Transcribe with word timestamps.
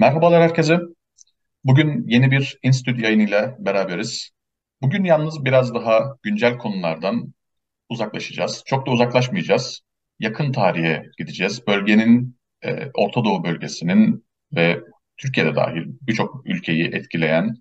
Merhabalar 0.00 0.42
herkese. 0.42 0.80
Bugün 1.64 2.04
yeni 2.08 2.30
bir 2.30 2.58
Institü 2.62 3.02
yayınıyla 3.02 3.56
beraberiz. 3.58 4.30
Bugün 4.82 5.04
yalnız 5.04 5.44
biraz 5.44 5.74
daha 5.74 6.16
güncel 6.22 6.58
konulardan 6.58 7.34
uzaklaşacağız. 7.88 8.62
Çok 8.66 8.86
da 8.86 8.90
uzaklaşmayacağız. 8.90 9.80
Yakın 10.18 10.52
tarihe 10.52 11.06
gideceğiz. 11.18 11.66
Bölgenin, 11.66 12.38
e, 12.62 12.90
Orta 12.94 13.24
Doğu 13.24 13.44
bölgesinin 13.44 14.26
ve 14.52 14.80
Türkiye'de 15.16 15.54
dahil 15.54 15.84
birçok 16.02 16.46
ülkeyi 16.46 16.84
etkileyen 16.84 17.54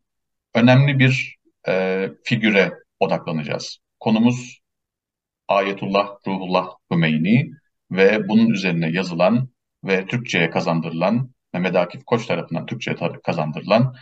önemli 0.56 1.00
bir 1.00 1.38
e, 1.68 2.06
figüre 2.24 2.74
odaklanacağız. 3.00 3.78
Konumuz 4.00 4.60
Ayetullah 5.48 6.08
Ruhullah 6.28 6.70
Hümeyni 6.92 7.52
ve 7.92 8.28
bunun 8.28 8.50
üzerine 8.50 8.90
yazılan 8.90 9.50
ve 9.84 10.06
Türkçe'ye 10.06 10.50
kazandırılan 10.50 11.37
Mehmet 11.54 11.76
Akif 11.76 12.06
Koç 12.06 12.26
tarafından 12.26 12.66
Türkçe'ye 12.66 12.98
kazandırılan 13.24 13.96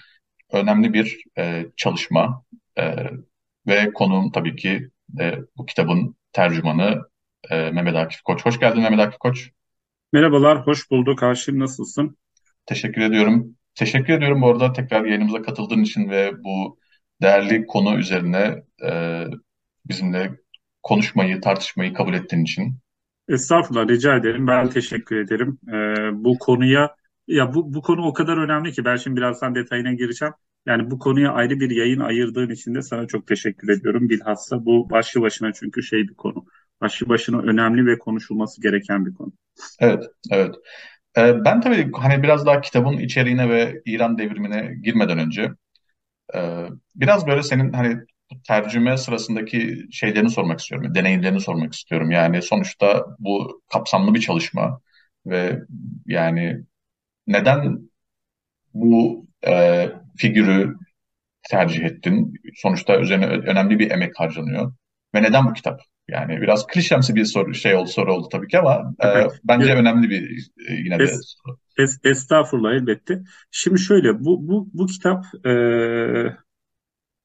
önemli 0.52 0.94
bir 0.94 1.24
e, 1.38 1.66
çalışma 1.78 2.44
e, 2.78 2.96
ve 3.68 3.94
konuğum 3.94 4.32
tabii 4.32 4.56
ki 4.56 4.90
e, 5.20 5.36
bu 5.58 5.66
kitabın 5.66 6.16
tercümanı 6.32 7.02
e, 7.50 7.72
Mehmet 7.72 7.96
Akif 7.96 8.22
Koç. 8.22 8.46
Hoş 8.46 8.60
geldin 8.60 8.82
Mehmet 8.82 9.00
Akif 9.00 9.20
Koç. 9.20 9.50
Merhabalar, 10.14 10.68
hoş 10.68 10.92
bulduk. 10.92 11.22
Haşim 11.22 11.60
nasılsın? 11.60 12.18
Teşekkür 12.66 13.02
ediyorum. 13.02 13.56
Teşekkür 13.76 14.14
ediyorum 14.14 14.42
bu 14.42 14.50
arada 14.50 14.74
tekrar 14.74 15.06
yayınımıza 15.06 15.42
katıldığın 15.42 15.84
için 15.84 16.10
ve 16.10 16.44
bu 16.44 16.80
değerli 17.22 17.66
konu 17.66 18.00
üzerine 18.00 18.64
e, 18.90 19.24
bizimle 19.86 20.32
konuşmayı, 20.84 21.42
tartışmayı 21.42 21.94
kabul 21.94 22.14
ettiğin 22.14 22.44
için. 22.44 22.80
Estağfurullah, 23.30 23.88
rica 23.88 24.16
ederim. 24.16 24.48
Ben 24.48 24.70
teşekkür 24.70 25.16
ederim. 25.16 25.60
Ee, 25.68 26.24
bu 26.24 26.38
konuya, 26.40 26.96
ya 27.28 27.54
bu, 27.54 27.74
bu 27.74 27.82
konu 27.82 28.02
o 28.06 28.14
kadar 28.14 28.38
önemli 28.38 28.72
ki 28.72 28.86
ben 28.86 28.96
şimdi 28.96 29.18
birazdan 29.18 29.56
detayına 29.56 29.94
gireceğim. 29.94 30.34
Yani 30.66 30.92
bu 30.92 31.00
konuya 31.00 31.32
ayrı 31.32 31.60
bir 31.60 31.70
yayın 31.70 32.00
ayırdığın 32.00 32.50
için 32.50 32.76
de 32.76 32.82
sana 32.82 33.08
çok 33.08 33.28
teşekkür 33.28 33.70
ediyorum. 33.70 34.10
Bilhassa 34.10 34.66
bu 34.66 34.90
başlı 34.90 35.22
başına 35.22 35.54
çünkü 35.54 35.84
şey 35.84 36.00
bir 36.08 36.14
konu. 36.14 36.46
Başlı 36.82 37.10
başına 37.10 37.40
önemli 37.42 37.86
ve 37.86 37.98
konuşulması 38.00 38.62
gereken 38.62 39.06
bir 39.06 39.14
konu. 39.14 39.34
Evet, 39.80 40.04
evet. 40.32 40.56
Ee, 41.18 41.46
ben 41.46 41.62
tabii 41.62 41.92
hani 41.94 42.24
biraz 42.24 42.46
daha 42.46 42.62
kitabın 42.62 42.98
içeriğine 42.98 43.50
ve 43.50 43.82
İran 43.86 44.18
devrimine 44.18 44.76
girmeden 44.84 45.20
önce 45.20 45.52
e, 46.36 46.68
biraz 46.96 47.28
böyle 47.28 47.44
senin 47.44 47.74
hani 47.74 47.98
tercüme 48.48 48.98
sırasındaki 48.98 49.88
şeylerini 49.92 50.30
sormak 50.30 50.60
istiyorum, 50.60 50.96
deneyimlerini 50.96 51.42
sormak 51.42 51.74
istiyorum. 51.74 52.12
Yani 52.12 52.42
sonuçta 52.42 53.06
bu 53.20 53.62
kapsamlı 53.74 54.14
bir 54.14 54.20
çalışma 54.22 54.82
ve 55.26 55.60
yani 56.06 56.64
neden 57.28 57.90
bu 58.74 59.28
e, 59.48 59.90
figürü 60.18 60.76
tercih 61.50 61.84
ettin? 61.84 62.34
Sonuçta 62.56 63.00
üzerine 63.00 63.28
önemli 63.28 63.80
bir 63.80 63.92
emek 63.92 64.20
harcanıyor. 64.20 64.74
Ve 65.16 65.24
neden 65.24 65.46
bu 65.46 65.54
kitap? 65.54 65.82
Yani 66.08 66.42
biraz 66.42 66.68
klişemsi 66.68 67.16
bir 67.16 67.26
soru 67.26 67.54
şey 67.54 67.76
oldu 67.76 67.90
soru 67.90 68.14
oldu 68.14 68.28
tabii 68.32 68.48
ki 68.48 68.60
ama 68.60 68.94
e, 69.04 69.28
bence 69.44 69.66
evet. 69.70 69.82
önemli 69.82 70.10
bir 70.10 70.50
e, 70.70 70.74
yine 70.74 71.00
de 71.00 71.04
es, 71.04 71.36
soru. 71.44 71.58
Es, 71.78 72.00
estağfurullah 72.04 72.74
elbette. 72.74 73.24
Şimdi 73.52 73.80
şöyle 73.80 74.20
bu 74.20 74.48
bu 74.48 74.70
bu 74.74 74.86
kitap 74.86 75.26
e, 75.46 75.52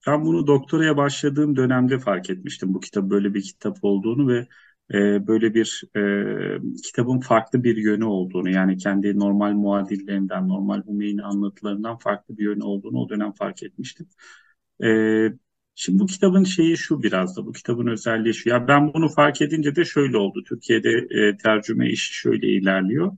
ben 0.07 0.25
bunu 0.25 0.47
doktoraya 0.47 0.97
başladığım 0.97 1.57
dönemde 1.57 1.99
fark 1.99 2.31
etmiştim 2.31 2.75
bu 2.75 2.81
kitap 2.81 3.05
böyle 3.05 3.35
bir 3.35 3.43
kitap 3.43 3.79
olduğunu 3.83 4.29
ve 4.29 4.47
e, 4.95 5.27
böyle 5.27 5.55
bir 5.55 5.83
e, 5.97 6.81
kitabın 6.83 7.21
farklı 7.21 7.65
bir 7.65 7.77
yönü 7.77 8.05
olduğunu 8.05 8.51
yani 8.51 8.77
kendi 8.77 9.19
normal 9.19 9.53
muadillerinden, 9.53 10.49
normal 10.49 10.83
Hümeyni 10.87 11.23
anlatılarından 11.23 11.99
farklı 11.99 12.39
bir 12.39 12.45
yönü 12.45 12.63
olduğunu 12.65 12.99
o 12.99 13.09
dönem 13.09 13.33
fark 13.33 13.63
etmiştim. 13.63 14.09
E, 14.85 14.89
şimdi 15.75 15.99
bu 15.99 16.07
kitabın 16.07 16.45
şeyi 16.45 16.77
şu 16.77 17.03
biraz 17.03 17.37
da 17.37 17.47
bu 17.47 17.53
kitabın 17.53 17.87
özelliği 17.87 18.35
şu. 18.35 18.49
Ya 18.49 18.69
ben 18.69 18.95
bunu 18.95 19.09
fark 19.09 19.43
edince 19.43 19.77
de 19.77 19.85
şöyle 19.85 20.17
oldu. 20.17 20.45
Türkiye'de 20.49 20.91
e, 21.11 21.37
tercüme 21.37 21.91
işi 21.91 22.15
şöyle 22.15 22.49
ilerliyor. 22.49 23.17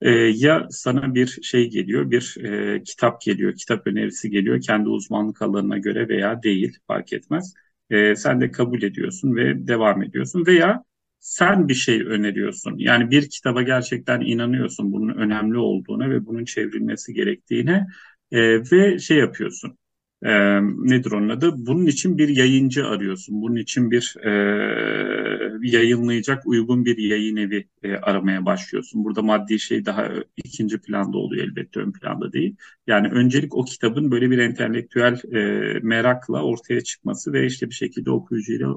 E, 0.00 0.10
ya 0.10 0.66
sana 0.70 1.14
bir 1.14 1.26
şey 1.42 1.70
geliyor, 1.70 2.10
bir 2.10 2.36
e, 2.44 2.82
kitap 2.82 3.20
geliyor, 3.20 3.54
kitap 3.56 3.86
önerisi 3.86 4.30
geliyor 4.30 4.60
kendi 4.60 4.88
uzmanlık 4.88 5.42
alanına 5.42 5.78
göre 5.78 6.08
veya 6.08 6.42
değil 6.42 6.78
fark 6.86 7.12
etmez. 7.12 7.54
E, 7.90 8.16
sen 8.16 8.40
de 8.40 8.50
kabul 8.50 8.82
ediyorsun 8.82 9.36
ve 9.36 9.66
devam 9.66 10.02
ediyorsun 10.02 10.46
veya 10.46 10.82
sen 11.20 11.68
bir 11.68 11.74
şey 11.74 12.02
öneriyorsun. 12.02 12.74
Yani 12.78 13.10
bir 13.10 13.30
kitaba 13.30 13.62
gerçekten 13.62 14.20
inanıyorsun 14.20 14.92
bunun 14.92 15.14
önemli 15.14 15.58
olduğuna 15.58 16.10
ve 16.10 16.26
bunun 16.26 16.44
çevrilmesi 16.44 17.14
gerektiğine 17.14 17.86
e, 18.32 18.38
ve 18.72 18.98
şey 18.98 19.18
yapıyorsun 19.18 19.78
e, 20.22 20.60
nedir 20.62 21.12
onun 21.12 21.28
adı? 21.28 21.66
Bunun 21.66 21.86
için 21.86 22.18
bir 22.18 22.28
yayıncı 22.28 22.86
arıyorsun. 22.86 23.42
Bunun 23.42 23.56
için 23.56 23.90
bir 23.90 24.16
e, 24.24 24.30
yayınlayacak 25.62 26.46
uygun 26.46 26.84
bir 26.84 26.98
yayın 26.98 27.36
evi 27.36 27.68
e, 27.82 27.96
aramaya 27.96 28.46
başlıyorsun. 28.46 29.04
Burada 29.04 29.22
maddi 29.22 29.58
şey 29.58 29.86
daha 29.86 30.10
ikinci 30.36 30.78
planda 30.80 31.18
oluyor 31.18 31.44
elbette 31.44 31.80
ön 31.80 31.92
planda 31.92 32.32
değil. 32.32 32.56
Yani 32.86 33.08
öncelik 33.08 33.54
o 33.56 33.64
kitabın 33.64 34.10
böyle 34.10 34.30
bir 34.30 34.38
entelektüel 34.38 35.20
e, 35.34 35.40
merakla 35.82 36.42
ortaya 36.42 36.80
çıkması 36.80 37.32
ve 37.32 37.46
işte 37.46 37.68
bir 37.68 37.74
şekilde 37.74 38.10
okuyucuyla 38.10 38.74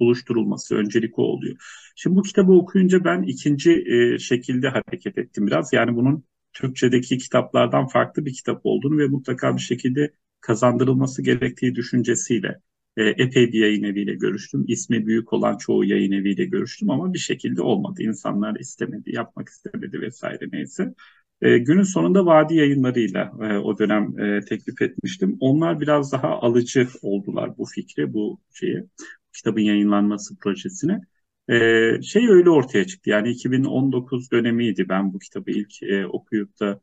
buluşturulması 0.00 0.76
öncelik 0.76 1.18
o 1.18 1.22
oluyor. 1.22 1.56
Şimdi 1.96 2.16
bu 2.16 2.22
kitabı 2.22 2.52
okuyunca 2.52 3.04
ben 3.04 3.22
ikinci 3.22 3.84
e, 3.86 4.18
şekilde 4.18 4.68
hareket 4.68 5.18
ettim 5.18 5.46
biraz. 5.46 5.72
Yani 5.72 5.96
bunun 5.96 6.24
Türkçedeki 6.52 7.18
kitaplardan 7.18 7.86
farklı 7.86 8.26
bir 8.26 8.32
kitap 8.32 8.60
olduğunu 8.64 8.98
ve 8.98 9.06
mutlaka 9.06 9.56
bir 9.56 9.60
şekilde 9.60 10.12
kazandırılması 10.40 11.22
gerektiği 11.22 11.74
düşüncesiyle 11.74 12.60
e, 12.96 13.02
epey 13.04 13.52
bir 13.52 13.60
yayın 13.60 13.82
eviyle 13.82 14.14
görüştüm. 14.14 14.64
İsmi 14.68 15.06
büyük 15.06 15.32
olan 15.32 15.56
çoğu 15.56 15.84
yayın 15.84 16.12
eviyle 16.12 16.44
görüştüm 16.44 16.90
ama 16.90 17.14
bir 17.14 17.18
şekilde 17.18 17.62
olmadı. 17.62 18.02
İnsanlar 18.02 18.56
istemedi, 18.60 19.14
yapmak 19.14 19.48
istemedi 19.48 20.00
vesaire 20.00 20.48
neyse. 20.52 20.94
E, 21.42 21.58
günün 21.58 21.82
sonunda 21.82 22.26
Vadi 22.26 22.54
yayınlarıyla 22.54 23.32
e, 23.42 23.58
o 23.58 23.78
dönem 23.78 24.18
e, 24.20 24.40
teklif 24.40 24.82
etmiştim. 24.82 25.36
Onlar 25.40 25.80
biraz 25.80 26.12
daha 26.12 26.28
alıcı 26.28 26.88
oldular 27.02 27.58
bu 27.58 27.66
fikre, 27.66 28.12
bu 28.12 28.40
şeyi, 28.54 28.84
kitabın 29.32 29.60
yayınlanması 29.60 30.38
projesine. 30.38 31.00
E, 31.48 31.54
şey 32.02 32.28
öyle 32.28 32.50
ortaya 32.50 32.86
çıktı. 32.86 33.10
Yani 33.10 33.30
2019 33.30 34.30
dönemiydi 34.30 34.88
ben 34.88 35.12
bu 35.14 35.18
kitabı 35.18 35.50
ilk 35.50 35.82
e, 35.82 36.06
okuyup 36.06 36.60
da 36.60 36.80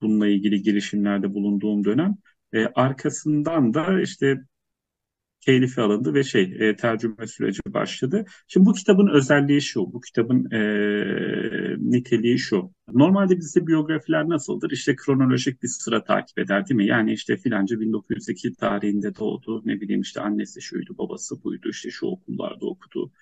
bununla 0.00 0.28
ilgili 0.28 0.62
girişimlerde 0.62 1.34
bulunduğum 1.34 1.84
dönem. 1.84 2.16
E, 2.56 2.66
arkasından 2.74 3.74
da 3.74 4.00
işte 4.00 4.36
telifi 5.46 5.80
alındı 5.80 6.14
ve 6.14 6.24
şey 6.24 6.56
e, 6.58 6.76
tercüme 6.76 7.26
süreci 7.26 7.60
başladı. 7.68 8.24
Şimdi 8.48 8.66
bu 8.66 8.72
kitabın 8.72 9.08
özelliği 9.08 9.62
şu, 9.62 9.92
bu 9.92 10.00
kitabın 10.00 10.50
e, 10.50 10.60
niteliği 11.78 12.38
şu. 12.38 12.70
Normalde 12.92 13.36
bizde 13.36 13.66
biyografiler 13.66 14.28
nasıldır? 14.28 14.70
İşte 14.70 14.96
kronolojik 14.96 15.62
bir 15.62 15.68
sıra 15.68 16.04
takip 16.04 16.38
eder 16.38 16.68
değil 16.68 16.76
mi? 16.76 16.86
Yani 16.86 17.12
işte 17.12 17.36
filanca 17.36 17.80
1902 17.80 18.54
tarihinde 18.54 19.14
doğdu, 19.16 19.62
ne 19.64 19.80
bileyim 19.80 20.00
işte 20.00 20.20
annesi 20.20 20.62
şuydu, 20.62 20.98
babası 20.98 21.42
buydu, 21.44 21.68
işte 21.68 21.90
şu 21.90 22.06
okullarda 22.06 22.66
okudu, 22.66 23.12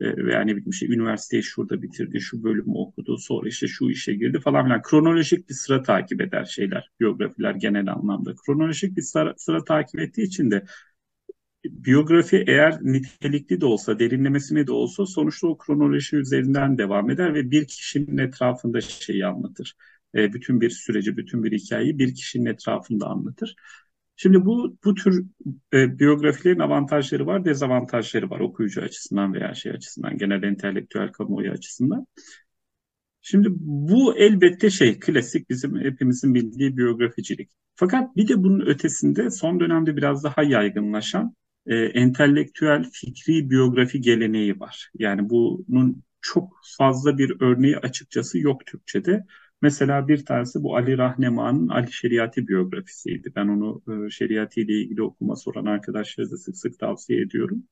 e, 0.00 0.16
veya 0.26 0.40
ne 0.40 0.52
bileyim 0.56 0.70
işte 0.70 0.86
üniversiteyi 0.86 1.42
şurada 1.42 1.82
bitirdi, 1.82 2.20
şu 2.20 2.42
bölümü 2.42 2.72
okudu, 2.74 3.18
sonra 3.18 3.48
işte 3.48 3.66
şu 3.66 3.90
işe 3.90 4.14
girdi 4.14 4.40
falan 4.40 4.64
filan. 4.64 4.82
Kronolojik 4.82 5.48
bir 5.48 5.54
sıra 5.54 5.82
takip 5.82 6.20
eder 6.20 6.44
şeyler, 6.44 6.90
biyografiler 7.00 7.54
genel 7.54 7.92
anlamda. 7.92 8.34
Kronolojik 8.46 8.96
bir 8.96 9.02
sıra, 9.02 9.34
sıra 9.36 9.64
takip 9.64 10.00
ettiği 10.00 10.22
için 10.22 10.50
de 10.50 10.64
biyografi 11.64 12.44
eğer 12.46 12.78
nitelikli 12.82 13.60
de 13.60 13.66
olsa, 13.66 13.98
derinlemesine 13.98 14.66
de 14.66 14.72
olsa 14.72 15.06
sonuçta 15.06 15.46
o 15.46 15.58
kronoloji 15.58 16.16
üzerinden 16.16 16.78
devam 16.78 17.10
eder 17.10 17.34
ve 17.34 17.50
bir 17.50 17.66
kişinin 17.66 18.18
etrafında 18.18 18.80
şeyi 18.80 19.26
anlatır. 19.26 19.74
E, 20.14 20.32
bütün 20.32 20.60
bir 20.60 20.70
süreci, 20.70 21.16
bütün 21.16 21.44
bir 21.44 21.52
hikayeyi 21.52 21.98
bir 21.98 22.14
kişinin 22.14 22.46
etrafında 22.46 23.06
anlatır. 23.06 23.56
Şimdi 24.16 24.44
bu 24.44 24.78
bu 24.84 24.94
tür 24.94 25.24
e, 25.72 25.98
biyografilerin 25.98 26.58
avantajları 26.58 27.26
var, 27.26 27.44
dezavantajları 27.44 28.30
var 28.30 28.40
okuyucu 28.40 28.82
açısından 28.82 29.34
veya 29.34 29.54
şey 29.54 29.72
açısından, 29.72 30.18
genel 30.18 30.42
entelektüel 30.42 31.12
kamuoyu 31.12 31.50
açısından. 31.50 32.06
Şimdi 33.20 33.48
bu 33.60 34.18
elbette 34.18 34.70
şey 34.70 34.98
klasik 34.98 35.50
bizim 35.50 35.80
hepimizin 35.80 36.34
bildiği 36.34 36.76
biyograficilik. 36.76 37.50
Fakat 37.76 38.16
bir 38.16 38.28
de 38.28 38.42
bunun 38.42 38.66
ötesinde 38.66 39.30
son 39.30 39.60
dönemde 39.60 39.96
biraz 39.96 40.24
daha 40.24 40.42
yaygınlaşan 40.42 41.34
e, 41.66 41.74
entelektüel 41.76 42.84
fikri 42.92 43.50
biyografi 43.50 44.00
geleneği 44.00 44.60
var. 44.60 44.90
Yani 44.98 45.30
bunun 45.30 46.02
çok 46.20 46.58
fazla 46.78 47.18
bir 47.18 47.36
örneği 47.40 47.76
açıkçası 47.78 48.38
yok 48.38 48.66
Türkçe'de. 48.66 49.24
Mesela 49.62 50.08
bir 50.08 50.24
tanesi 50.24 50.62
bu 50.62 50.76
Ali 50.76 50.98
Rahneman'ın 50.98 51.68
Ali 51.68 51.92
Şeriati 51.92 52.48
biyografisiydi. 52.48 53.32
Ben 53.36 53.48
onu 53.48 53.82
e, 54.06 54.10
şeriatı 54.10 54.60
ile 54.60 54.72
ilgili 54.72 55.02
okuma 55.02 55.36
soran 55.36 55.64
arkadaşlara 55.66 56.30
da 56.30 56.36
sık 56.36 56.56
sık 56.56 56.78
tavsiye 56.78 57.20
ediyorum. 57.22 57.64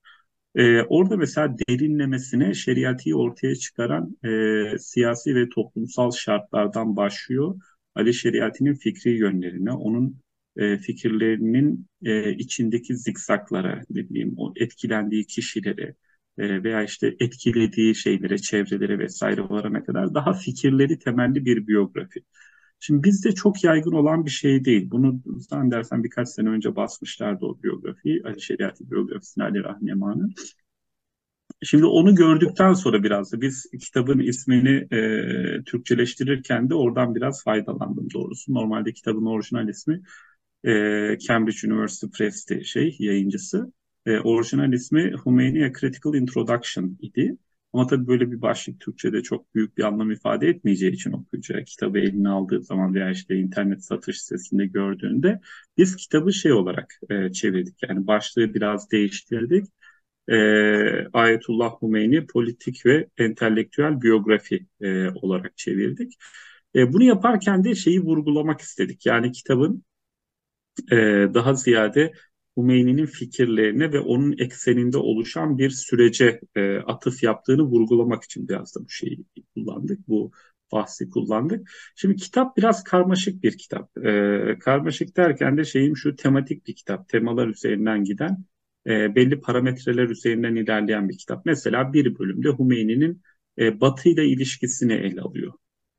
E, 0.55 0.83
orada 0.83 1.17
mesela 1.17 1.57
derinlemesine 1.69 2.55
şeriatı 2.55 3.15
ortaya 3.17 3.57
çıkaran 3.57 4.17
e, 4.25 4.79
siyasi 4.79 5.35
ve 5.35 5.49
toplumsal 5.49 6.11
şartlardan 6.11 6.97
başlıyor. 6.97 7.57
Ali 7.95 8.15
Şeriati'nin 8.15 8.75
fikri 8.75 9.11
yönlerine, 9.19 9.73
onun 9.73 10.21
e, 10.57 10.79
fikirlerinin 10.79 11.87
e, 12.05 12.33
içindeki 12.35 12.97
zikzaklara, 12.97 13.83
ne 13.91 14.09
bileyim, 14.09 14.35
o 14.37 14.53
etkilendiği 14.57 15.27
kişilere 15.27 15.95
e, 16.39 16.65
veya 16.65 16.83
işte 16.83 17.17
etkilediği 17.21 17.95
şeylere, 17.95 18.39
çevrelere 18.39 18.99
vesaire 18.99 19.43
varana 19.43 19.85
kadar 19.85 20.15
daha 20.15 20.33
fikirleri 20.33 20.99
temelli 20.99 21.45
bir 21.45 21.67
biyografi. 21.67 22.21
Şimdi 22.81 23.05
bizde 23.05 23.33
çok 23.33 23.65
yaygın 23.65 23.93
olan 23.93 24.25
bir 24.25 24.31
şey 24.31 24.65
değil. 24.65 24.91
Bunu 24.91 25.23
zannedersem 25.51 26.05
birkaç 26.05 26.29
sene 26.29 26.49
önce 26.49 26.77
basmışlardı 26.77 27.47
o 27.47 27.63
biyografiyi. 27.63 28.23
Ali 28.25 28.43
Şeriat'i 28.43 28.91
biyografisini 28.91 29.45
Ali 29.45 29.65
Rahmi. 29.65 29.93
Şimdi 31.63 31.85
onu 31.85 32.15
gördükten 32.15 32.73
sonra 32.75 33.03
biraz 33.03 33.33
da 33.33 33.41
biz 33.41 33.71
kitabın 33.81 34.19
ismini 34.19 34.95
e, 34.95 35.65
Türkçeleştirirken 35.65 36.71
de 36.71 36.75
oradan 36.75 37.15
biraz 37.15 37.45
faydalandım 37.45 38.09
doğrusu. 38.15 38.55
Normalde 38.55 38.93
kitabın 38.93 39.27
orijinal 39.27 39.69
ismi 39.69 40.03
e, 40.65 40.71
Cambridge 41.19 41.69
University 41.73 42.07
Press'ti 42.07 42.65
şey 42.65 42.97
yayıncısı. 42.99 43.73
E, 44.07 44.19
orijinal 44.21 44.73
ismi 44.73 45.13
Humani'a 45.13 45.73
Critical 45.73 46.15
Introduction 46.15 46.99
idi. 47.01 47.37
Ama 47.73 47.87
tabii 47.87 48.07
böyle 48.07 48.31
bir 48.31 48.43
başlık 48.43 48.81
Türkçe'de 48.81 49.23
çok 49.23 49.55
büyük 49.55 49.79
bir 49.79 49.83
anlam 49.83 50.11
ifade 50.11 50.49
etmeyeceği 50.49 50.93
için 50.93 51.13
okuyucu 51.13 51.65
kitabı 51.67 51.99
eline 51.99 52.29
aldığı 52.29 52.63
zaman 52.63 52.95
veya 52.95 53.11
işte 53.11 53.37
internet 53.37 53.85
satış 53.85 54.23
sitesinde 54.23 54.67
gördüğünde 54.67 55.41
biz 55.79 55.97
kitabı 55.97 56.33
şey 56.33 56.53
olarak 56.53 57.01
e, 57.11 57.33
çevirdik. 57.33 57.77
Yani 57.89 58.07
başlığı 58.07 58.55
biraz 58.55 58.91
değiştirdik. 58.91 59.67
E, 60.29 60.37
Ayetullah 61.13 61.71
Humeyni 61.71 62.27
politik 62.27 62.87
ve 62.87 63.09
entelektüel 63.19 64.01
biyografi 64.01 64.67
e, 64.81 65.09
olarak 65.11 65.57
çevirdik. 65.57 66.13
E, 66.75 66.93
bunu 66.93 67.05
yaparken 67.05 67.65
de 67.65 67.75
şeyi 67.75 68.01
vurgulamak 68.01 68.61
istedik. 68.61 69.07
Yani 69.07 69.33
kitabın 69.33 69.85
e, 70.93 70.97
daha 71.35 71.55
ziyade 71.55 72.13
Hümeyni'nin 72.57 73.07
fikirlerine 73.07 73.93
ve 73.93 74.01
onun 74.01 74.39
ekseninde 74.39 74.99
oluşan 74.99 75.59
bir 75.59 75.71
sürece 75.71 76.41
e, 76.55 76.77
atıf 76.77 77.23
yaptığını 77.23 77.63
vurgulamak 77.63 78.25
için 78.25 78.49
biraz 78.49 78.77
da 78.77 78.81
bu 78.81 78.91
şeyi 78.91 79.25
kullandık. 79.55 80.09
Bu 80.09 80.33
bahsi 80.73 81.11
kullandık. 81.11 81.71
Şimdi 81.97 82.17
kitap 82.17 82.57
biraz 82.57 82.85
karmaşık 82.85 83.43
bir 83.43 83.59
kitap. 83.59 83.99
E, 83.99 84.59
karmaşık 84.61 85.17
derken 85.17 85.57
de 85.57 85.65
şeyim 85.65 85.97
şu 85.97 86.17
tematik 86.17 86.67
bir 86.67 86.75
kitap. 86.75 87.09
Temalar 87.09 87.49
üzerinden 87.49 88.05
giden 88.05 88.45
e, 88.87 89.15
belli 89.15 89.41
parametreler 89.41 90.09
üzerinden 90.09 90.55
ilerleyen 90.55 91.09
bir 91.09 91.19
kitap. 91.19 91.47
Mesela 91.47 91.93
bir 91.93 92.19
bölümde 92.19 92.49
Hümeyni'nin 92.59 93.23
e, 93.59 93.81
Batı 93.81 94.09
ilişkisini 94.09 94.93
ele 94.93 95.21
alıyor. 95.21 95.53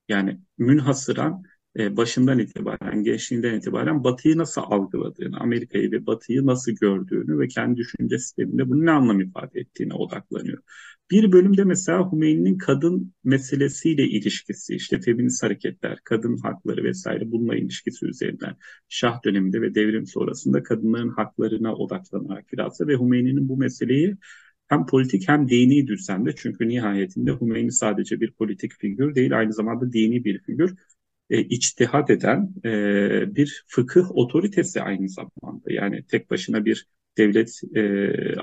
Yani 0.10 0.40
münhasıran 0.57 1.44
e, 1.80 1.98
başından 1.98 2.39
itibaren, 2.39 3.04
gençliğinden 3.04 3.54
itibaren 3.54 4.04
Batı'yı 4.04 4.38
nasıl 4.38 4.62
algıladığını, 4.62 5.38
Amerika'yı 5.39 5.92
ve 5.92 6.06
Batı'yı 6.06 6.45
nasıl 6.45 6.72
gördüğünü 6.72 7.39
ve 7.39 7.48
kendi 7.48 7.77
düşünce 7.77 8.19
sisteminde 8.19 8.69
bunun 8.69 8.86
ne 8.86 8.92
anlam 8.92 9.22
ifade 9.22 9.60
ettiğine 9.60 9.94
odaklanıyor. 9.94 10.57
Bir 11.12 11.31
bölümde 11.31 11.63
mesela 11.63 12.12
Hümeyni'nin 12.12 12.57
kadın 12.57 13.13
meselesiyle 13.24 14.04
ilişkisi, 14.04 14.75
işte 14.75 15.01
feminist 15.01 15.44
hareketler, 15.44 16.00
kadın 16.04 16.38
hakları 16.38 16.83
vesaire 16.83 17.31
bununla 17.31 17.56
ilişkisi 17.56 18.06
üzerinden 18.06 18.56
Şah 18.89 19.24
döneminde 19.25 19.62
ve 19.62 19.75
devrim 19.75 20.06
sonrasında 20.06 20.63
kadınların 20.63 21.10
haklarına 21.10 21.75
odaklanarak 21.75 22.45
biraz 22.54 22.80
da 22.80 22.88
ve 22.88 22.98
Hümeyni'nin 22.98 23.50
bu 23.50 23.57
meseleyi 23.57 24.18
hem 24.68 24.86
politik 24.86 25.28
hem 25.30 25.50
dini 25.50 25.88
düzende 25.88 26.36
çünkü 26.36 26.68
nihayetinde 26.68 27.31
Hümeyni 27.42 27.71
sadece 27.71 28.21
bir 28.21 28.31
politik 28.31 28.71
figür 28.74 29.16
değil 29.16 29.38
aynı 29.38 29.54
zamanda 29.54 29.94
dini 29.94 30.24
bir 30.25 30.39
figür 30.39 30.75
e, 31.30 31.42
içtihat 31.42 32.10
eden 32.10 32.54
e, 32.66 33.36
bir 33.36 33.66
fıkıh 33.68 34.12
otoritesi 34.12 34.81
aynı 34.81 35.10
zamanda. 35.10 35.74
Yani 35.74 36.06
tek 36.07 36.30
başına 36.31 36.66
bir 36.66 36.88
devlet 37.18 37.62
e, 37.75 37.81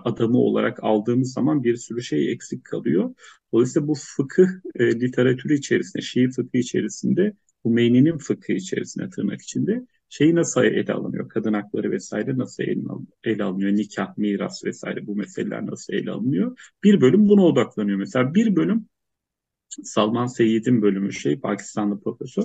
adamı 0.05 0.39
olarak 0.39 0.85
aldığımız 0.85 1.33
zaman 1.33 1.65
bir 1.65 1.77
sürü 1.77 2.03
şey 2.03 2.33
eksik 2.33 2.65
kalıyor. 2.65 3.15
Dolayısıyla 3.53 3.89
bu 3.89 3.95
fıkıh 3.95 4.49
e, 4.75 5.01
literatürü 5.01 5.55
içerisinde, 5.55 6.03
Şii 6.03 6.31
fıkıh 6.31 6.59
içerisinde, 6.59 7.37
Hümeyni'nin 7.65 8.19
fıkıh 8.19 8.55
içerisinde 8.55 9.11
tırnak 9.11 9.43
içinde 9.43 9.87
şeyi 10.09 10.35
nasıl 10.35 10.65
ele 10.65 10.93
alınıyor? 10.93 11.29
Kadın 11.29 11.53
hakları 11.53 11.91
vesaire 11.91 12.39
nasıl 12.39 12.63
ele, 12.63 12.83
ele 13.25 13.45
alınıyor? 13.45 13.73
Nikah, 13.73 14.19
miras 14.19 14.65
vesaire 14.65 15.07
bu 15.07 15.17
meseleler 15.17 15.67
nasıl 15.67 15.93
ele 15.93 16.11
alınıyor? 16.11 16.59
Bir 16.85 17.01
bölüm 17.01 17.29
buna 17.29 17.45
odaklanıyor. 17.45 17.99
Mesela 17.99 18.35
bir 18.35 18.57
bölüm 18.57 18.87
Salman 19.85 20.27
Seyyid'in 20.27 20.83
bölümü 20.83 21.13
şey 21.13 21.41
Pakistanlı 21.41 22.01
profesör. 22.01 22.45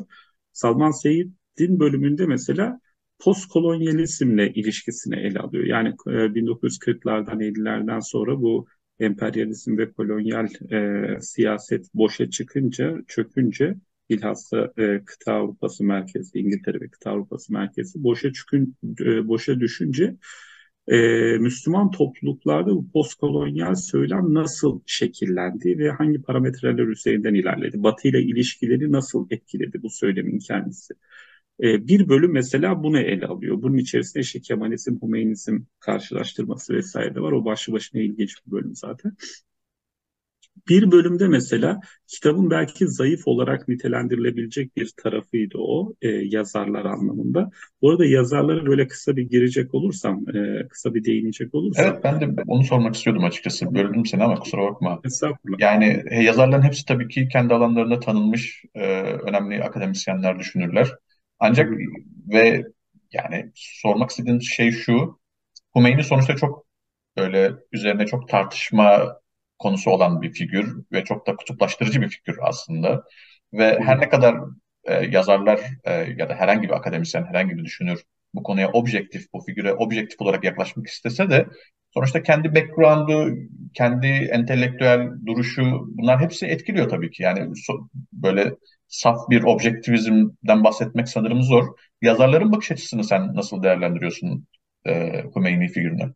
Salman 0.57 0.92
Seyyid'in 0.92 1.80
bölümünde 1.80 2.25
mesela 2.25 2.80
postkolonyalizmle 3.19 4.54
ilişkisini 4.54 5.15
ele 5.15 5.39
alıyor. 5.39 5.65
Yani 5.65 5.89
1940'lardan 5.89 7.44
e, 7.44 7.48
50'lerden 7.48 8.00
sonra 8.00 8.42
bu 8.42 8.68
emperyalizm 9.00 9.77
ve 9.77 9.92
kolonyal 9.92 10.48
e, 10.71 11.21
siyaset 11.21 11.94
boşa 11.94 12.30
çıkınca, 12.30 12.98
çökünce 13.07 13.75
bilhassa 14.09 14.74
e, 14.77 15.01
kıta 15.06 15.33
Avrupası 15.33 15.83
merkezi, 15.83 16.39
İngiltere 16.39 16.81
ve 16.81 16.89
kıta 16.89 17.12
Avrupası 17.12 17.54
merkezi 17.54 18.04
boşa, 18.04 18.33
çıkın, 18.33 18.75
e, 19.01 19.27
boşa 19.27 19.59
düşünce 19.59 20.15
e, 20.88 20.98
Müslüman 21.38 21.92
topluluklarda 21.92 22.69
bu 22.75 22.92
postkolonyal 22.92 23.75
söylem 23.75 24.34
nasıl 24.34 24.81
şekillendi 24.86 25.78
ve 25.80 25.92
hangi 25.92 26.22
parametreler 26.22 26.88
üzerinden 26.88 27.34
ilerledi? 27.34 27.84
Batı 27.84 28.07
ile 28.07 28.22
ilişkileri 28.22 28.92
nasıl 28.92 29.28
etkiledi 29.30 29.84
bu 29.84 29.89
söylemin 29.89 30.39
kendisi? 30.39 30.94
E, 31.63 31.88
bir 31.88 32.10
bölüm 32.10 32.31
mesela 32.34 32.84
bunu 32.84 33.00
ele 33.00 33.25
alıyor. 33.25 33.62
Bunun 33.62 33.78
içerisinde 33.78 34.22
işte 34.24 34.42
Kemalizm, 34.42 35.01
Hümeynizm 35.01 35.60
karşılaştırması 35.80 36.74
vesaire 36.74 37.16
de 37.16 37.22
var. 37.22 37.31
O 37.31 37.45
başlı 37.45 37.74
başına 37.74 38.01
ilginç 38.01 38.36
bir 38.48 38.51
bölüm 38.51 38.75
zaten. 38.75 39.18
Bir 40.69 40.92
bölümde 40.92 41.27
mesela 41.27 41.80
kitabın 42.07 42.50
belki 42.50 42.88
zayıf 42.88 43.27
olarak 43.27 43.68
nitelendirilebilecek 43.68 44.77
bir 44.77 44.92
tarafıydı 45.04 45.57
o 45.57 45.94
e, 46.01 46.07
yazarlar 46.07 46.86
anlamında. 46.86 47.50
Bu 47.81 47.92
arada 47.92 48.06
yazarlara 48.06 48.65
böyle 48.65 48.88
kısa 48.88 49.15
bir 49.15 49.24
girecek 49.30 49.74
olursam, 49.74 50.36
e, 50.36 50.68
kısa 50.68 50.94
bir 50.94 51.04
değinecek 51.04 51.56
olursam. 51.56 51.86
Evet 51.86 52.04
ben 52.04 52.21
de 52.21 52.44
onu 52.48 52.63
sormak 52.63 52.95
istiyordum 52.95 53.24
açıkçası. 53.24 53.75
Böldüm 53.75 54.06
seni 54.06 54.24
ama 54.24 54.36
kusura 54.36 54.62
bakma. 54.62 55.00
Estağfurullah. 55.06 55.59
Yani 55.59 56.04
e, 56.12 56.24
yazarların 56.24 56.63
hepsi 56.63 56.86
tabii 56.86 57.07
ki 57.07 57.27
kendi 57.27 57.54
alanlarında 57.54 58.00
tanınmış 58.00 58.63
e, 58.75 59.01
önemli 59.01 59.63
akademisyenler, 59.63 60.39
düşünürler. 60.39 60.92
Ancak 61.40 61.71
ve 62.33 62.64
yani 63.11 63.52
sormak 63.56 64.09
istediğim 64.09 64.42
şey 64.42 64.71
şu. 64.71 65.19
Hümeyni 65.76 66.04
sonuçta 66.04 66.35
çok 66.35 66.66
böyle 67.18 67.54
üzerine 67.71 68.06
çok 68.06 68.30
tartışma 68.30 69.18
konusu 69.59 69.92
olan 69.92 70.21
bir 70.21 70.33
figür 70.33 70.76
ve 70.92 71.04
çok 71.04 71.28
da 71.28 71.35
kutuplaştırıcı 71.35 72.02
bir 72.02 72.09
figür 72.09 72.37
aslında. 72.42 73.04
Ve 73.54 73.80
her 73.80 73.99
ne 73.99 74.09
kadar 74.09 74.35
e, 74.83 74.94
yazarlar 74.94 75.59
e, 75.83 75.94
ya 75.94 76.30
da 76.30 76.35
herhangi 76.35 76.64
bir 76.68 76.73
akademisyen, 76.73 77.26
herhangi 77.26 77.57
bir 77.57 77.66
düşünür 77.66 78.04
bu 78.33 78.44
konuya 78.44 78.71
objektif, 78.71 79.33
bu 79.33 79.42
figüre 79.42 79.73
objektif 79.73 80.21
olarak 80.21 80.44
yaklaşmak 80.44 80.87
istese 80.87 81.30
de 81.30 81.45
sonuçta 81.94 82.23
kendi 82.23 82.56
background'u, 82.56 83.35
kendi 83.73 84.07
entelektüel 84.07 85.09
duruşu 85.26 85.87
bunlar 85.87 86.19
hepsi 86.21 86.45
etkiliyor 86.45 86.90
tabii 86.90 87.11
ki. 87.11 87.23
Yani 87.23 87.56
so, 87.56 87.73
böyle 88.14 88.54
saf 88.87 89.30
bir 89.30 89.44
objektivizmden 89.44 90.64
bahsetmek 90.64 91.09
sanırım 91.09 91.42
zor. 91.44 91.66
Yazarların 92.02 92.52
bakış 92.52 92.71
açısını 92.71 93.04
sen 93.04 93.35
nasıl 93.35 93.64
değerlendiriyorsun 93.64 94.47
e, 94.85 95.23
Hümeyni 95.35 95.68
figürüne? 95.68 96.14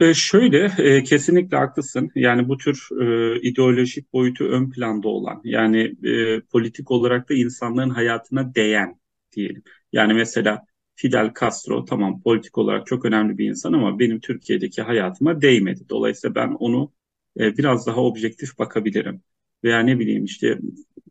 E, 0.00 0.14
şöyle, 0.14 0.64
e, 0.78 1.02
kesinlikle 1.02 1.56
haklısın. 1.56 2.10
Yani 2.14 2.48
bu 2.48 2.56
tür 2.58 2.88
e, 3.02 3.40
ideolojik 3.40 4.12
boyutu 4.12 4.44
ön 4.44 4.70
planda 4.70 5.08
olan, 5.08 5.40
yani 5.44 5.94
e, 6.04 6.40
politik 6.40 6.90
olarak 6.90 7.30
da 7.30 7.34
insanların 7.34 7.90
hayatına 7.90 8.54
değen 8.54 9.00
diyelim. 9.32 9.62
Yani 9.92 10.14
mesela 10.14 10.66
Fidel 10.94 11.32
Castro 11.40 11.84
tamam 11.84 12.22
politik 12.22 12.58
olarak 12.58 12.86
çok 12.86 13.04
önemli 13.04 13.38
bir 13.38 13.48
insan 13.48 13.72
ama 13.72 13.98
benim 13.98 14.20
Türkiye'deki 14.20 14.82
hayatıma 14.82 15.40
değmedi. 15.42 15.80
Dolayısıyla 15.88 16.34
ben 16.34 16.48
onu 16.48 16.92
e, 17.40 17.56
biraz 17.56 17.86
daha 17.86 18.00
objektif 18.00 18.58
bakabilirim. 18.58 19.22
Veya 19.64 19.80
ne 19.80 19.98
bileyim 19.98 20.24
işte 20.24 20.58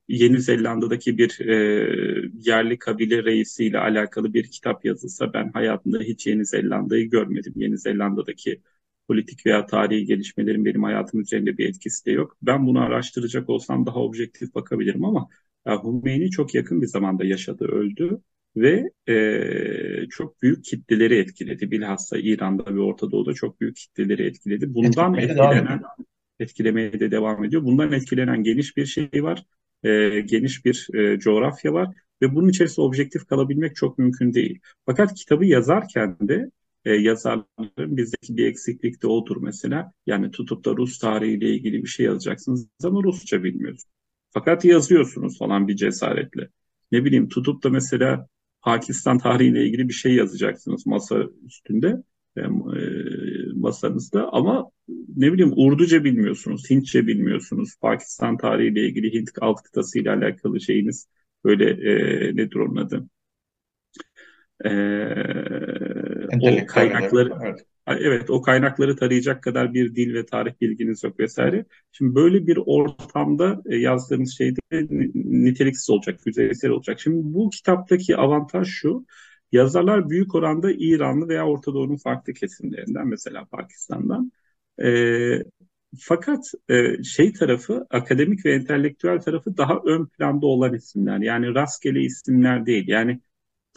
Yeni 0.07 0.41
Zelanda'daki 0.41 1.17
bir 1.17 1.39
e, 1.39 1.55
yerli 2.33 2.77
kabile 2.79 3.23
reisiyle 3.23 3.79
alakalı 3.79 4.33
bir 4.33 4.51
kitap 4.51 4.85
yazılsa 4.85 5.33
ben 5.33 5.51
hayatımda 5.53 5.99
hiç 5.99 6.27
Yeni 6.27 6.45
Zelanda'yı 6.45 7.09
görmedim. 7.09 7.53
Yeni 7.55 7.77
Zelanda'daki 7.77 8.61
politik 9.07 9.45
veya 9.45 9.65
tarihi 9.65 10.05
gelişmelerin 10.05 10.65
benim 10.65 10.83
hayatım 10.83 11.19
üzerinde 11.21 11.57
bir 11.57 11.69
etkisi 11.69 12.05
de 12.05 12.11
yok. 12.11 12.37
Ben 12.41 12.67
bunu 12.67 12.81
araştıracak 12.81 13.49
olsam 13.49 13.85
daha 13.85 13.99
objektif 13.99 14.55
bakabilirim 14.55 15.05
ama 15.05 15.27
ya, 15.67 15.83
Hümeyni 15.83 16.31
çok 16.31 16.55
yakın 16.55 16.81
bir 16.81 16.87
zamanda 16.87 17.25
yaşadı, 17.25 17.65
öldü 17.65 18.21
ve 18.55 18.89
e, 19.09 20.09
çok 20.09 20.41
büyük 20.41 20.63
kitleleri 20.63 21.17
etkiledi. 21.17 21.71
Bilhassa 21.71 22.17
İran'da 22.17 22.75
ve 22.75 22.79
Orta 22.79 23.11
Doğu'da 23.11 23.33
çok 23.33 23.61
büyük 23.61 23.75
kitleleri 23.75 24.27
etkiledi. 24.27 24.73
Bundan 24.73 25.13
etkilenen, 25.13 25.81
etkilemeye 26.39 26.99
de 26.99 27.11
devam 27.11 27.43
ediyor. 27.43 27.63
Bundan 27.63 27.91
etkilenen 27.91 28.43
geniş 28.43 28.77
bir 28.77 28.85
şey 28.85 29.09
var. 29.13 29.45
E, 29.83 30.19
geniş 30.19 30.65
bir 30.65 30.87
e, 30.93 31.19
coğrafya 31.19 31.73
var 31.73 31.95
ve 32.21 32.35
bunun 32.35 32.49
içerisinde 32.49 32.81
objektif 32.81 33.27
kalabilmek 33.27 33.75
çok 33.75 33.97
mümkün 33.97 34.33
değil. 34.33 34.59
Fakat 34.85 35.13
kitabı 35.13 35.45
yazarken 35.45 36.17
de 36.21 36.51
e, 36.85 36.93
yazarların 36.93 37.97
bizdeki 37.97 38.37
bir 38.37 38.45
eksiklik 38.47 39.01
de 39.03 39.07
odur 39.07 39.37
mesela. 39.41 39.91
Yani 40.05 40.31
tutup 40.31 40.65
da 40.65 40.71
Rus 40.77 40.99
tarihiyle 40.99 41.49
ilgili 41.49 41.83
bir 41.83 41.87
şey 41.87 42.05
yazacaksınız 42.05 42.67
ama 42.83 43.03
Rusça 43.03 43.43
bilmiyorsunuz. 43.43 43.95
Fakat 44.33 44.65
yazıyorsunuz 44.65 45.37
falan 45.39 45.67
bir 45.67 45.75
cesaretle. 45.75 46.49
Ne 46.91 47.05
bileyim 47.05 47.29
tutup 47.29 47.63
da 47.63 47.69
mesela 47.69 48.27
Pakistan 48.61 49.17
tarihiyle 49.17 49.65
ilgili 49.65 49.89
bir 49.89 49.93
şey 49.93 50.15
yazacaksınız 50.15 50.85
masa 50.85 51.23
üstünde 51.45 52.03
e, 52.37 52.41
e, 52.41 52.47
masanızda 53.53 54.29
ama 54.33 54.71
ne 55.17 55.33
bileyim 55.33 55.53
Urduca 55.55 56.03
bilmiyorsunuz, 56.03 56.69
Hintçe 56.69 57.07
bilmiyorsunuz, 57.07 57.75
Pakistan 57.81 58.37
tarihiyle 58.37 58.87
ilgili 58.87 59.13
Hint 59.13 59.29
alt 59.41 59.63
kıtası 59.63 59.99
ile 59.99 60.11
alakalı 60.11 60.61
şeyiniz 60.61 61.07
böyle 61.43 61.69
e, 61.69 62.35
nedir 62.35 62.55
onun 62.55 62.75
adı? 62.75 63.07
E, 64.63 64.69
o 66.41 66.65
kaynakları 66.65 67.33
evet. 67.43 67.65
evet 67.87 68.29
o 68.29 68.41
kaynakları 68.41 68.95
tarayacak 68.95 69.43
kadar 69.43 69.73
bir 69.73 69.95
dil 69.95 70.13
ve 70.13 70.25
tarih 70.25 70.53
bilginiz 70.61 71.03
yok 71.03 71.19
vesaire. 71.19 71.65
Şimdi 71.91 72.15
böyle 72.15 72.47
bir 72.47 72.59
ortamda 72.65 73.61
e, 73.65 73.75
yazdığınız 73.75 74.37
şey 74.37 74.55
de 74.55 74.87
niteliksiz 75.15 75.89
olacak, 75.89 76.19
yüzeysel 76.25 76.71
olacak. 76.71 76.99
Şimdi 76.99 77.33
bu 77.33 77.49
kitaptaki 77.49 78.17
avantaj 78.17 78.67
şu. 78.67 79.05
Yazarlar 79.51 80.09
büyük 80.09 80.35
oranda 80.35 80.71
İranlı 80.71 81.27
veya 81.27 81.47
Orta 81.47 81.73
Doğu'nun 81.73 81.97
farklı 81.97 82.33
kesimlerinden 82.33 83.07
mesela 83.07 83.45
Pakistan'dan. 83.45 84.31
E, 84.83 84.89
fakat 85.99 86.51
e, 86.69 87.03
şey 87.03 87.33
tarafı 87.33 87.87
akademik 87.89 88.45
ve 88.45 88.53
entelektüel 88.53 89.19
tarafı 89.21 89.57
daha 89.57 89.81
ön 89.85 90.05
planda 90.05 90.45
olan 90.45 90.73
isimler. 90.73 91.19
Yani 91.19 91.55
rastgele 91.55 92.01
isimler 92.01 92.65
değil. 92.65 92.87
Yani 92.87 93.19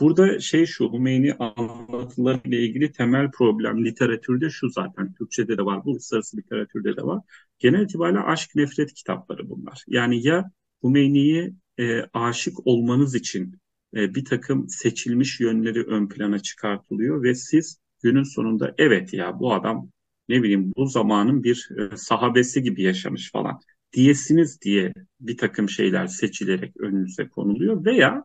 burada 0.01 0.41
şey 0.41 0.67
şu 0.67 0.93
Hümeyni 0.93 1.35
anlatıları 1.35 2.41
ile 2.45 2.63
ilgili 2.63 2.93
temel 2.93 3.31
problem 3.31 3.85
literatürde 3.85 4.51
şu 4.51 4.71
zaten. 4.71 5.13
Türkçe'de 5.13 5.59
de 5.59 5.65
var, 5.65 5.83
uluslararası 5.85 6.37
literatürde 6.37 6.97
de 6.97 7.03
var. 7.03 7.23
Genel 7.59 7.83
itibariyle 7.83 8.21
aşk 8.21 8.55
nefret 8.55 8.95
kitapları 8.95 9.49
bunlar. 9.49 9.85
Yani 9.89 10.27
ya 10.27 10.51
Hümeyni'ye 10.85 11.53
e, 11.79 12.03
aşık 12.13 12.67
olmanız 12.67 13.15
için 13.15 13.55
e, 13.97 14.15
bir 14.15 14.25
takım 14.25 14.69
seçilmiş 14.69 15.41
yönleri 15.41 15.83
ön 15.83 16.09
plana 16.09 16.39
çıkartılıyor 16.39 17.23
ve 17.23 17.35
siz 17.35 17.81
günün 18.03 18.23
sonunda 18.23 18.75
evet 18.79 19.15
ya 19.15 19.41
bu 19.41 19.55
adam 19.55 19.91
ne 20.29 20.43
bileyim 20.43 20.73
bu 20.77 20.87
zamanın 20.87 21.43
bir 21.43 21.69
e, 21.79 21.97
sahabesi 21.97 22.63
gibi 22.63 22.83
yaşamış 22.83 23.33
falan 23.33 23.61
diyesiniz 23.93 24.61
diye 24.61 24.93
bir 25.21 25.37
takım 25.37 25.69
şeyler 25.69 26.07
seçilerek 26.07 26.77
önünüze 26.81 27.29
konuluyor 27.29 27.85
veya 27.85 28.25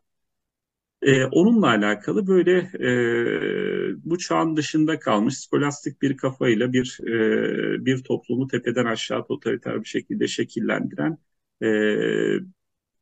e, 1.06 1.26
onunla 1.26 1.68
alakalı 1.68 2.28
böyle 2.28 2.58
e, 2.80 2.90
bu 4.06 4.18
çağın 4.18 4.58
dışında 4.58 5.00
kalmış 5.00 5.38
skolastik 5.38 6.02
bir 6.02 6.18
kafayla 6.18 6.74
bir 6.74 6.98
e, 7.08 7.86
bir 7.86 8.04
toplumu 8.04 8.48
tepeden 8.48 8.86
aşağı 8.86 9.28
totaliter 9.28 9.80
bir 9.84 9.88
şekilde 9.88 10.28
şekillendiren 10.28 11.18
e, 11.64 11.68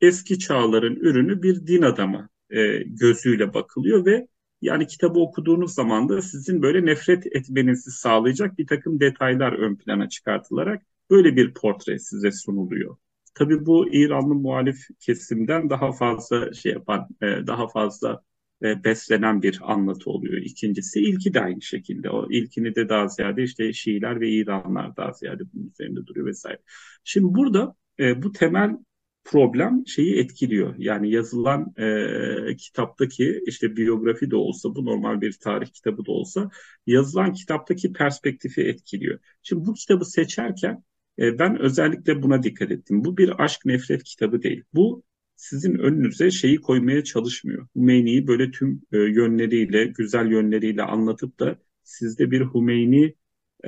eski 0.02 0.40
çağların 0.40 0.96
ürünü 0.96 1.44
bir 1.44 1.68
din 1.68 1.82
adamı 1.82 2.30
e, 2.50 2.78
gözüyle 2.84 3.54
bakılıyor 3.54 4.06
ve 4.06 4.28
yani 4.62 4.88
kitabı 4.88 5.20
okuduğunuz 5.20 5.74
zaman 5.74 6.10
da 6.10 6.22
sizin 6.22 6.62
böyle 6.62 6.86
nefret 6.86 7.26
etmenizi 7.26 7.92
sağlayacak 7.92 8.58
bir 8.58 8.68
takım 8.68 9.00
detaylar 9.00 9.54
ön 9.54 9.76
plana 9.76 10.10
çıkartılarak 10.10 10.84
böyle 11.10 11.36
bir 11.36 11.54
portre 11.54 12.00
size 12.00 12.32
sunuluyor. 12.32 12.98
Tabii 13.34 13.66
bu 13.66 13.94
İranlı 13.94 14.36
muhalif 14.36 14.78
kesimden 15.00 15.70
daha 15.70 15.92
fazla 15.92 16.54
şey 16.54 16.72
yapan, 16.72 17.08
e, 17.22 17.26
daha 17.48 17.68
fazla 17.68 18.24
e, 18.64 18.84
beslenen 18.84 19.42
bir 19.42 19.60
anlatı 19.64 20.10
oluyor. 20.10 20.38
İkincisi 20.38 21.00
ilki 21.02 21.34
de 21.34 21.42
aynı 21.42 21.62
şekilde. 21.62 22.10
O 22.10 22.32
ilkini 22.32 22.76
de 22.76 22.90
daha 22.90 23.08
ziyade 23.08 23.44
işte 23.44 23.74
Şiiler 23.74 24.22
ve 24.22 24.30
İranlar 24.30 24.96
daha 24.98 25.14
ziyade 25.14 25.44
bunun 25.54 25.68
üzerinde 25.70 26.08
duruyor 26.08 26.26
vesaire. 26.28 26.60
Şimdi 27.04 27.36
burada 27.36 27.76
e, 28.00 28.24
bu 28.24 28.32
temel 28.32 28.78
problem 29.24 29.84
şeyi 29.88 30.16
etkiliyor. 30.20 30.76
Yani 30.78 31.12
yazılan 31.12 31.74
e, 31.78 32.56
kitaptaki 32.56 33.42
işte 33.48 33.76
biyografi 33.76 34.32
de 34.32 34.36
olsa 34.36 34.76
bu 34.76 34.86
normal 34.86 35.22
bir 35.22 35.34
tarih 35.34 35.68
kitabı 35.68 36.06
da 36.06 36.12
olsa 36.12 36.50
yazılan 36.88 37.34
kitaptaki 37.34 37.94
perspektifi 37.94 38.62
etkiliyor. 38.62 39.20
Şimdi 39.44 39.66
bu 39.66 39.74
kitabı 39.74 40.06
seçerken 40.06 40.84
e, 41.20 41.40
ben 41.40 41.60
özellikle 41.60 42.24
buna 42.24 42.44
dikkat 42.44 42.72
ettim. 42.72 43.06
Bu 43.06 43.18
bir 43.18 43.44
aşk 43.44 43.66
nefret 43.66 44.04
kitabı 44.04 44.44
değil. 44.44 44.64
Bu 44.74 45.04
sizin 45.36 45.76
önünüze 45.76 46.32
şeyi 46.32 46.62
koymaya 46.62 47.04
çalışmıyor. 47.04 47.68
Hümeyni'yi 47.76 48.28
böyle 48.28 48.52
tüm 48.52 48.82
e, 48.92 48.98
yönleriyle, 48.98 49.86
güzel 49.86 50.32
yönleriyle 50.32 50.84
anlatıp 50.84 51.40
da 51.40 51.58
sizde 51.84 52.32
bir 52.32 52.42
Hümeyni 52.42 53.16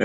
e, 0.00 0.04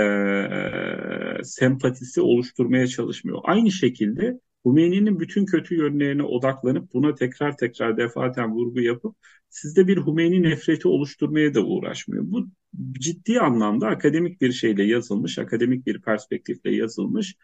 sempatisi 1.44 2.20
oluşturmaya 2.20 2.86
çalışmıyor. 2.86 3.40
Aynı 3.44 3.70
şekilde 3.70 4.40
Hümeyni'nin 4.66 5.20
bütün 5.20 5.46
kötü 5.46 5.74
yönlerine 5.74 6.22
odaklanıp 6.22 6.94
buna 6.94 7.14
tekrar 7.14 7.56
tekrar 7.56 7.96
defaten 7.96 8.52
vurgu 8.52 8.80
yapıp 8.80 9.16
sizde 9.48 9.86
bir 9.86 9.96
Hümeyni 9.96 10.42
nefreti 10.42 10.88
oluşturmaya 10.88 11.54
da 11.54 11.64
uğraşmıyor. 11.64 12.24
Bu 12.26 12.46
ciddi 12.92 13.40
anlamda 13.40 13.88
akademik 13.88 14.40
bir 14.40 14.52
şeyle 14.52 14.84
yazılmış, 14.84 15.38
akademik 15.38 15.86
bir 15.86 16.00
perspektifle 16.02 16.74
yazılmış. 16.74 17.36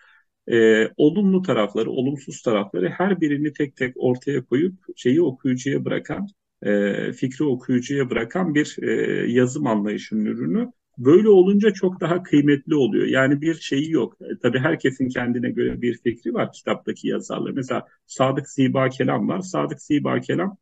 E, 0.53 0.89
olumlu 0.97 1.43
tarafları, 1.43 1.91
olumsuz 1.91 2.43
tarafları 2.43 2.89
her 2.89 3.21
birini 3.21 3.53
tek 3.53 3.77
tek 3.77 3.95
ortaya 3.97 4.45
koyup 4.45 4.75
şeyi 4.97 5.23
okuyucuya 5.23 5.85
bırakan, 5.85 6.29
e, 6.63 7.13
fikri 7.13 7.45
okuyucuya 7.45 8.11
bırakan 8.11 8.55
bir 8.55 8.77
e, 8.83 8.91
yazım 9.33 9.67
anlayışının 9.67 10.25
ürünü. 10.25 10.71
Böyle 10.99 11.29
olunca 11.29 11.71
çok 11.71 12.01
daha 12.01 12.23
kıymetli 12.23 12.75
oluyor. 12.75 13.07
Yani 13.07 13.41
bir 13.41 13.55
şeyi 13.55 13.91
yok. 13.91 14.17
E, 14.21 14.39
tabii 14.43 14.59
herkesin 14.59 15.09
kendine 15.09 15.51
göre 15.51 15.83
bir 15.83 15.99
fikri 15.99 16.35
var 16.35 16.53
kitaptaki 16.53 17.09
yazarlar. 17.09 17.51
Mesela 17.51 17.87
Sadık 18.07 18.51
Ziba 18.51 18.89
Kelam 18.89 19.29
var. 19.29 19.41
Sadık 19.41 19.83
Ziba 19.83 20.21
Kelam 20.21 20.57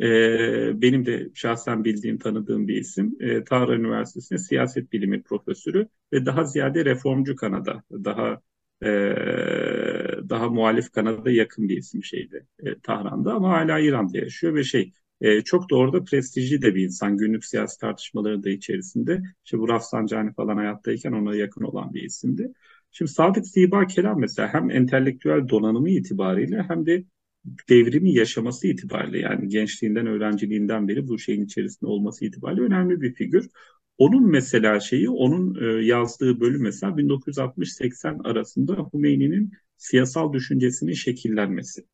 e, 0.00 0.82
benim 0.82 1.06
de 1.06 1.30
şahsen 1.34 1.84
bildiğim, 1.84 2.18
tanıdığım 2.18 2.68
bir 2.68 2.76
isim. 2.76 3.16
E, 3.20 3.44
Tahran 3.44 3.80
Üniversitesi'nde 3.80 4.38
siyaset 4.38 4.92
bilimi 4.92 5.22
profesörü 5.22 5.88
ve 6.12 6.26
daha 6.26 6.44
ziyade 6.44 6.84
reformcu 6.84 7.36
kanada, 7.36 7.82
daha 7.90 8.40
e, 8.82 8.88
daha 10.28 10.48
muhalif 10.48 10.92
kanada 10.92 11.30
yakın 11.30 11.68
bir 11.68 11.76
isim 11.76 12.04
şeydi 12.04 12.46
e, 12.58 12.78
Tahran'da 12.80 13.34
ama 13.34 13.48
hala 13.48 13.78
İran'da 13.78 14.18
yaşıyor 14.18 14.54
ve 14.54 14.64
şey 14.64 14.92
e, 15.20 15.40
çok 15.40 15.70
da 15.70 16.04
prestijli 16.04 16.62
de 16.62 16.74
bir 16.74 16.84
insan. 16.84 17.16
Günlük 17.16 17.44
siyasi 17.44 17.80
tartışmaları 17.80 18.42
da 18.44 18.50
içerisinde. 18.50 19.22
İşte 19.44 19.58
bu 19.58 19.68
Rafsanjani 19.68 20.34
falan 20.34 20.56
hayattayken 20.56 21.12
ona 21.12 21.34
yakın 21.34 21.64
olan 21.64 21.94
bir 21.94 22.02
isimdi. 22.02 22.52
Şimdi 22.92 23.10
Sadık 23.10 23.46
Ziba 23.46 23.86
Kelam 23.86 24.20
mesela 24.20 24.54
hem 24.54 24.70
entelektüel 24.70 25.48
donanımı 25.48 25.90
itibariyle 25.90 26.62
hem 26.68 26.86
de 26.86 27.04
devrimi 27.68 28.14
yaşaması 28.14 28.66
itibariyle 28.66 29.18
yani 29.18 29.48
gençliğinden, 29.48 30.06
öğrenciliğinden 30.06 30.88
beri 30.88 31.08
bu 31.08 31.18
şeyin 31.18 31.44
içerisinde 31.44 31.90
olması 31.90 32.24
itibariyle 32.24 32.62
önemli 32.62 33.00
bir 33.00 33.14
figür. 33.14 33.48
Onun 33.98 34.30
mesela 34.30 34.80
şeyi, 34.80 35.10
onun 35.10 35.54
e, 35.64 35.86
yazdığı 35.86 36.40
bölüm 36.40 36.62
mesela 36.62 36.96
1960-80 36.96 38.28
arasında 38.28 38.88
Hümeyni'nin 38.94 39.52
siyasal 39.76 40.32
düşüncesinin 40.32 40.92
şekillenmesi. 40.92 41.84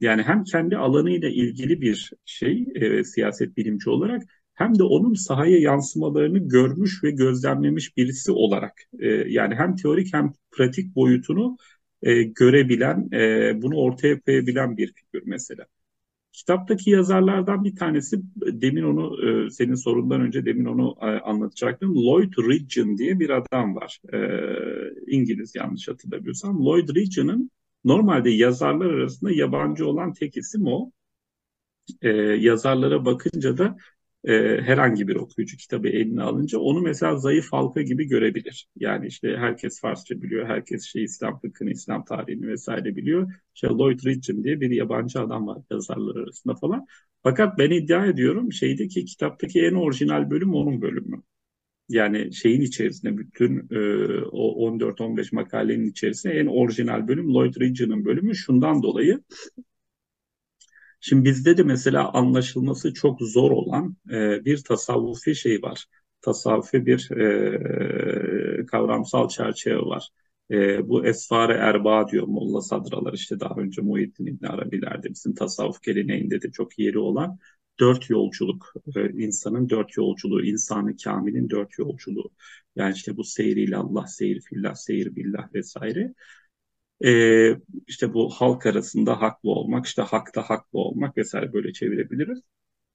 Yani 0.00 0.22
hem 0.22 0.44
kendi 0.44 0.76
alanıyla 0.76 1.28
ilgili 1.28 1.80
bir 1.80 2.12
şey 2.24 2.66
e, 2.74 3.04
siyaset 3.04 3.56
bilimci 3.56 3.90
olarak 3.90 4.22
hem 4.54 4.78
de 4.78 4.82
onun 4.82 5.14
sahaya 5.14 5.58
yansımalarını 5.58 6.38
görmüş 6.38 7.04
ve 7.04 7.10
gözlemlemiş 7.10 7.96
birisi 7.96 8.32
olarak 8.32 8.82
e, 8.98 9.08
yani 9.08 9.54
hem 9.54 9.76
teorik 9.76 10.14
hem 10.14 10.32
pratik 10.50 10.94
boyutunu 10.96 11.56
e, 12.02 12.22
görebilen, 12.22 13.08
e, 13.12 13.62
bunu 13.62 13.76
ortaya 13.76 14.20
koyabilen 14.20 14.76
bir 14.76 14.92
figür 14.92 15.22
mesela. 15.26 15.66
Kitaptaki 16.32 16.90
yazarlardan 16.90 17.64
bir 17.64 17.76
tanesi, 17.76 18.20
demin 18.36 18.82
onu 18.82 19.28
e, 19.28 19.50
senin 19.50 19.74
sorundan 19.74 20.20
önce 20.20 20.44
demin 20.44 20.64
onu 20.64 20.96
e, 21.00 21.04
anlatacaktım. 21.04 21.94
Lloyd 21.94 22.32
Ridgeon 22.38 22.98
diye 22.98 23.20
bir 23.20 23.30
adam 23.30 23.76
var. 23.76 24.00
E, 24.12 24.18
İngiliz 25.06 25.54
yanlış 25.54 25.88
hatırlamıyorsam. 25.88 26.64
Lloyd 26.64 26.88
Ridgeon'ın 26.88 27.50
Normalde 27.84 28.30
yazarlar 28.30 28.90
arasında 28.90 29.30
yabancı 29.32 29.86
olan 29.86 30.12
tek 30.12 30.36
isim 30.36 30.66
o. 30.66 30.92
Ee, 32.02 32.08
yazarlara 32.18 33.04
bakınca 33.04 33.58
da 33.58 33.76
e, 34.24 34.32
herhangi 34.62 35.08
bir 35.08 35.16
okuyucu 35.16 35.56
kitabı 35.56 35.88
eline 35.88 36.22
alınca 36.22 36.58
onu 36.58 36.80
mesela 36.80 37.16
zayıf 37.16 37.52
halka 37.52 37.82
gibi 37.82 38.04
görebilir. 38.08 38.68
Yani 38.76 39.06
işte 39.06 39.36
herkes 39.36 39.80
Farsça 39.80 40.22
biliyor, 40.22 40.46
herkes 40.46 40.84
şey 40.84 41.04
İslam 41.04 41.40
fıkhını, 41.40 41.70
İslam 41.70 42.04
tarihini 42.04 42.48
vesaire 42.48 42.96
biliyor. 42.96 43.32
İşte 43.54 43.68
Lloyd 43.68 44.00
Ridgeon 44.06 44.44
diye 44.44 44.60
bir 44.60 44.70
yabancı 44.70 45.20
adam 45.20 45.46
var 45.46 45.58
yazarlar 45.70 46.16
arasında 46.16 46.54
falan. 46.54 46.86
Fakat 47.22 47.58
ben 47.58 47.70
iddia 47.70 48.06
ediyorum 48.06 48.52
şeydeki 48.52 49.04
kitaptaki 49.04 49.60
en 49.62 49.74
orijinal 49.74 50.30
bölüm 50.30 50.54
onun 50.54 50.82
bölümü 50.82 51.22
yani 51.90 52.34
şeyin 52.34 52.60
içerisinde 52.60 53.18
bütün 53.18 53.58
e, 53.70 53.78
o 54.32 54.70
14-15 54.70 55.34
makalenin 55.34 55.86
içerisinde 55.90 56.34
en 56.34 56.46
orijinal 56.46 57.08
bölüm 57.08 57.34
Lloyd 57.34 57.54
Ridgeon'ın 57.60 58.04
bölümü 58.04 58.34
şundan 58.34 58.82
dolayı 58.82 59.20
Şimdi 61.00 61.24
bizde 61.24 61.56
de 61.56 61.62
mesela 61.62 62.12
anlaşılması 62.12 62.94
çok 62.94 63.20
zor 63.22 63.50
olan 63.50 63.96
e, 64.10 64.44
bir 64.44 64.64
tasavvufi 64.64 65.34
şey 65.34 65.62
var. 65.62 65.84
Tasavvufi 66.20 66.86
bir 66.86 67.10
e, 67.10 68.66
kavramsal 68.66 69.28
çerçeve 69.28 69.78
var. 69.80 70.08
E, 70.50 70.88
bu 70.88 71.06
Esfare 71.06 71.52
Erba 71.52 72.08
diyor 72.08 72.26
Molla 72.26 72.60
Sadralar 72.62 73.12
işte 73.12 73.40
daha 73.40 73.54
önce 73.54 73.82
Muhyiddin 73.82 74.26
İbni 74.26 74.48
Arabiler'de 74.48 75.10
bizim 75.10 75.34
tasavvuf 75.34 75.82
geleneğinde 75.82 76.42
de 76.42 76.50
çok 76.50 76.78
yeri 76.78 76.98
olan 76.98 77.38
dört 77.80 78.10
yolculuk, 78.10 78.72
e, 78.96 79.10
insanın 79.10 79.68
dört 79.68 79.96
yolculuğu, 79.96 80.44
insanı 80.44 80.96
kamilin 80.96 81.50
dört 81.50 81.78
yolculuğu. 81.78 82.30
Yani 82.76 82.94
işte 82.94 83.16
bu 83.16 83.24
seyriyle 83.24 83.76
Allah, 83.76 84.06
seyir 84.06 84.40
fillah, 84.40 84.74
seyir 84.74 85.16
billah 85.16 85.54
vesaire. 85.54 86.14
E, 87.04 87.10
işte 87.86 88.14
bu 88.14 88.30
halk 88.30 88.66
arasında 88.66 89.20
haklı 89.22 89.50
olmak, 89.50 89.86
işte 89.86 90.02
hakta 90.02 90.42
haklı 90.42 90.78
olmak 90.78 91.16
vesaire 91.16 91.52
böyle 91.52 91.72
çevirebiliriz. 91.72 92.40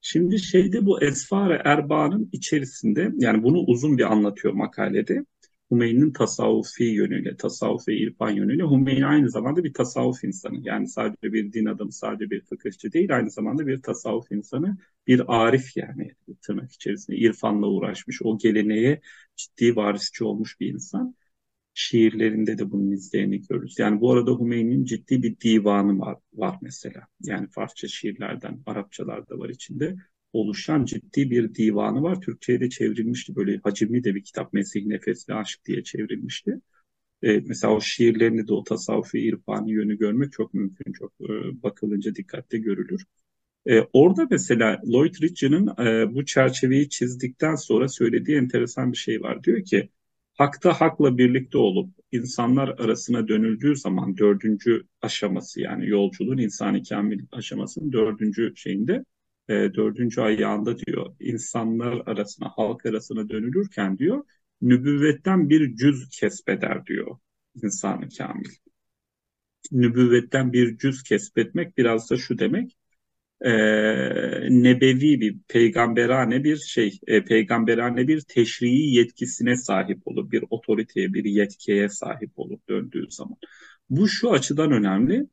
Şimdi 0.02 0.40
şeyde 0.40 0.86
bu 0.86 1.04
Esfare 1.04 1.62
Erba'nın 1.66 2.30
içerisinde 2.32 3.12
yani 3.18 3.44
bunu 3.44 3.60
uzun 3.60 3.98
bir 3.98 4.12
anlatıyor 4.12 4.54
makalede. 4.54 5.26
Hümeyni'nin 5.72 6.14
tasavvufi 6.14 6.84
yönüyle, 6.84 7.38
tasavvuf 7.38 7.88
ve 7.88 7.98
irfan 7.98 8.30
yönüyle 8.32 8.64
Hümeyni 8.64 9.06
aynı 9.06 9.30
zamanda 9.30 9.64
bir 9.64 9.74
tasavvuf 9.74 10.24
insanı. 10.24 10.60
Yani 10.62 10.88
sadece 10.88 11.34
bir 11.34 11.54
din 11.54 11.66
adamı, 11.66 11.92
sadece 11.94 12.30
bir 12.32 12.42
fıkıhçı 12.42 12.94
değil, 12.94 13.16
aynı 13.16 13.30
zamanda 13.30 13.68
bir 13.68 13.82
tasavvuf 13.82 14.32
insanı, 14.32 14.78
bir 15.08 15.24
arif 15.28 15.78
yani 15.78 16.12
tırnak 16.42 16.72
içerisinde 16.72 17.18
irfanla 17.18 17.68
uğraşmış, 17.68 18.22
o 18.24 18.38
geleneğe 18.38 19.02
ciddi 19.36 19.76
varisçi 19.76 20.24
olmuş 20.24 20.60
bir 20.60 20.74
insan. 20.74 21.16
Şiirlerinde 21.78 22.58
de 22.58 22.72
bunun 22.72 22.92
izlerini 22.92 23.42
görürüz. 23.42 23.80
Yani 23.80 24.02
bu 24.02 24.12
arada 24.14 24.32
Hümeyni'nin 24.40 24.86
ciddi 24.86 25.24
bir 25.24 25.40
divanı 25.40 26.00
var, 26.00 26.18
var 26.34 26.58
mesela. 26.62 27.08
Yani 27.22 27.48
Farsça 27.48 27.88
şiirlerden, 27.88 28.60
Arapçalar 28.66 29.30
da 29.30 29.40
var 29.40 29.50
içinde 29.50 29.96
oluşan 30.34 30.86
ciddi 30.86 31.32
bir 31.32 31.56
divanı 31.56 32.02
var. 32.02 32.22
Türkçe'ye 32.22 32.60
de 32.60 32.70
çevrilmişti. 32.70 33.36
Böyle 33.36 33.58
hacimli 33.64 34.04
de 34.04 34.16
bir 34.16 34.24
kitap. 34.24 34.54
Mesih 34.54 34.86
Nefesli 34.86 35.34
Aşk 35.34 35.66
diye 35.66 35.84
çevrilmişti. 35.84 36.62
E, 37.24 37.40
mesela 37.40 37.74
o 37.74 37.82
şiirlerini 37.82 38.48
de 38.48 38.54
o 38.54 38.64
tasavvufi 38.64 39.20
irfani 39.20 39.72
yönü 39.72 39.98
görmek 39.98 40.32
çok 40.32 40.54
mümkün. 40.54 40.94
Çok 40.94 41.14
e, 41.22 41.64
bakılınca 41.64 42.16
dikkatle 42.16 42.58
görülür. 42.58 43.06
E, 43.68 43.82
orada 43.94 44.28
mesela 44.32 44.82
Lloyd 44.88 45.16
Ridge'nin 45.22 45.68
e, 45.68 46.16
bu 46.16 46.26
çerçeveyi 46.26 46.90
çizdikten 46.90 47.56
sonra 47.56 47.88
söylediği 47.88 48.38
enteresan 48.38 48.92
bir 48.92 48.98
şey 48.98 49.22
var. 49.22 49.44
Diyor 49.44 49.64
ki 49.64 49.90
hakta 50.36 50.82
hakla 50.82 51.18
birlikte 51.18 51.58
olup 51.58 51.90
insanlar 52.12 52.70
arasına 52.70 53.28
dönüldüğü 53.28 53.76
zaman 53.76 54.18
dördüncü 54.18 54.84
aşaması 55.02 55.62
yani 55.62 55.90
yolculuğun 55.90 56.38
insani 56.38 56.84
kamil 56.84 57.26
aşamasının 57.32 57.92
dördüncü 57.92 58.54
şeyinde 58.56 59.06
e, 59.50 59.54
dördüncü 59.54 60.22
ayağında 60.22 60.80
diyor 60.80 61.16
insanlar 61.20 62.02
arasına 62.06 62.50
halk 62.50 62.86
arasına 62.86 63.30
dönülürken 63.30 63.98
diyor 63.98 64.24
nübüvvetten 64.62 65.50
bir 65.50 65.76
cüz 65.76 66.10
kesbeder 66.10 66.86
diyor 66.86 67.18
insanı 67.64 68.10
kamil. 68.18 68.50
Nübüvvetten 69.72 70.54
bir 70.54 70.78
cüz 70.78 71.04
kesbetmek 71.04 71.78
biraz 71.78 72.10
da 72.12 72.18
şu 72.18 72.40
demek 72.40 72.78
e, 73.42 73.50
nebevi 74.50 75.22
bir 75.22 75.38
peygamberane 75.48 76.44
bir 76.44 76.58
şey, 76.58 77.00
e, 77.08 77.26
peygamberane 77.26 78.08
bir 78.08 78.22
teşrii 78.22 78.94
yetkisine 78.96 79.58
sahip 79.58 80.08
olur, 80.08 80.32
bir 80.32 80.44
otoriteye, 80.50 81.14
bir 81.14 81.26
yetkiye 81.26 81.90
sahip 81.90 82.32
olur 82.40 82.60
döndüğü 82.70 83.12
zaman. 83.12 83.38
Bu 83.90 84.08
şu 84.08 84.32
açıdan 84.32 84.72
önemli. 84.72 85.28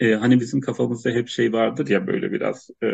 E, 0.00 0.14
hani 0.14 0.40
bizim 0.40 0.60
kafamızda 0.60 1.10
hep 1.10 1.28
şey 1.28 1.52
vardır 1.52 1.88
ya 1.88 2.06
böyle 2.06 2.32
biraz 2.32 2.70
e, 2.82 2.86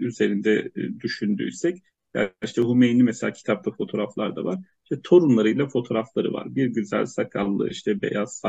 üzerinde 0.00 0.72
düşündüysek. 1.00 1.78
Yani 2.14 2.30
işte 2.44 2.62
Hümeyni 2.62 3.02
mesela 3.02 3.32
kitapta 3.32 3.70
fotoğraflar 3.70 4.36
da 4.36 4.44
var. 4.44 4.58
İşte 4.84 5.02
torunlarıyla 5.02 5.68
fotoğrafları 5.68 6.32
var. 6.32 6.54
Bir 6.54 6.66
güzel 6.66 7.06
sakallı 7.06 7.70
işte 7.70 8.02
beyaz 8.02 8.42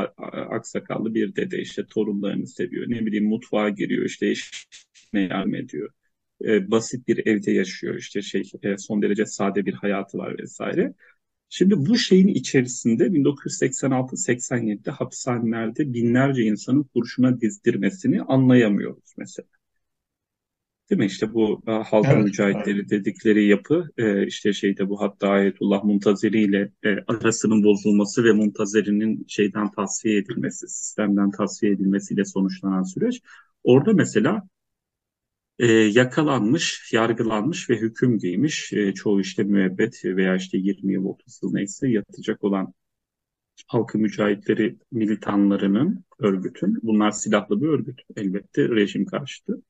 aksakallı 0.50 1.14
bir 1.14 1.36
dede 1.36 1.58
işte 1.60 1.86
torunlarını 1.86 2.46
seviyor. 2.46 2.90
Ne 2.90 3.06
bileyim 3.06 3.28
mutfağa 3.28 3.68
giriyor 3.68 4.04
işte 4.04 4.26
eşine 4.28 5.22
yardım 5.30 5.54
ediyor. 5.54 5.90
E, 6.44 6.70
basit 6.70 7.08
bir 7.08 7.26
evde 7.26 7.52
yaşıyor 7.52 7.94
işte 7.94 8.22
şey 8.22 8.42
e, 8.62 8.78
son 8.78 9.02
derece 9.02 9.26
sade 9.26 9.66
bir 9.66 9.74
hayatı 9.74 10.18
var 10.18 10.38
vesaire. 10.38 10.94
Şimdi 11.48 11.74
bu 11.86 11.98
şeyin 11.98 12.28
içerisinde 12.28 13.14
1986-87'de 13.14 14.90
hapishanelerde 14.90 15.92
binlerce 15.94 16.42
insanın 16.42 16.82
kurşuna 16.82 17.40
dizdirmesini 17.40 18.22
anlayamıyoruz 18.22 19.14
mesela. 19.18 19.48
Değil 20.90 20.98
mi? 20.98 21.06
İşte 21.06 21.34
bu 21.34 21.62
e, 21.66 21.70
halkın 21.70 22.10
evet, 22.10 22.24
mücahitleri 22.24 22.90
dedikleri 22.90 23.46
yapı 23.46 23.90
e, 23.98 24.26
işte 24.26 24.52
şeyde 24.52 24.88
bu 24.88 25.00
hatta 25.00 25.28
Ayetullah 25.28 25.84
Muntazeri 25.84 26.42
ile 26.42 26.72
e, 26.84 26.88
arasının 27.06 27.64
bozulması 27.64 28.24
ve 28.24 28.32
Muntazeri'nin 28.32 29.24
şeyden 29.28 29.70
tasfiye 29.70 30.18
edilmesi, 30.18 30.68
sistemden 30.68 31.30
tasfiye 31.30 31.72
edilmesiyle 31.72 32.24
sonuçlanan 32.24 32.82
süreç. 32.82 33.20
Orada 33.64 33.92
mesela 33.92 34.42
e, 35.58 35.66
yakalanmış, 35.72 36.92
yargılanmış 36.92 37.70
ve 37.70 37.76
hüküm 37.76 38.18
giymiş. 38.18 38.72
E, 38.72 38.94
çoğu 38.94 39.20
işte 39.20 39.42
müebbet 39.42 40.04
veya 40.04 40.36
işte 40.36 40.58
20 40.58 40.92
yıl 40.92 41.04
30 41.04 41.40
yıl 41.42 41.52
neyse 41.52 41.88
yatacak 41.88 42.44
olan 42.44 42.74
halkı 43.66 43.98
mücahitleri 43.98 44.76
militanlarının 44.92 46.04
örgütün, 46.18 46.78
bunlar 46.82 47.10
silahlı 47.10 47.60
bir 47.60 47.66
örgüt 47.66 48.00
elbette 48.16 48.68
rejim 48.68 49.06
karşıtı. 49.06 49.62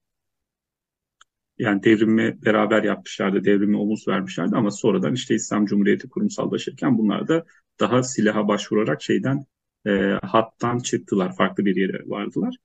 Yani 1.61 1.83
devrimi 1.83 2.45
beraber 2.45 2.83
yapmışlardı, 2.83 3.45
devrimi 3.45 3.77
omuz 3.77 4.09
vermişlerdi 4.09 4.57
ama 4.57 4.71
sonradan 4.71 5.15
işte 5.15 5.35
İslam 5.35 5.67
Cumhuriyeti 5.67 6.09
kurumsallaşırken 6.09 6.99
bunlar 6.99 7.29
da 7.29 7.45
daha 7.81 8.03
silaha 8.03 8.49
başvurarak 8.49 9.03
şeyden 9.03 9.45
e, 9.87 9.91
hattan 10.23 10.79
çıktılar, 10.79 11.37
farklı 11.37 11.65
bir 11.65 11.77
yere 11.77 12.03
vardılar. 12.07 12.57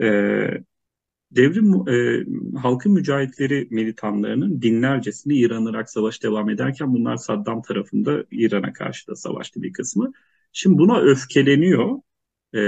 E, 0.00 0.06
devrim 1.30 1.88
e, 1.88 2.24
halkı 2.58 2.90
mücahitleri 2.90 3.68
militanlarının 3.70 4.62
binlercesini 4.62 5.34
İran-Irak 5.38 5.90
savaşı 5.90 6.22
devam 6.22 6.50
ederken 6.50 6.94
bunlar 6.94 7.16
Saddam 7.16 7.62
tarafında 7.62 8.24
İran'a 8.30 8.72
karşı 8.72 9.06
da 9.08 9.16
savaştı 9.16 9.62
bir 9.62 9.72
kısmı. 9.72 10.12
Şimdi 10.52 10.78
buna 10.78 11.00
öfkeleniyor 11.00 11.98
e, 12.52 12.60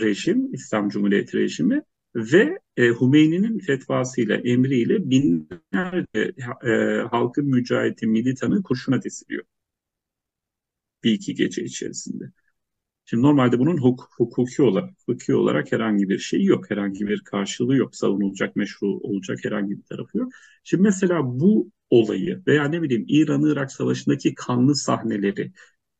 rejim, 0.00 0.54
İslam 0.54 0.88
Cumhuriyeti 0.88 1.38
rejimi 1.38 1.82
ve 2.16 2.58
e, 2.76 2.82
Hümeyni'nin 2.88 3.58
fetvasıyla, 3.58 4.36
emriyle 4.36 5.10
binlerce 5.10 6.34
e, 6.66 6.70
halkın 7.10 7.46
mücahidi 7.46 8.06
militanı 8.06 8.62
kurşuna 8.62 9.02
diziliyor. 9.02 9.44
Bir 11.04 11.12
iki 11.12 11.34
gece 11.34 11.64
içerisinde. 11.64 12.24
Şimdi 13.06 13.22
normalde 13.22 13.58
bunun 13.58 13.78
huk 13.78 14.08
hukuki 14.18 14.62
olarak, 14.62 14.90
hukuki 15.06 15.34
olarak 15.34 15.72
herhangi 15.72 16.08
bir 16.08 16.18
şey 16.18 16.44
yok. 16.44 16.70
Herhangi 16.70 17.08
bir 17.08 17.20
karşılığı 17.20 17.76
yok. 17.76 17.96
Savunulacak, 17.96 18.56
meşru 18.56 18.88
olacak 18.88 19.38
herhangi 19.44 19.78
bir 19.78 19.84
tarafı 19.84 20.18
yok. 20.18 20.32
Şimdi 20.64 20.82
mesela 20.82 21.20
bu 21.24 21.70
olayı 21.90 22.42
veya 22.46 22.64
ne 22.64 22.82
bileyim 22.82 23.04
İran-Irak 23.08 23.72
savaşındaki 23.72 24.34
kanlı 24.34 24.76
sahneleri 24.76 25.52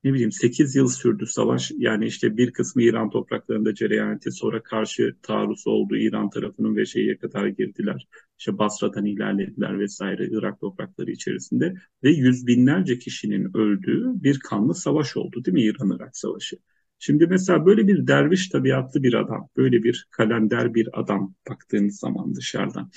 ne 0.05 0.13
bileyim 0.13 0.33
8 0.33 0.77
yıl 0.77 0.89
sürdü 0.89 1.27
savaş. 1.27 1.73
Yani 1.77 2.07
işte 2.07 2.37
bir 2.37 2.53
kısmı 2.53 2.83
İran 2.83 3.11
topraklarında 3.11 3.75
cereyan 3.75 4.17
etti. 4.17 4.33
Sonra 4.33 4.63
karşı 4.63 5.17
taarruz 5.23 5.67
oldu 5.67 5.97
İran 5.97 6.31
tarafının 6.31 6.77
ve 6.77 6.87
şeye 6.87 7.19
kadar 7.19 7.47
girdiler. 7.47 8.09
İşte 8.39 8.59
Basra'dan 8.59 9.05
ilerlediler 9.07 9.79
vesaire 9.79 10.29
Irak 10.31 10.61
toprakları 10.61 11.11
içerisinde. 11.11 11.75
Ve 12.03 12.11
yüz 12.11 12.47
binlerce 12.47 12.99
kişinin 12.99 13.57
öldüğü 13.57 14.05
bir 14.23 14.39
kanlı 14.39 14.75
savaş 14.75 15.17
oldu 15.17 15.45
değil 15.45 15.55
mi 15.55 15.63
İran-Irak 15.63 16.17
savaşı? 16.17 16.57
Şimdi 16.99 17.27
mesela 17.27 17.67
böyle 17.67 17.89
bir 17.89 18.07
derviş 18.07 18.49
tabiatlı 18.49 19.03
bir 19.03 19.15
adam, 19.15 19.49
böyle 19.57 19.83
bir 19.83 20.07
kalender 20.11 20.75
bir 20.75 21.01
adam 21.01 21.35
baktığınız 21.49 21.99
zaman 21.99 22.35
dışarıdan 22.35 22.91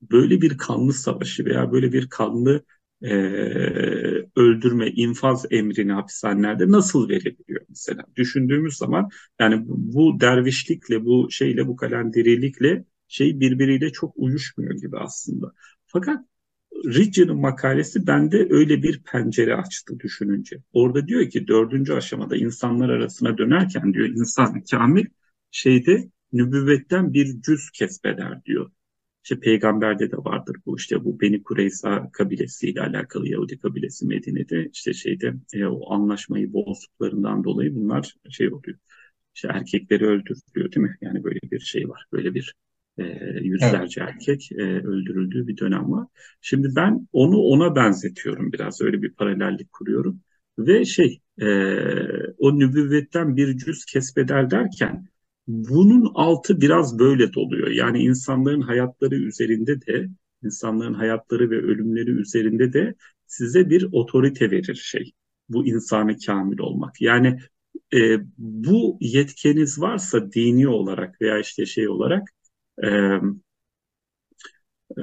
böyle 0.00 0.40
bir 0.40 0.58
kanlı 0.58 0.92
savaşı 0.92 1.44
veya 1.44 1.72
böyle 1.72 1.92
bir 1.92 2.08
kanlı 2.08 2.64
e, 3.02 3.08
öldürme, 4.36 4.88
infaz 4.90 5.46
emrini 5.50 5.92
hapishanelerde 5.92 6.68
nasıl 6.70 7.08
verebiliyor 7.08 7.60
mesela? 7.68 8.02
Düşündüğümüz 8.16 8.76
zaman 8.76 9.10
yani 9.40 9.62
bu 9.66 10.20
dervişlikle, 10.20 11.04
bu 11.04 11.30
şeyle, 11.30 11.66
bu 11.66 11.76
kalenderilikle 11.76 12.84
şey 13.08 13.40
birbiriyle 13.40 13.92
çok 13.92 14.12
uyuşmuyor 14.16 14.74
gibi 14.74 14.98
aslında. 14.98 15.52
Fakat 15.86 16.24
Ridge'nin 16.84 17.36
makalesi 17.40 18.06
bende 18.06 18.46
öyle 18.50 18.82
bir 18.82 19.02
pencere 19.02 19.56
açtı 19.56 20.00
düşününce. 20.00 20.62
Orada 20.72 21.08
diyor 21.08 21.30
ki 21.30 21.48
dördüncü 21.48 21.92
aşamada 21.92 22.36
insanlar 22.36 22.88
arasına 22.88 23.38
dönerken 23.38 23.94
diyor 23.94 24.08
insan 24.08 24.62
kamil 24.70 25.06
şeyde 25.50 26.10
nübüvvetten 26.32 27.12
bir 27.12 27.40
cüz 27.40 27.70
kesbeder 27.70 28.44
diyor. 28.44 28.70
İşte 29.26 29.40
peygamberde 29.40 30.10
de 30.10 30.16
vardır 30.16 30.56
bu 30.66 30.76
işte 30.76 31.04
bu 31.04 31.20
Beni 31.20 31.42
Kureysa 31.42 32.10
kabilesiyle 32.12 32.80
alakalı 32.80 33.28
Yahudi 33.28 33.58
kabilesi 33.58 34.06
Medine'de 34.06 34.70
işte 34.72 34.92
şeyde 34.94 35.34
e, 35.52 35.64
o 35.64 35.92
anlaşmayı 35.94 36.52
bozduklarından 36.52 37.44
dolayı 37.44 37.74
bunlar 37.74 38.14
şey 38.30 38.48
oluyor. 38.52 38.78
İşte 39.34 39.48
erkekleri 39.48 40.06
öldürülüyor 40.06 40.72
değil 40.72 40.86
mi? 40.86 40.96
Yani 41.00 41.24
böyle 41.24 41.40
bir 41.42 41.60
şey 41.60 41.88
var. 41.88 42.06
Böyle 42.12 42.34
bir 42.34 42.54
e, 42.98 43.02
yüzlerce 43.42 44.00
evet. 44.00 44.12
erkek 44.12 44.52
e, 44.52 44.62
öldürüldüğü 44.62 45.46
bir 45.46 45.56
dönem 45.56 45.92
var. 45.92 46.06
Şimdi 46.40 46.68
ben 46.76 47.08
onu 47.12 47.36
ona 47.36 47.76
benzetiyorum 47.76 48.52
biraz 48.52 48.80
öyle 48.80 49.02
bir 49.02 49.12
paralellik 49.12 49.72
kuruyorum. 49.72 50.20
Ve 50.58 50.84
şey 50.84 51.20
e, 51.40 51.46
o 52.38 52.58
nübüvvetten 52.58 53.36
bir 53.36 53.56
cüz 53.56 53.84
kesbeder 53.84 54.50
derken 54.50 55.08
bunun 55.46 56.12
altı 56.14 56.60
biraz 56.60 56.98
böyle 56.98 57.32
doluyor. 57.32 57.68
Yani 57.68 57.98
insanların 58.02 58.60
hayatları 58.60 59.14
üzerinde 59.14 59.86
de 59.86 60.08
insanların 60.44 60.94
hayatları 60.94 61.50
ve 61.50 61.56
ölümleri 61.56 62.10
üzerinde 62.10 62.72
de 62.72 62.94
size 63.26 63.70
bir 63.70 63.88
otorite 63.92 64.50
verir 64.50 64.74
şey. 64.74 65.12
Bu 65.48 65.66
insanı 65.66 66.16
kamil 66.26 66.58
olmak. 66.58 67.00
Yani 67.00 67.38
e, 67.94 68.18
bu 68.38 68.98
yetkeniz 69.00 69.80
varsa 69.80 70.32
dini 70.32 70.68
olarak 70.68 71.20
veya 71.20 71.40
işte 71.40 71.66
şey 71.66 71.88
olarak 71.88 72.28
e, 72.84 72.88
e, 74.96 75.02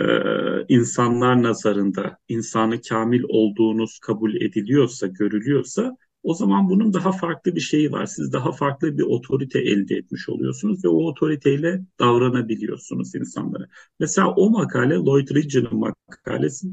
insanlar 0.70 1.44
nazarında 1.44 2.18
insanı 2.28 2.82
kamil 2.82 3.24
olduğunuz 3.30 4.00
kabul 4.00 4.36
ediliyorsa, 4.36 5.08
görülüyorsa 5.08 5.98
o 6.24 6.34
zaman 6.34 6.70
bunun 6.70 6.94
daha 6.94 7.12
farklı 7.12 7.56
bir 7.56 7.60
şeyi 7.62 7.92
var. 7.92 8.06
Siz 8.06 8.34
daha 8.34 8.52
farklı 8.52 8.98
bir 8.98 9.04
otorite 9.04 9.60
elde 9.60 9.96
etmiş 9.96 10.30
oluyorsunuz 10.30 10.86
ve 10.86 10.88
o 10.90 11.04
otoriteyle 11.04 11.82
davranabiliyorsunuz 12.00 13.16
insanlara. 13.16 13.68
Mesela 14.00 14.32
o 14.36 14.50
makale 14.50 14.96
Lloyd 14.96 15.30
Ridge'nin 15.30 15.80
makalesi 16.08 16.68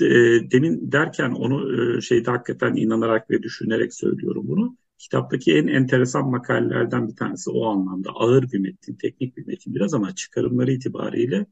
e, 0.00 0.04
demin 0.50 0.92
derken 0.92 1.30
onu 1.30 1.82
e, 1.98 2.00
şeyde 2.00 2.30
hakikaten 2.30 2.74
inanarak 2.74 3.30
ve 3.30 3.42
düşünerek 3.42 3.94
söylüyorum 3.94 4.44
bunu. 4.48 4.76
Kitaptaki 4.98 5.52
en 5.56 5.66
enteresan 5.66 6.30
makalelerden 6.30 7.08
bir 7.08 7.16
tanesi 7.16 7.50
o 7.50 7.66
anlamda. 7.66 8.10
Ağır 8.10 8.52
bir 8.52 8.58
metin, 8.58 8.94
teknik 8.94 9.36
bir 9.36 9.46
metin 9.46 9.74
biraz 9.74 9.94
ama 9.94 10.14
çıkarımları 10.14 10.72
itibariyle 10.72 11.46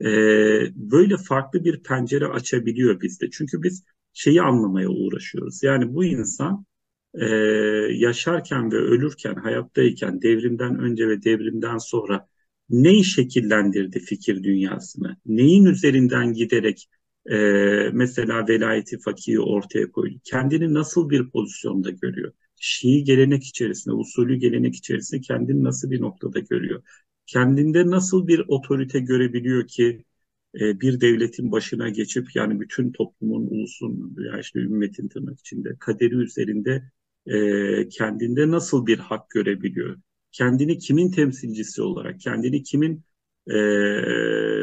e, 0.00 0.06
böyle 0.76 1.16
farklı 1.16 1.64
bir 1.64 1.82
pencere 1.82 2.26
açabiliyor 2.26 3.00
bizde. 3.00 3.30
Çünkü 3.30 3.62
biz 3.62 3.84
şeyi 4.12 4.42
anlamaya 4.42 4.88
uğraşıyoruz. 4.88 5.62
Yani 5.62 5.94
bu 5.94 6.04
insan 6.04 6.66
e, 7.14 7.26
yaşarken 7.90 8.72
ve 8.72 8.76
ölürken, 8.76 9.34
hayattayken, 9.34 10.22
devrimden 10.22 10.78
önce 10.78 11.08
ve 11.08 11.22
devrimden 11.22 11.78
sonra 11.78 12.26
neyi 12.70 13.04
şekillendirdi 13.04 14.00
fikir 14.00 14.42
dünyasını? 14.42 15.16
Neyin 15.26 15.64
üzerinden 15.64 16.32
giderek 16.32 16.88
e, 17.30 17.36
mesela 17.92 18.48
velayeti 18.48 18.98
fakihi 18.98 19.40
ortaya 19.40 19.92
koydu? 19.92 20.14
Kendini 20.24 20.74
nasıl 20.74 21.10
bir 21.10 21.30
pozisyonda 21.30 21.90
görüyor? 21.90 22.32
Şii 22.60 23.04
gelenek 23.04 23.44
içerisinde, 23.44 23.94
usulü 23.94 24.36
gelenek 24.36 24.74
içerisinde 24.74 25.20
kendini 25.20 25.64
nasıl 25.64 25.90
bir 25.90 26.00
noktada 26.00 26.38
görüyor? 26.38 26.82
Kendinde 27.26 27.86
nasıl 27.86 28.26
bir 28.26 28.44
otorite 28.48 29.00
görebiliyor 29.00 29.66
ki 29.68 30.04
e, 30.54 30.80
bir 30.80 31.00
devletin 31.00 31.52
başına 31.52 31.88
geçip 31.88 32.36
yani 32.36 32.60
bütün 32.60 32.92
toplumun, 32.92 33.46
ulusun 33.46 34.16
veya 34.16 34.40
işte 34.40 34.58
ümmetin 34.60 35.08
tırnak 35.08 35.40
içinde 35.40 35.76
kaderi 35.80 36.14
üzerinde 36.14 36.82
e, 37.26 37.88
kendinde 37.88 38.50
nasıl 38.50 38.86
bir 38.86 38.98
hak 38.98 39.30
görebiliyor? 39.30 39.96
Kendini 40.32 40.78
kimin 40.78 41.10
temsilcisi 41.10 41.82
olarak, 41.82 42.20
kendini 42.20 42.62
kimin 42.62 43.04
e, 43.46 43.54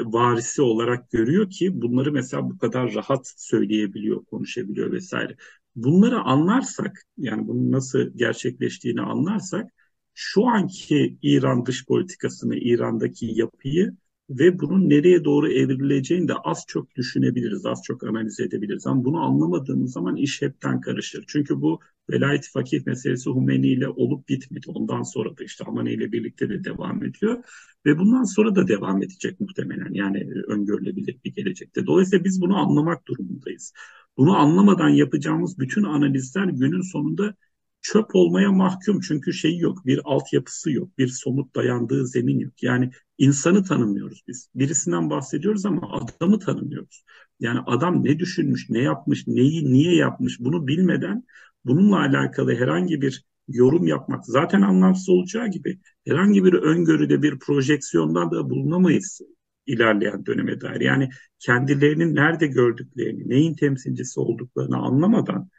varisi 0.05 0.61
olarak 0.61 1.11
görüyor 1.11 1.49
ki 1.49 1.81
bunları 1.81 2.11
mesela 2.11 2.49
bu 2.49 2.57
kadar 2.57 2.93
rahat 2.95 3.33
söyleyebiliyor, 3.37 4.25
konuşabiliyor 4.25 4.91
vesaire. 4.91 5.35
Bunları 5.75 6.19
anlarsak, 6.19 7.03
yani 7.17 7.47
bunun 7.47 7.71
nasıl 7.71 7.99
gerçekleştiğini 8.15 9.01
anlarsak, 9.01 9.71
şu 10.13 10.45
anki 10.45 11.17
İran 11.21 11.65
dış 11.65 11.85
politikasını, 11.85 12.55
İran'daki 12.55 13.25
yapıyı 13.25 13.95
ve 14.29 14.59
bunun 14.59 14.89
nereye 14.89 15.23
doğru 15.23 15.51
evrileceğini 15.51 16.27
de 16.27 16.33
az 16.33 16.63
çok 16.67 16.95
düşünebiliriz, 16.95 17.65
az 17.65 17.81
çok 17.83 18.03
analiz 18.03 18.39
edebiliriz. 18.39 18.87
Ama 18.87 19.05
bunu 19.05 19.23
anlamadığımız 19.23 19.91
zaman 19.91 20.15
iş 20.15 20.41
hepten 20.41 20.81
karışır. 20.81 21.23
Çünkü 21.27 21.61
bu 21.61 21.79
velayet 22.09 22.49
fakih 22.53 22.85
meselesi 22.85 23.29
Hümeyni 23.29 23.67
ile 23.67 23.87
olup 23.89 24.29
bitmedi. 24.29 24.65
Ondan 24.67 25.03
sonra 25.03 25.37
da 25.37 25.43
işte 25.43 25.63
Amani 25.63 25.93
ile 25.93 26.11
birlikte 26.11 26.49
de 26.49 26.63
devam 26.63 27.03
ediyor. 27.03 27.43
Ve 27.85 27.99
bundan 27.99 28.23
sonra 28.23 28.55
da 28.55 28.67
devam 28.67 29.03
edecek 29.03 29.39
muhtemelen. 29.39 29.93
Yani 29.93 30.27
öngörülebilir 30.47 31.19
bir 31.25 31.35
gelecekte. 31.35 31.85
Dolayısıyla 31.85 32.25
biz 32.25 32.41
bunu 32.41 32.57
anlamak 32.57 33.07
durumundayız. 33.07 33.73
Bunu 34.17 34.37
anlamadan 34.37 34.89
yapacağımız 34.89 35.59
bütün 35.59 35.83
analizler 35.83 36.45
günün 36.45 36.81
sonunda 36.81 37.35
çöp 37.93 38.15
olmaya 38.15 38.51
mahkum 38.51 38.99
çünkü 38.99 39.33
şey 39.33 39.57
yok, 39.57 39.85
bir 39.85 40.01
altyapısı 40.03 40.71
yok, 40.71 40.97
bir 40.97 41.07
somut 41.07 41.55
dayandığı 41.55 42.07
zemin 42.07 42.39
yok. 42.39 42.63
Yani 42.63 42.91
insanı 43.17 43.63
tanımıyoruz 43.63 44.23
biz. 44.27 44.49
Birisinden 44.55 45.09
bahsediyoruz 45.09 45.65
ama 45.65 45.91
adamı 45.91 46.39
tanımıyoruz. 46.39 47.03
Yani 47.39 47.59
adam 47.65 48.03
ne 48.03 48.19
düşünmüş, 48.19 48.69
ne 48.69 48.79
yapmış, 48.79 49.27
neyi 49.27 49.73
niye 49.73 49.95
yapmış 49.95 50.39
bunu 50.39 50.67
bilmeden 50.67 51.23
bununla 51.65 51.99
alakalı 51.99 52.55
herhangi 52.55 53.01
bir 53.01 53.25
yorum 53.47 53.87
yapmak 53.87 54.25
zaten 54.25 54.61
anlamsız 54.61 55.09
olacağı 55.09 55.47
gibi 55.47 55.79
herhangi 56.07 56.43
bir 56.45 56.53
öngörüde 56.53 57.21
bir 57.21 57.39
projeksiyondan 57.39 58.31
da 58.31 58.49
bulunamayız 58.49 59.21
ilerleyen 59.65 60.25
döneme 60.25 60.61
dair. 60.61 60.81
Yani 60.81 61.09
kendilerinin 61.39 62.15
nerede 62.15 62.47
gördüklerini, 62.47 63.29
neyin 63.29 63.55
temsilcisi 63.55 64.19
olduklarını 64.19 64.77
anlamadan 64.77 65.49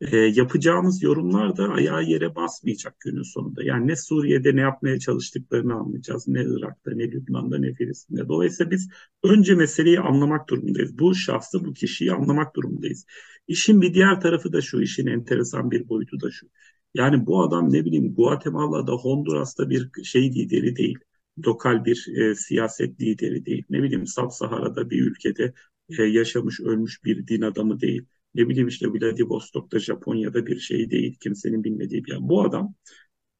e, 0.00 0.16
yapacağımız 0.16 1.02
yorumlar 1.02 1.56
da 1.56 1.68
ayağı 1.68 2.04
yere 2.04 2.34
basmayacak 2.34 3.00
günün 3.00 3.22
sonunda. 3.22 3.62
Yani 3.62 3.86
ne 3.86 3.96
Suriye'de 3.96 4.56
ne 4.56 4.60
yapmaya 4.60 4.98
çalıştıklarını 4.98 5.74
anlayacağız, 5.74 6.28
ne 6.28 6.42
Irak'ta, 6.42 6.90
ne 6.94 7.10
Lübnan'da, 7.10 7.58
ne 7.58 7.74
Filistin'de. 7.74 8.28
Dolayısıyla 8.28 8.70
biz 8.70 8.88
önce 9.24 9.54
meseleyi 9.54 10.00
anlamak 10.00 10.48
durumundayız. 10.48 10.98
Bu 10.98 11.14
şahsı, 11.14 11.64
bu 11.64 11.72
kişiyi 11.74 12.12
anlamak 12.12 12.56
durumundayız. 12.56 13.06
İşin 13.48 13.82
bir 13.82 13.94
diğer 13.94 14.20
tarafı 14.20 14.52
da 14.52 14.60
şu, 14.60 14.80
işin 14.82 15.06
enteresan 15.06 15.70
bir 15.70 15.88
boyutu 15.88 16.20
da 16.20 16.30
şu. 16.30 16.46
Yani 16.94 17.26
bu 17.26 17.42
adam 17.42 17.72
ne 17.72 17.84
bileyim 17.84 18.14
Guatemala'da, 18.14 18.92
Honduras'ta 18.92 19.70
bir 19.70 19.90
şey 20.04 20.34
lideri 20.34 20.76
değil. 20.76 20.98
Lokal 21.46 21.84
bir 21.84 22.06
e, 22.16 22.34
siyaset 22.34 23.00
lideri 23.00 23.46
değil. 23.46 23.64
Ne 23.70 23.82
bileyim 23.82 24.06
Sub-Sahara'da 24.06 24.90
bir 24.90 25.02
ülkede 25.02 25.52
e, 25.98 26.02
yaşamış, 26.02 26.60
ölmüş 26.60 27.04
bir 27.04 27.26
din 27.26 27.42
adamı 27.42 27.80
değil 27.80 28.06
ne 28.36 28.48
bileyim 28.48 28.68
işte 28.68 28.86
Vladivostok'ta 28.88 29.78
Japonya'da 29.78 30.46
bir 30.46 30.58
şey 30.60 30.90
değil. 30.90 31.16
Kimsenin 31.20 31.64
bilmediği 31.64 32.04
bir 32.04 32.12
yer. 32.12 32.20
Bu 32.20 32.42
adam 32.44 32.74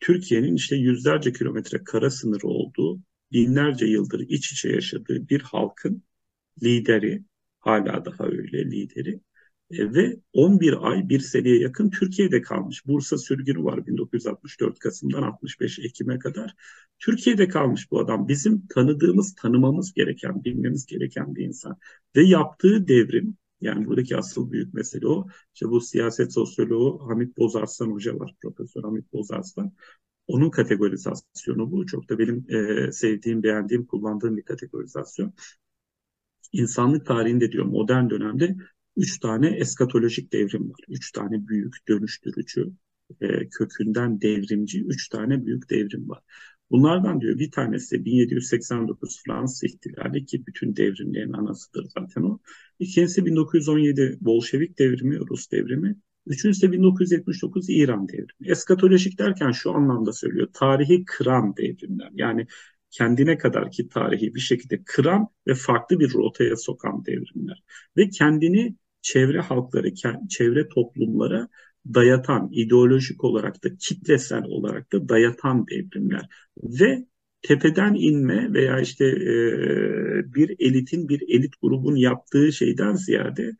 Türkiye'nin 0.00 0.54
işte 0.54 0.76
yüzlerce 0.76 1.32
kilometre 1.32 1.84
kara 1.84 2.10
sınırı 2.10 2.46
olduğu, 2.48 3.00
binlerce 3.32 3.86
yıldır 3.86 4.20
iç 4.20 4.52
içe 4.52 4.68
yaşadığı 4.68 5.28
bir 5.28 5.40
halkın 5.40 6.02
lideri, 6.62 7.24
hala 7.60 8.04
daha 8.04 8.24
öyle 8.24 8.70
lideri 8.70 9.20
e, 9.70 9.94
ve 9.94 10.16
11 10.32 10.90
ay, 10.90 11.08
bir 11.08 11.20
seneye 11.20 11.58
yakın 11.60 11.90
Türkiye'de 11.90 12.42
kalmış. 12.42 12.86
Bursa 12.86 13.18
sürgünü 13.18 13.64
var 13.64 13.86
1964 13.86 14.78
Kasım'dan 14.78 15.22
65 15.22 15.78
Ekim'e 15.78 16.18
kadar. 16.18 16.54
Türkiye'de 16.98 17.48
kalmış 17.48 17.90
bu 17.90 18.00
adam. 18.00 18.28
Bizim 18.28 18.66
tanıdığımız, 18.66 19.34
tanımamız 19.34 19.92
gereken, 19.92 20.44
bilmemiz 20.44 20.86
gereken 20.86 21.34
bir 21.34 21.44
insan. 21.44 21.78
Ve 22.16 22.22
yaptığı 22.22 22.88
devrim 22.88 23.36
yani 23.60 23.86
buradaki 23.86 24.16
asıl 24.16 24.50
büyük 24.50 24.74
mesele 24.74 25.06
o. 25.08 25.26
İşte 25.54 25.68
bu 25.68 25.80
siyaset 25.80 26.32
sosyoloğu 26.34 27.08
Hamit 27.08 27.38
Bozarslan 27.38 27.90
Hoca 27.90 28.18
var. 28.18 28.34
Profesör 28.42 28.82
Hamit 28.82 29.12
Bozarslan. 29.12 29.72
Onun 30.26 30.50
kategorizasyonu 30.50 31.70
bu. 31.70 31.86
Çok 31.86 32.10
da 32.10 32.18
benim 32.18 32.46
e, 32.88 32.92
sevdiğim, 32.92 33.42
beğendiğim, 33.42 33.86
kullandığım 33.86 34.36
bir 34.36 34.42
kategorizasyon. 34.42 35.34
İnsanlık 36.52 37.06
tarihinde 37.06 37.52
diyor 37.52 37.64
modern 37.64 38.10
dönemde 38.10 38.56
üç 38.96 39.20
tane 39.20 39.48
eskatolojik 39.48 40.32
devrim 40.32 40.70
var. 40.70 40.80
Üç 40.88 41.12
tane 41.12 41.48
büyük 41.48 41.88
dönüştürücü, 41.88 42.72
e, 43.20 43.48
kökünden 43.48 44.20
devrimci 44.20 44.84
üç 44.84 45.08
tane 45.08 45.46
büyük 45.46 45.70
devrim 45.70 46.08
var. 46.08 46.22
Bunlardan 46.70 47.20
diyor 47.20 47.38
bir 47.38 47.50
tanesi 47.50 48.04
1789 48.04 49.22
Fransız 49.26 49.64
ihtilali 49.64 50.26
ki 50.26 50.46
bütün 50.46 50.76
devrimlerin 50.76 51.32
anasıdır 51.32 51.86
zaten 51.98 52.22
o. 52.22 52.38
İkincisi 52.78 53.26
1917 53.26 54.18
Bolşevik 54.20 54.78
devrimi, 54.78 55.18
Rus 55.18 55.50
devrimi. 55.50 55.96
Üçüncüsü 56.26 56.68
de 56.68 56.72
1979 56.72 57.70
İran 57.70 58.08
devrimi. 58.08 58.50
Eskatolojik 58.50 59.18
derken 59.18 59.50
şu 59.50 59.72
anlamda 59.72 60.12
söylüyor. 60.12 60.48
Tarihi 60.52 61.04
kıran 61.04 61.56
devrimler. 61.56 62.10
Yani 62.14 62.46
kendine 62.90 63.38
kadar 63.38 63.70
ki 63.70 63.88
tarihi 63.88 64.34
bir 64.34 64.40
şekilde 64.40 64.82
kıran 64.84 65.28
ve 65.46 65.54
farklı 65.54 66.00
bir 66.00 66.14
rotaya 66.14 66.56
sokan 66.56 67.04
devrimler. 67.04 67.62
Ve 67.96 68.08
kendini 68.08 68.76
çevre 69.02 69.40
halkları, 69.40 69.94
çevre 70.28 70.68
toplumlara 70.68 71.48
dayatan, 71.94 72.48
ideolojik 72.52 73.24
olarak 73.24 73.64
da 73.64 73.68
kitlesel 73.76 74.44
olarak 74.44 74.92
da 74.92 75.08
dayatan 75.08 75.66
devrimler. 75.66 76.28
Ve 76.62 77.06
tepeden 77.42 77.94
inme 77.94 78.52
veya 78.52 78.80
işte 78.80 79.04
e, 79.04 79.34
bir 80.34 80.56
elitin, 80.58 81.08
bir 81.08 81.22
elit 81.28 81.54
grubun 81.62 81.96
yaptığı 81.96 82.52
şeyden 82.52 82.94
ziyade 82.94 83.52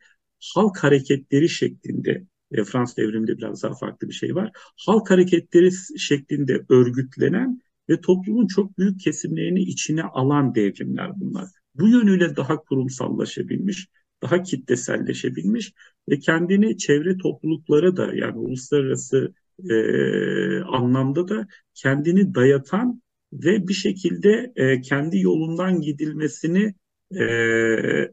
halk 0.55 0.77
hareketleri 0.77 1.49
şeklinde 1.49 2.27
e, 2.51 2.63
Fransız 2.63 2.97
devriminde 2.97 3.37
biraz 3.37 3.63
daha 3.63 3.73
farklı 3.73 4.07
bir 4.07 4.13
şey 4.13 4.35
var. 4.35 4.51
Halk 4.85 5.11
hareketleri 5.11 5.69
şeklinde 5.97 6.65
örgütlenen 6.69 7.61
ve 7.89 8.01
toplumun 8.01 8.47
çok 8.47 8.77
büyük 8.77 8.99
kesimlerini 8.99 9.61
içine 9.61 10.03
alan 10.03 10.55
devrimler 10.55 11.11
bunlar. 11.15 11.49
Bu 11.75 11.87
yönüyle 11.89 12.35
daha 12.35 12.57
kurumsallaşabilmiş, 12.57 13.87
daha 14.21 14.43
kitleselleşebilmiş 14.43 15.73
ve 16.09 16.19
kendini 16.19 16.77
çevre 16.77 17.17
topluluklara 17.17 17.97
da 17.97 18.15
yani 18.15 18.37
uluslararası 18.37 19.33
e, 19.69 19.75
anlamda 20.61 21.27
da 21.27 21.47
kendini 21.73 22.35
dayatan 22.35 23.01
ve 23.33 23.67
bir 23.67 23.73
şekilde 23.73 24.53
e, 24.55 24.81
kendi 24.81 25.19
yolundan 25.19 25.81
gidilmesini 25.81 26.73
e, 27.15 27.23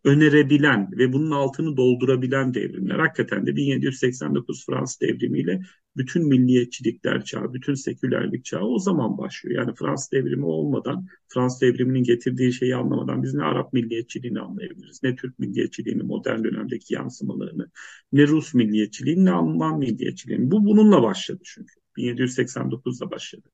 önerebilen 0.04 0.90
ve 0.98 1.12
bunun 1.12 1.30
altını 1.30 1.76
doldurabilen 1.76 2.54
devrimler. 2.54 2.98
Hakikaten 2.98 3.46
de 3.46 3.56
1789 3.56 4.66
Fransız 4.66 5.00
devrimiyle 5.00 5.60
bütün 5.96 6.28
milliyetçilikler 6.28 7.24
çağı, 7.24 7.54
bütün 7.54 7.74
sekülerlik 7.74 8.44
çağı 8.44 8.64
o 8.64 8.78
zaman 8.78 9.18
başlıyor. 9.18 9.62
Yani 9.62 9.74
Fransız 9.74 10.12
devrimi 10.12 10.44
olmadan, 10.44 11.06
Fransız 11.28 11.60
devriminin 11.60 12.02
getirdiği 12.02 12.52
şeyi 12.52 12.76
anlamadan 12.76 13.22
biz 13.22 13.34
ne 13.34 13.42
Arap 13.42 13.72
milliyetçiliğini 13.72 14.40
anlayabiliriz, 14.40 15.02
ne 15.02 15.16
Türk 15.16 15.38
milliyetçiliğini, 15.38 16.02
modern 16.02 16.44
dönemdeki 16.44 16.94
yansımalarını, 16.94 17.70
ne 18.12 18.26
Rus 18.26 18.54
milliyetçiliğini, 18.54 19.24
ne 19.24 19.30
Alman 19.30 19.78
milliyetçiliğini. 19.78 20.50
Bu 20.50 20.64
bununla 20.64 21.02
başladı 21.02 21.40
çünkü. 21.44 21.74
1789'da 21.96 23.10
başladı. 23.10 23.48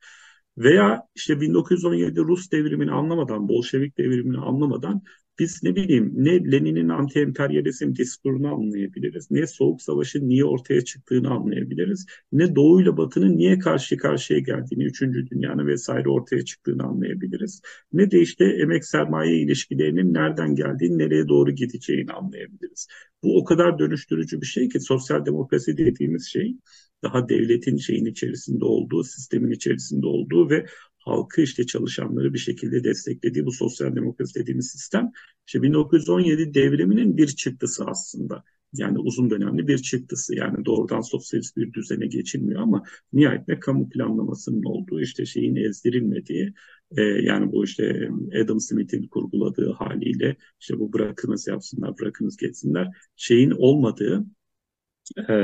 Veya 0.58 1.02
işte 1.14 1.40
1917 1.40 2.20
Rus 2.20 2.50
devrimini 2.50 2.90
anlamadan, 2.90 3.48
Bolşevik 3.48 3.98
devrimini 3.98 4.38
anlamadan 4.38 5.02
biz 5.40 5.62
ne 5.62 5.76
bileyim 5.76 6.12
ne 6.16 6.52
Lenin'in 6.52 6.88
anti-emperyalizm 6.88 7.96
diskurunu 7.96 8.54
anlayabiliriz, 8.54 9.30
ne 9.30 9.46
Soğuk 9.46 9.82
Savaş'ın 9.82 10.28
niye 10.28 10.44
ortaya 10.44 10.84
çıktığını 10.84 11.30
anlayabiliriz, 11.30 12.06
ne 12.32 12.54
Doğu 12.54 12.82
ile 12.82 12.96
Batı'nın 12.96 13.36
niye 13.36 13.58
karşı 13.58 13.96
karşıya 13.96 14.38
geldiğini, 14.38 14.84
Üçüncü 14.84 15.26
Dünya'nın 15.30 15.66
vesaire 15.66 16.08
ortaya 16.08 16.44
çıktığını 16.44 16.82
anlayabiliriz. 16.82 17.62
Ne 17.92 18.10
de 18.10 18.20
işte 18.20 18.44
emek 18.44 18.84
sermaye 18.84 19.36
ilişkilerinin 19.36 20.14
nereden 20.14 20.54
geldiğini, 20.54 20.98
nereye 20.98 21.28
doğru 21.28 21.50
gideceğini 21.50 22.12
anlayabiliriz. 22.12 22.88
Bu 23.22 23.38
o 23.38 23.44
kadar 23.44 23.78
dönüştürücü 23.78 24.40
bir 24.40 24.46
şey 24.46 24.68
ki 24.68 24.80
sosyal 24.80 25.26
demokrasi 25.26 25.76
dediğimiz 25.76 26.26
şey 26.26 26.56
daha 27.02 27.28
devletin 27.28 27.76
şeyin 27.76 28.04
içerisinde 28.04 28.64
olduğu, 28.64 29.04
sistemin 29.04 29.50
içerisinde 29.50 30.06
olduğu 30.06 30.50
ve 30.50 30.66
halkı 31.10 31.40
işte 31.42 31.66
çalışanları 31.66 32.34
bir 32.34 32.38
şekilde 32.38 32.84
desteklediği 32.84 33.46
bu 33.46 33.52
sosyal 33.52 33.96
demokrasi 33.96 34.34
dediğimiz 34.40 34.70
sistem 34.70 35.12
işte 35.46 35.62
1917 35.62 36.54
devriminin 36.54 37.16
bir 37.16 37.26
çıktısı 37.26 37.84
aslında. 37.84 38.44
Yani 38.72 38.98
uzun 38.98 39.30
dönemli 39.30 39.68
bir 39.68 39.78
çıktısı 39.78 40.34
yani 40.34 40.64
doğrudan 40.64 41.00
sosyalist 41.00 41.56
bir 41.56 41.72
düzene 41.72 42.06
geçilmiyor 42.06 42.62
ama 42.62 42.82
nihayetinde 43.12 43.60
kamu 43.60 43.88
planlamasının 43.88 44.62
olduğu 44.62 45.00
işte 45.00 45.26
şeyin 45.26 45.56
ezdirilmediği 45.56 46.54
e, 46.96 47.02
yani 47.02 47.52
bu 47.52 47.64
işte 47.64 48.10
Adam 48.44 48.60
Smith'in 48.60 49.08
kurguladığı 49.08 49.72
haliyle 49.72 50.36
işte 50.60 50.78
bu 50.78 50.92
bırakınız 50.92 51.48
yapsınlar 51.48 51.98
bırakınız 51.98 52.36
geçsinler 52.36 52.88
şeyin 53.16 53.50
olmadığı 53.50 54.26
e, 55.28 55.34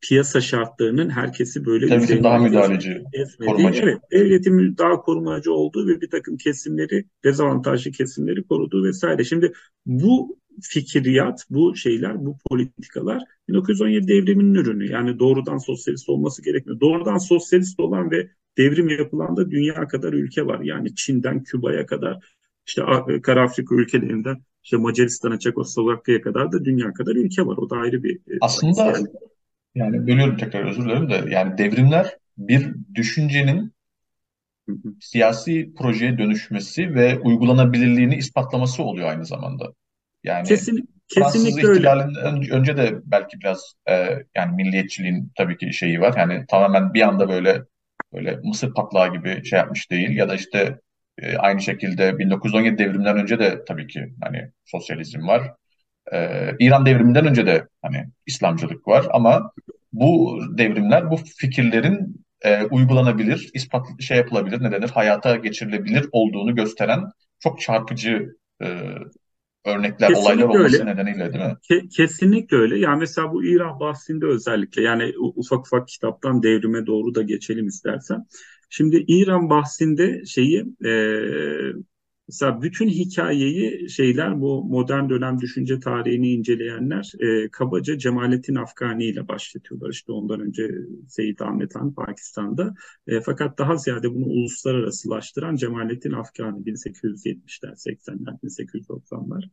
piyasa 0.00 0.40
şartlarının 0.40 1.10
herkesi 1.10 1.66
böyle 1.66 1.90
Devletin 1.90 2.24
daha 2.24 2.38
müdahaleci, 2.38 3.02
korumacı. 3.46 3.82
Evet, 3.82 3.98
devletin 4.12 4.76
daha 4.78 5.00
korumacı 5.00 5.52
olduğu 5.52 5.88
ve 5.88 6.00
bir 6.00 6.10
takım 6.10 6.36
kesimleri, 6.36 7.04
dezavantajlı 7.24 7.90
kesimleri 7.90 8.42
koruduğu 8.42 8.84
vesaire. 8.84 9.24
Şimdi 9.24 9.52
bu 9.86 10.38
fikriyat, 10.62 11.44
bu 11.50 11.76
şeyler, 11.76 12.26
bu 12.26 12.36
politikalar 12.50 13.22
1917 13.48 14.08
devriminin 14.08 14.54
ürünü. 14.54 14.90
Yani 14.90 15.18
doğrudan 15.18 15.58
sosyalist 15.58 16.08
olması 16.08 16.42
gerekmiyor. 16.42 16.80
Doğrudan 16.80 17.18
sosyalist 17.18 17.80
olan 17.80 18.10
ve 18.10 18.30
devrim 18.58 18.88
yapılan 18.88 19.36
da 19.36 19.50
dünya 19.50 19.88
kadar 19.88 20.12
ülke 20.12 20.46
var. 20.46 20.60
Yani 20.60 20.94
Çin'den 20.94 21.42
Küba'ya 21.42 21.86
kadar, 21.86 22.34
işte 22.66 22.82
Kara 23.22 23.42
Afrika 23.42 23.74
ülkelerinden 23.74 24.36
işte 24.64 24.76
Macaristan'a, 24.76 25.38
Çekoslovakya'ya 25.38 26.22
kadar 26.22 26.52
da 26.52 26.64
dünya 26.64 26.92
kadar 26.92 27.16
ülke 27.16 27.46
var. 27.46 27.56
O 27.56 27.70
da 27.70 27.76
ayrı 27.76 28.02
bir 28.02 28.16
e, 28.16 28.38
aslında 28.40 28.84
yani. 28.84 29.06
Yani 29.78 30.06
bölüyorum 30.06 30.36
tekrar 30.36 30.64
özür 30.64 30.84
dilerim 30.84 31.10
de 31.10 31.24
yani 31.30 31.58
devrimler 31.58 32.16
bir 32.38 32.74
düşüncenin 32.94 33.72
siyasi 35.00 35.74
projeye 35.78 36.18
dönüşmesi 36.18 36.94
ve 36.94 37.18
uygulanabilirliğini 37.18 38.16
ispatlaması 38.16 38.82
oluyor 38.82 39.08
aynı 39.08 39.26
zamanda. 39.26 39.72
Yani 40.24 40.48
Kesin, 40.48 40.88
Fransız 41.14 41.44
kesinlikle 41.44 41.72
ihtilalinden 41.72 42.50
önce 42.50 42.76
de 42.76 43.00
belki 43.04 43.40
biraz 43.40 43.74
e, 43.90 43.94
yani 44.34 44.54
milliyetçiliğin 44.56 45.32
tabii 45.36 45.56
ki 45.56 45.72
şeyi 45.72 46.00
var. 46.00 46.14
Yani 46.16 46.44
tamamen 46.48 46.94
bir 46.94 47.02
anda 47.02 47.28
böyle 47.28 47.62
böyle 48.12 48.36
Mısır 48.44 48.74
patlağı 48.74 49.12
gibi 49.12 49.44
şey 49.44 49.58
yapmış 49.58 49.90
değil 49.90 50.10
ya 50.10 50.28
da 50.28 50.34
işte 50.34 50.78
e, 51.18 51.36
aynı 51.36 51.60
şekilde 51.60 52.18
1917 52.18 52.78
devrimden 52.78 53.16
önce 53.16 53.38
de 53.38 53.64
tabii 53.64 53.86
ki 53.86 54.14
hani 54.20 54.50
sosyalizm 54.64 55.26
var. 55.26 55.42
Ee, 56.12 56.50
İran 56.58 56.86
devriminden 56.86 57.26
önce 57.26 57.46
de 57.46 57.68
hani 57.82 58.04
İslamcılık 58.26 58.88
var 58.88 59.06
ama 59.12 59.52
bu 59.92 60.40
devrimler 60.58 61.10
bu 61.10 61.16
fikirlerin 61.16 62.24
e, 62.42 62.62
uygulanabilir, 62.64 63.50
ispat 63.54 63.86
şey 64.00 64.16
yapılabilir, 64.16 64.62
ne 64.62 64.72
denir, 64.72 64.88
hayata 64.88 65.36
geçirilebilir 65.36 66.08
olduğunu 66.12 66.54
gösteren 66.54 67.04
çok 67.40 67.60
çarpıcı 67.60 68.28
e, 68.62 68.66
örnekler, 69.64 70.10
Kesinlikle 70.10 70.12
olaylar 70.12 70.48
olması 70.48 70.86
öyle. 70.86 70.86
nedeniyle 70.86 71.32
değil 71.32 71.44
mi? 71.44 71.56
Ke- 71.62 71.88
kesinlikle 71.88 72.56
öyle. 72.56 72.78
Yani 72.78 72.98
mesela 73.00 73.32
bu 73.32 73.44
İran 73.44 73.80
bahsinde 73.80 74.26
özellikle 74.26 74.82
yani 74.82 75.12
ufak 75.18 75.60
ufak 75.66 75.88
kitaptan 75.88 76.42
devrime 76.42 76.86
doğru 76.86 77.14
da 77.14 77.22
geçelim 77.22 77.66
istersen. 77.66 78.26
Şimdi 78.70 79.04
İran 79.08 79.50
bahsinde 79.50 80.24
şeyi 80.26 80.64
e, 80.84 80.90
Mesela 82.28 82.62
bütün 82.62 82.88
hikayeyi 82.88 83.90
şeyler 83.90 84.40
bu 84.40 84.64
modern 84.64 85.08
dönem 85.08 85.40
düşünce 85.40 85.80
tarihini 85.80 86.30
inceleyenler 86.30 87.12
e, 87.18 87.48
kabaca 87.50 87.98
Cemalettin 87.98 88.54
Afgani 88.54 89.04
ile 89.04 89.28
başlatıyorlar. 89.28 89.90
İşte 89.90 90.12
ondan 90.12 90.40
önce 90.40 90.70
Seyit 91.08 91.42
Ahmet 91.42 91.74
Han 91.74 91.94
Pakistan'da. 91.94 92.74
E, 93.06 93.20
fakat 93.20 93.58
daha 93.58 93.76
ziyade 93.76 94.14
bunu 94.14 94.24
uluslararasılaştıran 94.24 95.56
Cemalettin 95.56 96.12
Afgani 96.12 96.64
1870'ler, 96.64 97.72
80'ler, 97.76 98.38
1890'lar. 98.42 99.50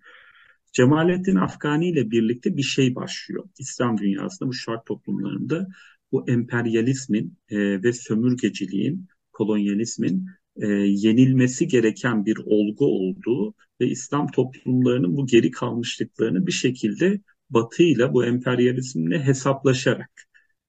Cemalettin 0.74 1.36
Afgani 1.36 1.90
ile 1.90 2.12
birlikte 2.12 2.58
bir 2.58 2.64
şey 2.64 2.96
başlıyor. 2.96 3.44
İslam 3.60 3.98
dünyasında 3.98 4.50
bu 4.50 4.54
şark 4.54 4.86
toplumlarında 4.86 5.68
bu 6.12 6.30
emperyalizmin 6.30 7.38
e, 7.50 7.84
ve 7.84 7.94
sömürgeciliğin, 7.94 9.08
kolonyalizmin 9.32 10.26
e, 10.62 10.68
yenilmesi 10.68 11.68
gereken 11.68 12.26
bir 12.26 12.38
olgu 12.38 12.86
olduğu 12.86 13.54
ve 13.82 13.88
İslam 13.88 14.28
toplumlarının 14.32 15.18
bu 15.18 15.28
geri 15.28 15.52
kalmışlıklarını 15.52 16.48
bir 16.48 16.52
şekilde 16.52 17.22
Batı 17.50 17.84
ile 17.84 18.14
bu 18.14 18.26
emperyalizmle 18.26 19.24
hesaplaşarak 19.26 20.12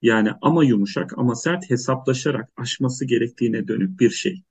yani 0.03 0.31
ama 0.43 0.65
yumuşak 0.65 1.19
ama 1.19 1.35
sert 1.35 1.71
hesaplaşarak 1.71 2.51
aşması 2.57 3.05
gerektiğine 3.05 3.69
dönük 3.69 4.01
bir 4.01 4.11
şey. 4.11 4.43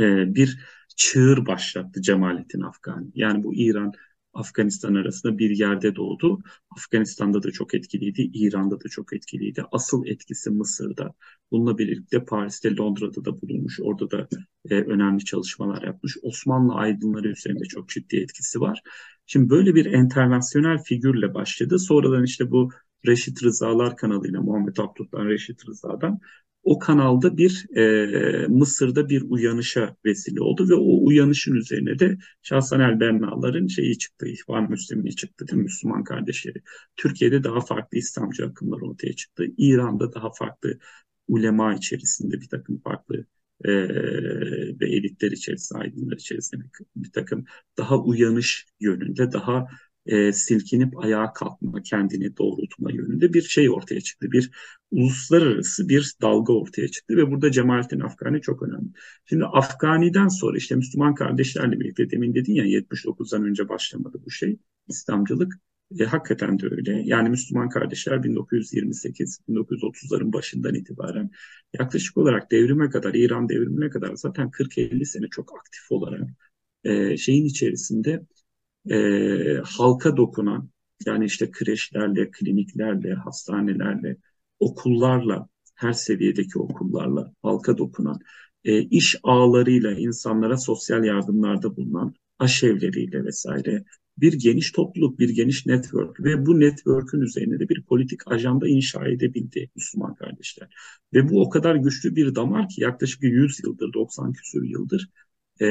E, 0.00 0.34
bir 0.34 0.58
çığır 0.96 1.46
başlattı 1.46 2.02
Cemalettin 2.02 2.60
Afgani. 2.60 3.10
Yani 3.14 3.44
bu 3.44 3.54
İran 3.54 3.92
Afganistan 4.32 4.94
arasında 4.94 5.38
bir 5.38 5.50
yerde 5.50 5.96
doğdu. 5.96 6.38
Afganistan'da 6.76 7.42
da 7.42 7.50
çok 7.50 7.74
etkiliydi, 7.74 8.30
İran'da 8.34 8.80
da 8.80 8.88
çok 8.88 9.12
etkiliydi. 9.12 9.64
Asıl 9.72 10.06
etkisi 10.06 10.50
Mısır'da. 10.50 11.14
Bununla 11.50 11.78
birlikte 11.78 12.24
Paris'te, 12.24 12.76
Londra'da 12.76 13.24
da 13.24 13.42
bulunmuş. 13.42 13.80
Orada 13.82 14.10
da 14.10 14.28
e, 14.70 14.74
önemli 14.74 15.24
çalışmalar 15.24 15.82
yapmış. 15.82 16.16
Osmanlı 16.22 16.74
aydınları 16.74 17.28
üzerinde 17.28 17.64
çok 17.64 17.88
ciddi 17.88 18.16
etkisi 18.16 18.60
var. 18.60 18.82
Şimdi 19.26 19.50
böyle 19.50 19.74
bir 19.74 19.84
internasyonel 19.84 20.78
figürle 20.78 21.34
başladı. 21.34 21.78
Sonradan 21.78 22.24
işte 22.24 22.50
bu 22.50 22.70
Reşit 23.06 23.42
Rızalar 23.42 23.96
kanalıyla 23.96 24.40
Muhammed 24.42 24.76
Abdullah 24.76 25.24
Reşit 25.24 25.68
Rıza'dan 25.68 26.20
o 26.62 26.78
kanalda 26.78 27.36
bir 27.36 27.66
e, 27.76 28.46
Mısır'da 28.48 29.08
bir 29.08 29.22
uyanışa 29.28 29.96
vesile 30.04 30.40
oldu 30.40 30.68
ve 30.68 30.74
o 30.74 31.06
uyanışın 31.06 31.54
üzerine 31.54 31.98
de 31.98 32.18
Şahsan 32.42 32.80
el 32.80 33.00
Benna'ların 33.00 33.66
şeyi 33.66 33.98
çıktı, 33.98 34.26
İhvan 34.28 34.70
Müslümanı 34.70 35.10
çıktı, 35.10 35.48
değil 35.48 35.58
mi? 35.58 35.62
Müslüman 35.62 36.04
kardeşleri. 36.04 36.62
Türkiye'de 36.96 37.44
daha 37.44 37.60
farklı 37.60 37.98
İslamcı 37.98 38.46
akımlar 38.46 38.80
ortaya 38.80 39.12
çıktı. 39.12 39.44
İran'da 39.58 40.12
daha 40.12 40.32
farklı 40.32 40.78
ulema 41.28 41.74
içerisinde 41.74 42.40
bir 42.40 42.48
takım 42.48 42.80
farklı 42.80 43.26
e, 43.64 43.70
ve 44.80 44.86
elitler 44.88 45.30
içerisinde, 45.32 45.78
aydınlar 45.78 46.16
içerisinde 46.16 46.64
bir 46.96 47.12
takım 47.12 47.44
daha 47.78 47.98
uyanış 47.98 48.66
yönünde, 48.80 49.32
daha 49.32 49.66
e, 50.06 50.32
silkinip 50.32 51.04
ayağa 51.04 51.32
kalkma, 51.32 51.82
kendini 51.82 52.36
doğrultma 52.36 52.92
yönünde 52.92 53.32
bir 53.32 53.42
şey 53.42 53.70
ortaya 53.70 54.00
çıktı. 54.00 54.32
Bir 54.32 54.50
uluslararası 54.90 55.88
bir 55.88 56.14
dalga 56.22 56.52
ortaya 56.52 56.88
çıktı 56.88 57.16
ve 57.16 57.30
burada 57.30 57.50
Cemalettin 57.50 58.00
Afgani 58.00 58.40
çok 58.40 58.62
önemli. 58.62 58.88
Şimdi 59.24 59.44
Afgani'den 59.44 60.28
sonra 60.28 60.56
işte 60.56 60.74
Müslüman 60.74 61.14
kardeşlerle 61.14 61.80
birlikte 61.80 62.10
demin 62.10 62.34
dedin 62.34 62.54
ya 62.54 62.64
79'dan 62.64 63.44
önce 63.44 63.68
başlamadı 63.68 64.22
bu 64.26 64.30
şey 64.30 64.58
İslamcılık. 64.88 65.54
E, 65.98 66.04
hakikaten 66.04 66.58
de 66.58 66.66
öyle. 66.70 67.02
Yani 67.04 67.28
Müslüman 67.28 67.68
kardeşler 67.68 68.22
1928-1930'ların 68.22 70.32
başından 70.32 70.74
itibaren 70.74 71.30
yaklaşık 71.78 72.16
olarak 72.16 72.50
devrime 72.50 72.90
kadar, 72.90 73.14
İran 73.14 73.48
devrimine 73.48 73.90
kadar 73.90 74.14
zaten 74.14 74.50
40-50 74.50 75.04
sene 75.04 75.26
çok 75.30 75.58
aktif 75.58 75.92
olarak 75.92 76.28
e, 76.84 77.16
şeyin 77.16 77.44
içerisinde 77.44 78.22
e, 78.90 78.96
halka 79.64 80.16
dokunan, 80.16 80.70
yani 81.06 81.24
işte 81.24 81.50
kreşlerle, 81.50 82.30
kliniklerle, 82.30 83.14
hastanelerle, 83.14 84.16
okullarla, 84.60 85.48
her 85.74 85.92
seviyedeki 85.92 86.58
okullarla 86.58 87.32
halka 87.42 87.78
dokunan, 87.78 88.18
e, 88.64 88.82
iş 88.82 89.16
ağlarıyla 89.22 89.92
insanlara 89.92 90.56
sosyal 90.56 91.04
yardımlarda 91.04 91.76
bulunan, 91.76 92.14
aşevleriyle 92.38 93.24
vesaire 93.24 93.84
bir 94.18 94.32
geniş 94.32 94.72
topluluk, 94.72 95.18
bir 95.18 95.28
geniş 95.28 95.66
network 95.66 96.24
ve 96.24 96.46
bu 96.46 96.60
network'ün 96.60 97.20
üzerine 97.20 97.60
de 97.60 97.68
bir 97.68 97.82
politik 97.82 98.20
ajanda 98.32 98.68
inşa 98.68 99.08
edebildi 99.08 99.70
Müslüman 99.76 100.14
kardeşler. 100.14 100.68
Ve 101.14 101.28
bu 101.28 101.42
o 101.42 101.50
kadar 101.50 101.74
güçlü 101.74 102.16
bir 102.16 102.34
damar 102.34 102.68
ki 102.68 102.82
yaklaşık 102.82 103.22
100 103.22 103.64
yıldır, 103.64 103.92
90 103.92 104.32
küsur 104.32 104.62
yıldır 104.62 105.08
e, 105.60 105.66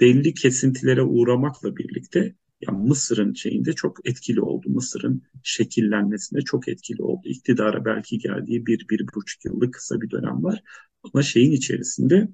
belli 0.00 0.34
kesintilere 0.34 1.02
uğramakla 1.02 1.76
birlikte 1.76 2.34
yani 2.60 2.88
Mısır'ın 2.88 3.34
şeyinde 3.34 3.72
çok 3.72 4.08
etkili 4.08 4.40
oldu. 4.40 4.68
Mısır'ın 4.68 5.22
şekillenmesinde 5.42 6.40
çok 6.40 6.68
etkili 6.68 7.02
oldu. 7.02 7.22
İktidara 7.24 7.84
belki 7.84 8.18
geldiği 8.18 8.66
bir, 8.66 8.86
bir 8.90 9.06
buçuk 9.14 9.44
yıllık 9.44 9.74
kısa 9.74 10.00
bir 10.00 10.10
dönem 10.10 10.44
var. 10.44 10.62
Ama 11.02 11.22
şeyin 11.22 11.52
içerisinde 11.52 12.28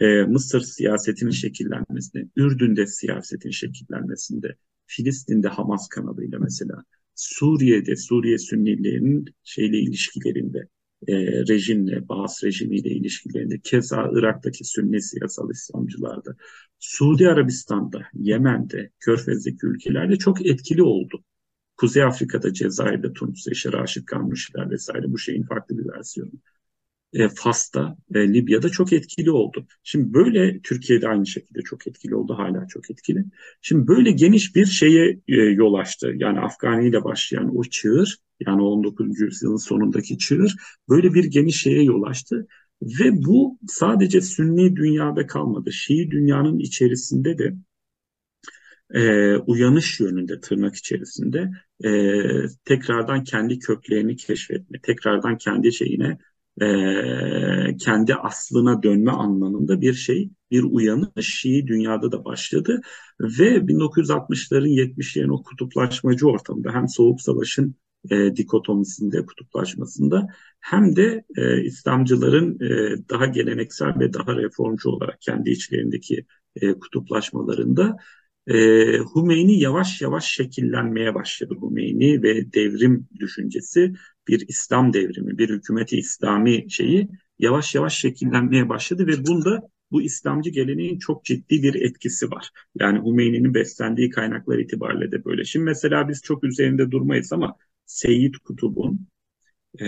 e, 0.00 0.22
Mısır 0.22 0.60
siyasetinin 0.60 1.30
şekillenmesinde, 1.30 2.28
Ürdün'de 2.36 2.86
siyasetin 2.86 3.50
şekillenmesinde, 3.50 4.56
Filistin'de 4.86 5.48
Hamas 5.48 5.88
kanalıyla 5.88 6.38
mesela, 6.38 6.84
Suriye'de 7.14 7.96
Suriye 7.96 8.38
Sünnilerinin 8.38 9.24
şeyle 9.44 9.78
ilişkilerinde, 9.78 10.68
e, 11.08 11.14
rejimle, 11.48 12.08
Baas 12.08 12.44
rejimiyle 12.44 12.90
ilişkilerinde, 12.90 13.60
keza 13.60 14.10
Irak'taki 14.12 14.64
Sünni 14.64 15.02
siyasal 15.02 15.50
İslamcılarda, 15.50 16.36
Suudi 16.78 17.28
Arabistan'da, 17.28 18.06
Yemen'de, 18.14 18.90
Körfez'deki 18.98 19.66
ülkelerde 19.66 20.16
çok 20.16 20.46
etkili 20.46 20.82
oldu. 20.82 21.24
Kuzey 21.76 22.02
Afrika'da, 22.02 22.52
Cezayir'de, 22.52 23.12
Tunus'ta, 23.12 23.50
işte 23.50 23.72
Raşid 23.72 24.08
vesaire 24.70 25.12
bu 25.12 25.18
şeyin 25.18 25.42
farklı 25.42 25.78
bir 25.78 25.88
versiyonu 25.88 26.32
e, 27.12 27.28
Fas'ta, 27.28 27.96
e, 28.14 28.34
Libya'da 28.34 28.68
çok 28.68 28.92
etkili 28.92 29.30
oldu. 29.30 29.66
Şimdi 29.82 30.14
böyle 30.14 30.60
Türkiye'de 30.60 31.08
aynı 31.08 31.26
şekilde 31.26 31.62
çok 31.62 31.86
etkili 31.86 32.14
oldu, 32.14 32.34
hala 32.38 32.66
çok 32.68 32.90
etkili. 32.90 33.24
Şimdi 33.62 33.88
böyle 33.88 34.10
geniş 34.10 34.56
bir 34.56 34.66
şeye 34.66 35.20
e, 35.28 35.34
yol 35.36 35.74
açtı. 35.74 36.12
Yani 36.16 36.40
Afgani 36.40 36.88
ile 36.88 37.04
başlayan 37.04 37.56
o 37.58 37.64
çığır, 37.64 38.18
yani 38.46 38.62
19. 38.62 39.20
yüzyılın 39.20 39.56
sonundaki 39.56 40.18
çığır 40.18 40.54
böyle 40.88 41.14
bir 41.14 41.24
geniş 41.24 41.62
şeye 41.62 41.82
yol 41.82 42.02
açtı. 42.02 42.46
Ve 42.82 43.24
bu 43.24 43.58
sadece 43.68 44.20
Sünni 44.20 44.76
dünyada 44.76 45.26
kalmadı. 45.26 45.72
Şii 45.72 46.10
dünyanın 46.10 46.58
içerisinde 46.58 47.38
de 47.38 47.54
e, 48.94 49.36
uyanış 49.36 50.00
yönünde 50.00 50.40
tırnak 50.40 50.76
içerisinde 50.76 51.50
e, 51.84 51.90
tekrardan 52.64 53.24
kendi 53.24 53.58
köklerini 53.58 54.16
keşfetme, 54.16 54.80
tekrardan 54.80 55.38
kendi 55.38 55.72
şeyine 55.72 56.18
e, 56.60 57.76
kendi 57.76 58.14
aslına 58.14 58.82
dönme 58.82 59.10
anlamında 59.10 59.80
bir 59.80 59.94
şey, 59.94 60.30
bir 60.50 60.62
uyanış 60.62 61.40
Şii 61.40 61.66
dünyada 61.66 62.12
da 62.12 62.24
başladı. 62.24 62.80
Ve 63.20 63.68
1960'ların 63.68 64.68
70'lerin 64.68 65.30
o 65.30 65.42
kutuplaşmacı 65.42 66.28
ortamında 66.28 66.72
hem 66.72 66.88
Soğuk 66.88 67.20
Savaş'ın 67.20 67.74
e, 68.10 68.36
dikotomisinde, 68.36 69.26
kutuplaşmasında 69.26 70.26
hem 70.60 70.96
de 70.96 71.24
e, 71.36 71.62
İslamcıların 71.62 72.54
e, 72.60 72.98
daha 73.08 73.26
geleneksel 73.26 73.98
ve 73.98 74.12
daha 74.12 74.36
reformcu 74.36 74.90
olarak 74.90 75.20
kendi 75.20 75.50
içlerindeki 75.50 76.24
e, 76.56 76.72
kutuplaşmalarında 76.72 77.96
e, 78.46 78.54
Hümeyni 79.14 79.60
yavaş 79.60 80.02
yavaş 80.02 80.24
şekillenmeye 80.24 81.14
başladı. 81.14 81.54
Hümeyni 81.62 82.22
ve 82.22 82.52
devrim 82.52 83.08
düşüncesi 83.20 83.92
bir 84.28 84.48
İslam 84.48 84.92
devrimi, 84.92 85.38
bir 85.38 85.48
hükümeti 85.48 85.96
İslami 85.98 86.70
şeyi 86.70 87.08
yavaş 87.38 87.74
yavaş 87.74 87.98
şekillenmeye 87.98 88.68
başladı 88.68 89.06
ve 89.06 89.26
bunda 89.26 89.62
bu 89.90 90.02
İslamcı 90.02 90.50
geleneğin 90.50 90.98
çok 90.98 91.24
ciddi 91.24 91.62
bir 91.62 91.74
etkisi 91.74 92.30
var. 92.30 92.50
Yani 92.80 92.98
Hümeyni'nin 92.98 93.54
beslendiği 93.54 94.10
kaynaklar 94.10 94.58
itibariyle 94.58 95.12
de 95.12 95.24
böyle. 95.24 95.44
Şimdi 95.44 95.64
mesela 95.64 96.08
biz 96.08 96.22
çok 96.22 96.44
üzerinde 96.44 96.90
durmayız 96.90 97.32
ama 97.32 97.56
Seyyid 97.86 98.34
Kutub'un 98.34 99.08
e, 99.78 99.86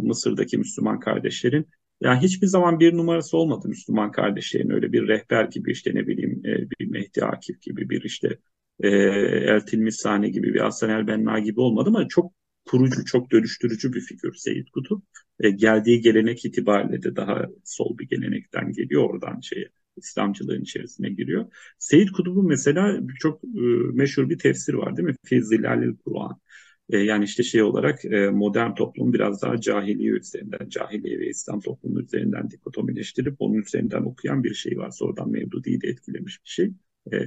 Mısır'daki 0.00 0.58
Müslüman 0.58 1.00
kardeşlerin 1.00 1.66
ya 2.00 2.22
hiçbir 2.22 2.46
zaman 2.46 2.80
bir 2.80 2.96
numarası 2.96 3.36
olmadı 3.36 3.68
Müslüman 3.68 4.12
kardeşlerin 4.12 4.70
öyle 4.70 4.92
bir 4.92 5.08
rehber 5.08 5.44
gibi 5.44 5.72
işte 5.72 5.94
ne 5.94 6.06
bileyim 6.06 6.42
e, 6.46 6.70
bir 6.70 6.86
Mehdi 6.86 7.24
Akif 7.24 7.62
gibi 7.62 7.90
bir 7.90 8.02
işte 8.04 8.38
e, 8.80 8.88
El 8.88 9.60
Tilmisani 9.60 10.30
gibi 10.32 10.54
bir 10.54 10.60
Hasan 10.60 10.90
El 10.90 11.06
Benna 11.06 11.38
gibi 11.38 11.60
olmadı 11.60 11.88
ama 11.88 12.08
çok 12.08 12.32
kurucu, 12.66 13.04
çok 13.04 13.30
dönüştürücü 13.32 13.92
bir 13.92 14.00
figür 14.00 14.34
Seyyid 14.34 14.68
Kutup. 14.74 15.04
E, 15.40 15.50
geldiği 15.50 16.00
gelenek 16.00 16.44
itibariyle 16.44 17.02
de 17.02 17.16
daha 17.16 17.46
sol 17.64 17.98
bir 17.98 18.08
gelenekten 18.08 18.72
geliyor. 18.72 19.10
Oradan 19.10 19.40
şeye 19.40 19.68
İslamcılığın 19.96 20.62
içerisine 20.62 21.10
giriyor. 21.10 21.46
Seyyid 21.78 22.08
Kutup'un 22.08 22.46
mesela 22.46 23.00
çok 23.18 23.44
e, 23.44 23.48
meşhur 23.92 24.30
bir 24.30 24.38
tefsir 24.38 24.74
var 24.74 24.96
değil 24.96 25.08
mi? 25.08 25.14
Fizzilalil 25.24 25.96
Kur'an. 26.04 26.40
E, 26.90 26.98
yani 26.98 27.24
işte 27.24 27.42
şey 27.42 27.62
olarak 27.62 28.04
e, 28.04 28.30
modern 28.30 28.74
toplum 28.74 29.12
biraz 29.12 29.42
daha 29.42 29.60
cahiliye 29.60 30.10
üzerinden, 30.12 30.68
cahiliye 30.68 31.18
ve 31.18 31.28
İslam 31.28 31.60
toplumu 31.60 32.00
üzerinden 32.00 32.50
dikotomileştirip 32.50 33.36
onun 33.38 33.54
üzerinden 33.54 34.02
okuyan 34.02 34.44
bir 34.44 34.54
şey 34.54 34.78
var. 34.78 34.90
Sonradan 34.90 35.30
Mevdudi'yi 35.30 35.80
de 35.80 35.88
etkilemiş 35.88 36.44
bir 36.44 36.48
şey 36.48 36.66
e, 37.12 37.18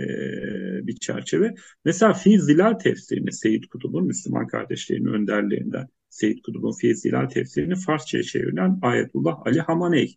bir 0.88 0.95
çerçeve. 0.95 1.56
Mesela 1.86 2.13
Fi 2.13 2.39
Zilal 2.39 2.73
tefsirini 2.73 3.32
Seyyid 3.32 3.63
Kutub'un 3.63 4.06
Müslüman 4.06 4.47
kardeşlerinin 4.47 5.13
önderlerinden 5.13 5.88
Seyyid 6.10 6.39
Kutub'un 6.45 6.71
Fi 6.82 6.95
Zilal 6.95 7.26
tefsirini 7.26 7.76
Farsça'ya 7.76 8.23
çevrilen 8.23 8.80
Ayetullah 8.82 9.45
Ali 9.45 9.60
Hamaney. 9.60 10.15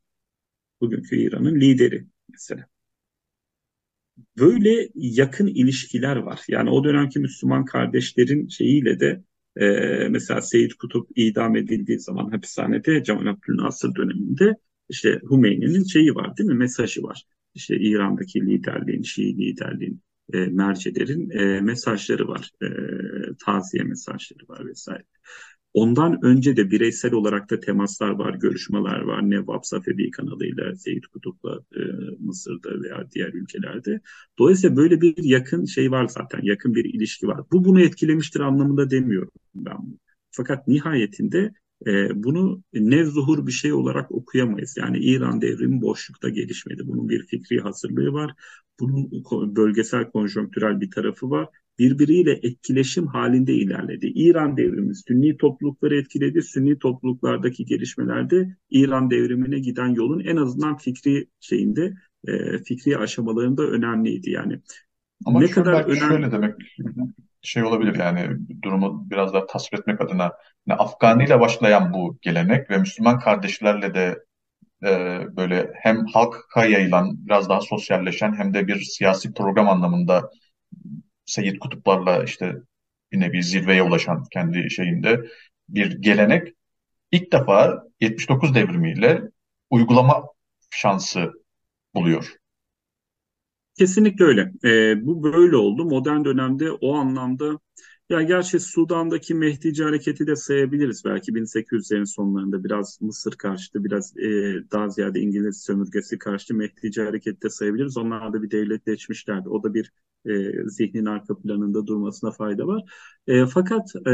Bugünkü 0.81 1.17
İran'ın 1.17 1.61
lideri 1.61 2.07
mesela. 2.29 2.67
Böyle 4.39 4.89
yakın 4.95 5.47
ilişkiler 5.47 6.17
var. 6.17 6.41
Yani 6.49 6.71
o 6.71 6.85
dönemki 6.85 7.19
Müslüman 7.19 7.65
kardeşlerin 7.65 8.49
şeyiyle 8.49 9.01
de 9.01 9.23
e, 9.57 9.67
mesela 10.09 10.43
Seyyid 10.43 10.71
Kutup 10.73 11.09
idam 11.17 11.57
edildiği 11.57 12.01
zaman 12.01 12.31
hapishanede 12.31 13.03
Cemal 13.03 13.27
Abdülnasır 13.27 13.95
döneminde 13.95 14.55
işte 14.89 15.21
Hümeyni'nin 15.31 15.85
şeyi 15.85 16.15
var 16.15 16.37
değil 16.37 16.49
mi? 16.49 16.55
Mesajı 16.55 17.03
var 17.03 17.23
işte 17.57 17.77
İran'daki 17.77 18.41
liderliğin, 18.41 19.03
Şii 19.03 19.39
liderliğin, 19.39 20.03
e, 20.33 20.39
mercilerin 20.39 21.31
e, 21.31 21.61
mesajları 21.61 22.29
var, 22.29 22.51
e, 22.63 22.67
taziye 23.45 23.85
mesajları 23.85 24.49
var 24.49 24.67
vesaire. 24.67 25.05
Ondan 25.77 26.25
önce 26.25 26.57
de 26.57 26.71
bireysel 26.71 27.13
olarak 27.13 27.51
da 27.51 27.61
temaslar 27.61 28.11
var, 28.11 28.35
görüşmeler 28.35 29.01
var. 29.01 29.31
Nevvab 29.31 29.63
Safevi 29.63 30.11
kanalıyla, 30.11 30.77
Seyit 30.77 31.07
Kutup'la 31.07 31.61
e, 31.77 31.81
Mısır'da 32.19 32.83
veya 32.83 33.11
diğer 33.15 33.33
ülkelerde. 33.33 34.01
Dolayısıyla 34.39 34.77
böyle 34.77 35.01
bir 35.01 35.25
yakın 35.25 35.65
şey 35.65 35.91
var 35.91 36.07
zaten, 36.09 36.41
yakın 36.43 36.75
bir 36.75 36.85
ilişki 36.85 37.29
var. 37.29 37.41
Bu 37.53 37.65
bunu 37.65 37.81
etkilemiştir 37.81 38.41
anlamında 38.41 38.91
demiyorum 38.91 39.31
ben. 39.55 39.77
Fakat 40.31 40.69
nihayetinde 40.69 41.53
e, 41.87 42.23
bunu 42.25 42.63
ne 42.73 43.05
zuhur 43.05 43.47
bir 43.47 43.53
şey 43.53 43.73
olarak 43.73 44.13
okuyamayız. 44.13 44.77
Yani 44.77 44.99
İran 44.99 45.41
devrimi 45.41 45.83
boşlukta 45.83 46.29
gelişmedi. 46.29 46.83
Bunun 46.87 47.09
bir 47.09 47.27
fikri 47.27 47.61
hazırlığı 47.61 48.13
var. 48.13 48.35
Bunun 48.81 49.11
bölgesel 49.57 50.11
konjonktürel 50.11 50.81
bir 50.81 50.91
tarafı 50.91 51.31
var. 51.31 51.49
Birbiriyle 51.79 52.33
etkileşim 52.43 53.07
halinde 53.07 53.53
ilerledi. 53.53 54.07
İran 54.07 54.57
devrimi 54.57 54.95
Sünni 54.95 55.37
toplulukları 55.37 55.97
etkiledi. 55.97 56.43
Sünni 56.43 56.79
topluluklardaki 56.79 57.65
gelişmelerde 57.65 58.57
İran 58.71 59.11
devrimine 59.11 59.59
giden 59.59 59.89
yolun 59.89 60.21
en 60.21 60.37
azından 60.37 60.77
fikri 60.77 61.29
şeyinde, 61.41 61.95
e, 62.29 62.59
fikri 62.59 62.99
aşamalarında 62.99 63.63
önemliydi. 63.63 64.31
Yani 64.31 64.61
Ama 65.25 65.41
ne 65.41 65.47
kadar 65.47 65.85
önemli... 65.85 65.99
şöyle 65.99 66.33
demek 66.33 66.55
şey 67.43 67.65
olabilir 67.65 67.95
yani 67.95 68.39
durumu 68.63 69.07
biraz 69.11 69.33
daha 69.35 69.47
tasvir 69.47 69.79
etmek 69.79 70.01
adına 70.01 70.33
yani 70.67 70.79
Afgani 70.79 71.25
ile 71.25 71.41
başlayan 71.41 71.93
bu 71.93 72.19
gelenek 72.23 72.71
ve 72.71 72.79
Müslüman 72.79 73.19
kardeşlerle 73.19 73.95
de 73.95 74.19
e, 74.87 75.21
böyle 75.37 75.71
hem 75.83 76.07
halka 76.07 76.67
yayılan 76.67 77.27
biraz 77.27 77.49
daha 77.49 77.61
sosyalleşen 77.61 78.39
hem 78.39 78.55
de 78.55 78.67
bir 78.67 78.81
siyasi 78.81 79.35
program 79.35 79.69
anlamında 79.69 80.31
Seyyid 81.27 81.59
Kutuplarla 81.59 82.25
işte 82.25 82.57
bir 83.13 83.21
nevi 83.21 83.43
zirveye 83.43 83.83
ulaşan 83.83 84.25
kendi 84.33 84.71
şeyinde 84.71 85.27
bir 85.69 86.03
gelenek 86.03 86.49
ilk 87.13 87.33
defa 87.33 87.83
79 88.01 88.55
devrimiyle 88.55 89.23
uygulama 89.71 90.25
şansı 90.71 91.33
buluyor. 91.95 92.37
Kesinlikle 93.79 94.25
öyle. 94.25 94.53
E, 94.65 95.07
bu 95.07 95.23
böyle 95.23 95.57
oldu. 95.57 95.85
Modern 95.85 96.25
dönemde 96.25 96.73
o 96.73 96.95
anlamda 96.95 97.59
Ya 98.11 98.23
gerçi 98.23 98.61
Sudan'daki 98.61 99.35
Mehdici 99.35 99.85
hareketi 99.85 100.27
de 100.27 100.37
sayabiliriz. 100.37 101.05
Belki 101.05 101.35
1800'lerin 101.35 102.05
sonlarında 102.05 102.65
biraz 102.65 102.99
Mısır 103.03 103.33
karşıtı, 103.33 103.85
biraz 103.85 104.17
e, 104.19 104.25
daha 104.73 104.89
ziyade 104.89 105.21
İngiliz 105.21 105.63
sömürgesi 105.65 106.19
karşıtı 106.19 106.55
Mehdici 106.55 107.03
hareketi 107.03 107.43
de 107.43 107.51
sayabiliriz. 107.51 107.97
Onlar 107.97 108.33
da 108.33 108.43
bir 108.43 108.51
devletleşmişlerdi. 108.51 109.49
O 109.49 109.63
da 109.63 109.75
bir 109.75 109.93
e, 110.27 110.53
zihnin 110.69 111.05
arka 111.05 111.39
planında 111.39 111.87
durmasına 111.87 112.31
fayda 112.31 112.67
var. 112.67 112.83
E, 113.27 113.47
fakat 113.47 113.97
e, 114.07 114.11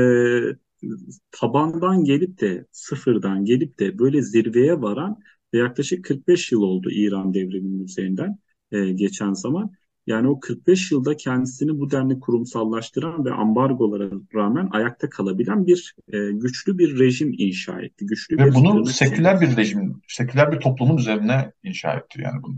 tabandan 1.30 2.04
gelip 2.04 2.40
de 2.40 2.66
sıfırdan 2.72 3.44
gelip 3.44 3.78
de 3.78 3.98
böyle 3.98 4.22
zirveye 4.22 4.80
varan 4.82 5.18
yaklaşık 5.52 6.04
45 6.04 6.52
yıl 6.52 6.62
oldu 6.62 6.90
İran 6.90 7.34
devriminin 7.34 7.84
üzerinden 7.84 8.38
e, 8.72 8.92
geçen 8.92 9.32
zaman. 9.32 9.72
Yani 10.06 10.28
o 10.28 10.40
45 10.40 10.92
yılda 10.92 11.16
kendisini 11.16 11.78
bu 11.78 11.90
denli 11.90 12.20
kurumsallaştıran 12.20 13.24
ve 13.24 13.30
ambargolara 13.30 14.10
rağmen 14.34 14.68
ayakta 14.70 15.10
kalabilen 15.10 15.66
bir 15.66 15.94
e, 16.12 16.32
güçlü 16.32 16.78
bir 16.78 16.98
rejim 16.98 17.34
inşa 17.38 17.80
etti. 17.80 18.06
Güçlü 18.06 18.38
Ve 18.38 18.46
bir 18.46 18.54
bunu 18.54 18.86
seküler 18.86 19.40
bir 19.40 19.56
rejim, 19.56 20.02
seküler 20.08 20.52
bir 20.52 20.60
toplumun 20.60 20.96
üzerine 20.96 21.52
inşa 21.62 21.92
etti 21.92 22.22
yani 22.22 22.42
bunu. 22.42 22.56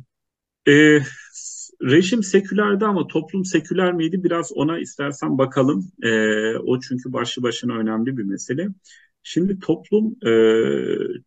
E, 0.69 1.01
rejim 1.83 2.23
sekülerdi 2.23 2.85
ama 2.85 3.07
toplum 3.07 3.45
seküler 3.45 3.93
miydi? 3.93 4.25
Biraz 4.25 4.53
ona 4.53 4.79
istersen 4.79 5.39
bakalım. 5.39 5.93
E, 6.03 6.11
o 6.57 6.81
çünkü 6.81 7.13
başlı 7.13 7.43
başına 7.43 7.73
önemli 7.73 8.17
bir 8.17 8.25
mesele. 8.25 8.69
Şimdi 9.23 9.59
toplum 9.59 10.17
e, 10.27 10.33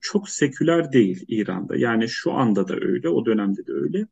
çok 0.02 0.30
seküler 0.30 0.92
değil 0.92 1.26
İran'da. 1.28 1.76
Yani 1.76 2.10
şu 2.10 2.34
anda 2.34 2.68
da 2.68 2.76
öyle, 2.76 3.10
o 3.10 3.26
dönemde 3.26 3.68
de 3.68 3.72
öyle. 3.72 4.08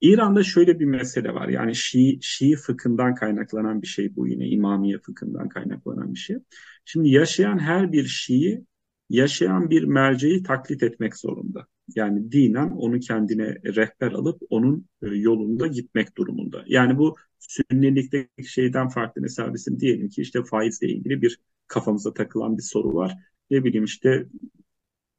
İran'da 0.00 0.42
şöyle 0.42 0.80
bir 0.80 0.84
mesele 0.84 1.34
var. 1.34 1.48
Yani 1.48 1.74
Şii, 1.74 2.18
Şii 2.22 2.56
fıkhından 2.56 3.14
kaynaklanan 3.14 3.82
bir 3.82 3.86
şey 3.86 4.16
bu 4.16 4.28
yine 4.28 4.48
İmamiye 4.48 4.98
fıkhından 4.98 5.48
kaynaklanan 5.48 6.14
bir 6.14 6.18
şey. 6.18 6.36
Şimdi 6.84 7.08
yaşayan 7.10 7.58
her 7.58 7.92
bir 7.92 8.04
Şii 8.04 8.64
yaşayan 9.10 9.70
bir 9.70 9.84
merceği 9.84 10.42
taklit 10.42 10.82
etmek 10.82 11.16
zorunda. 11.16 11.66
Yani 11.96 12.32
dinen 12.32 12.70
onu 12.70 13.00
kendine 13.00 13.54
rehber 13.64 14.12
alıp 14.12 14.42
onun 14.50 14.86
e, 15.02 15.06
yolunda 15.06 15.66
gitmek 15.66 16.16
durumunda. 16.16 16.64
Yani 16.66 16.98
bu 16.98 17.16
sünnilikteki 17.38 18.44
şeyden 18.52 18.88
farklı 18.88 19.22
mesela 19.22 19.54
bizim 19.54 19.80
diyelim 19.80 20.08
ki 20.08 20.22
işte 20.22 20.44
faizle 20.44 20.88
ilgili 20.88 21.22
bir 21.22 21.38
kafamıza 21.66 22.14
takılan 22.14 22.56
bir 22.58 22.62
soru 22.62 22.94
var. 22.94 23.14
Ne 23.50 23.64
bileyim 23.64 23.84
işte 23.84 24.26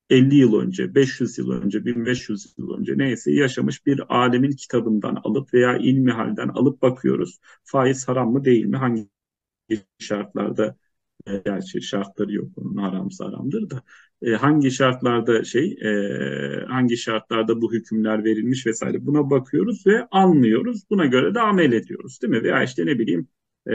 50 0.10 0.36
yıl 0.36 0.60
önce, 0.62 0.96
500 0.96 1.38
yıl 1.38 1.52
önce, 1.52 1.86
1500 1.86 2.54
yıl 2.58 2.78
önce 2.80 2.98
neyse 2.98 3.32
yaşamış 3.32 3.86
bir 3.86 4.16
alemin 4.16 4.52
kitabından 4.52 5.16
alıp 5.24 5.54
veya 5.54 5.78
ilmi 5.78 6.12
halden 6.12 6.48
alıp 6.48 6.82
bakıyoruz. 6.82 7.40
Faiz 7.64 8.08
haram 8.08 8.32
mı 8.32 8.46
değil 8.46 8.66
mi? 8.66 8.78
Hangi 8.78 9.08
şartlarda 10.00 10.76
e, 11.28 11.38
gerçi 11.46 11.82
şartları 11.82 12.34
yok 12.34 12.50
onun 12.58 12.76
haramsa 12.78 13.26
haramdır 13.26 13.70
da 13.70 13.84
e, 14.22 14.32
hangi 14.32 14.72
şartlarda 14.72 15.44
şey 15.44 15.78
e, 15.82 16.66
hangi 16.68 16.98
şartlarda 16.98 17.62
bu 17.62 17.74
hükümler 17.74 18.24
verilmiş 18.24 18.66
vesaire 18.66 19.06
buna 19.06 19.30
bakıyoruz 19.30 19.88
ve 19.88 20.08
anlıyoruz. 20.12 20.84
Buna 20.90 21.06
göre 21.06 21.36
de 21.36 21.40
amel 21.40 21.72
ediyoruz 21.72 22.22
değil 22.22 22.32
mi? 22.34 22.44
Veya 22.44 22.64
işte 22.64 22.86
ne 22.86 23.00
bileyim 23.00 23.28
e, 23.68 23.72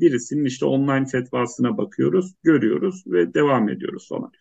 birisinin 0.00 0.44
işte 0.44 0.64
online 0.66 1.06
fetvasına 1.06 1.78
bakıyoruz, 1.78 2.34
görüyoruz 2.42 3.04
ve 3.06 3.34
devam 3.34 3.68
ediyoruz 3.68 4.08
falan 4.08 4.32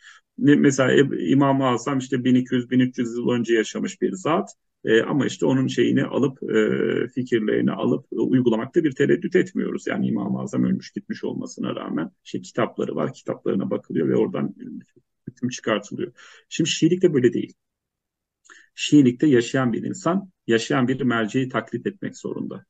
mesela 0.41 0.91
İmam-ı 1.19 1.65
Azam 1.67 1.97
işte 1.97 2.23
1200-1300 2.23 3.01
yıl 3.01 3.29
önce 3.29 3.53
yaşamış 3.53 4.01
bir 4.01 4.11
zat 4.11 4.49
e, 4.85 5.01
ama 5.01 5.25
işte 5.25 5.45
onun 5.45 5.67
şeyini 5.67 6.03
alıp 6.03 6.43
e, 6.43 7.07
fikirlerini 7.07 7.71
alıp 7.71 8.05
e, 8.13 8.15
uygulamakta 8.15 8.83
bir 8.83 8.91
tereddüt 8.91 9.35
etmiyoruz. 9.35 9.87
Yani 9.87 10.07
İmam-ı 10.07 10.39
Azam 10.39 10.63
ölmüş 10.63 10.91
gitmiş 10.91 11.23
olmasına 11.23 11.75
rağmen 11.75 12.11
işte 12.25 12.41
kitapları 12.41 12.95
var 12.95 13.13
kitaplarına 13.13 13.69
bakılıyor 13.69 14.09
ve 14.09 14.15
oradan 14.15 14.55
hüküm 15.27 15.49
çıkartılıyor. 15.49 16.11
Şimdi 16.49 16.69
Şiilik 16.69 17.01
de 17.01 17.13
böyle 17.13 17.33
değil. 17.33 17.53
Şiilikte 18.75 19.27
yaşayan 19.27 19.73
bir 19.73 19.83
insan 19.83 20.31
yaşayan 20.47 20.87
bir 20.87 21.01
merceği 21.01 21.49
taklit 21.49 21.87
etmek 21.87 22.17
zorunda. 22.17 22.65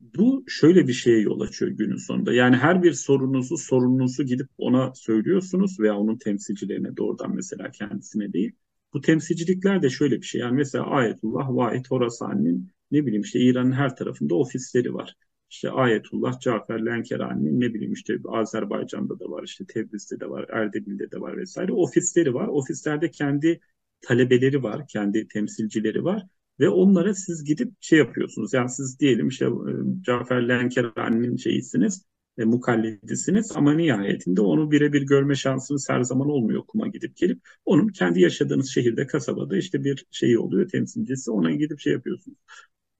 Bu 0.00 0.44
şöyle 0.48 0.86
bir 0.88 0.92
şeye 0.92 1.20
yol 1.20 1.40
açıyor 1.40 1.70
günün 1.70 1.96
sonunda. 1.96 2.32
Yani 2.32 2.56
her 2.56 2.82
bir 2.82 2.92
sorunuzu 2.92 3.56
sorununuzu 3.56 4.22
gidip 4.22 4.48
ona 4.58 4.94
söylüyorsunuz 4.94 5.80
veya 5.80 5.96
onun 5.96 6.16
temsilcilerine 6.16 6.96
doğrudan 6.96 7.34
mesela 7.34 7.70
kendisine 7.70 8.32
değil. 8.32 8.52
Bu 8.92 9.00
temsilcilikler 9.00 9.82
de 9.82 9.90
şöyle 9.90 10.16
bir 10.16 10.26
şey. 10.26 10.40
Yani 10.40 10.56
mesela 10.56 10.86
Ayetullah 10.86 11.48
Vahid 11.48 11.86
Horasani'nin 11.88 12.70
ne 12.90 13.06
bileyim 13.06 13.22
işte 13.22 13.40
İran'ın 13.40 13.72
her 13.72 13.96
tarafında 13.96 14.34
ofisleri 14.34 14.94
var. 14.94 15.14
İşte 15.50 15.70
Ayetullah 15.70 16.40
Cafer 16.40 16.86
Lenkerani'nin 16.86 17.60
ne 17.60 17.74
bileyim 17.74 17.92
işte 17.92 18.18
Azerbaycan'da 18.28 19.20
da 19.20 19.30
var, 19.30 19.42
işte 19.42 19.64
Tebriz'de 19.66 20.20
de 20.20 20.30
var, 20.30 20.46
Erdebil'de 20.48 21.10
de 21.10 21.20
var 21.20 21.36
vesaire. 21.36 21.72
Ofisleri 21.72 22.34
var. 22.34 22.46
Ofislerde 22.48 23.10
kendi 23.10 23.60
talebeleri 24.00 24.62
var, 24.62 24.86
kendi 24.88 25.28
temsilcileri 25.28 26.04
var 26.04 26.26
ve 26.60 26.68
onlara 26.68 27.14
siz 27.14 27.44
gidip 27.44 27.72
şey 27.80 27.98
yapıyorsunuz. 27.98 28.54
Yani 28.54 28.68
siz 28.68 29.00
diyelim 29.00 29.28
işte 29.28 29.44
e, 29.44 29.72
Cafer 30.02 30.48
Lenkerani'nin 30.48 31.36
şeyisiniz, 31.36 32.04
e, 32.38 32.44
mukallidisiniz 32.44 33.52
ama 33.56 33.74
nihayetinde 33.74 34.40
onu 34.40 34.70
birebir 34.70 35.02
görme 35.02 35.34
şansınız 35.34 35.88
her 35.90 36.02
zaman 36.02 36.28
olmuyor 36.28 36.62
kuma 36.68 36.88
gidip 36.88 37.16
gelip. 37.16 37.40
Onun 37.64 37.88
kendi 37.88 38.20
yaşadığınız 38.20 38.70
şehirde, 38.70 39.06
kasabada 39.06 39.56
işte 39.56 39.84
bir 39.84 40.06
şeyi 40.10 40.38
oluyor 40.38 40.68
temsilcisi. 40.68 41.30
Ona 41.30 41.50
gidip 41.50 41.80
şey 41.80 41.92
yapıyorsunuz. 41.92 42.38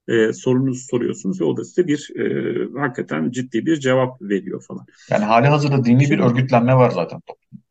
E, 0.09 0.33
sorunuzu 0.33 0.81
soruyorsunuz 0.91 1.41
ve 1.41 1.45
o 1.45 1.57
da 1.57 1.65
size 1.65 1.87
bir 1.87 2.11
e, 2.21 2.81
hakikaten 2.81 3.31
ciddi 3.31 3.67
bir 3.67 3.77
cevap 3.77 4.23
veriyor 4.23 4.65
falan. 4.69 4.87
Yani 5.11 5.25
hali 5.25 5.47
hazırda 5.47 5.85
dini 5.85 6.11
bir 6.11 6.19
örgütlenme 6.19 6.75
var 6.75 6.91
zaten 6.91 7.21
toplumda. 7.21 7.65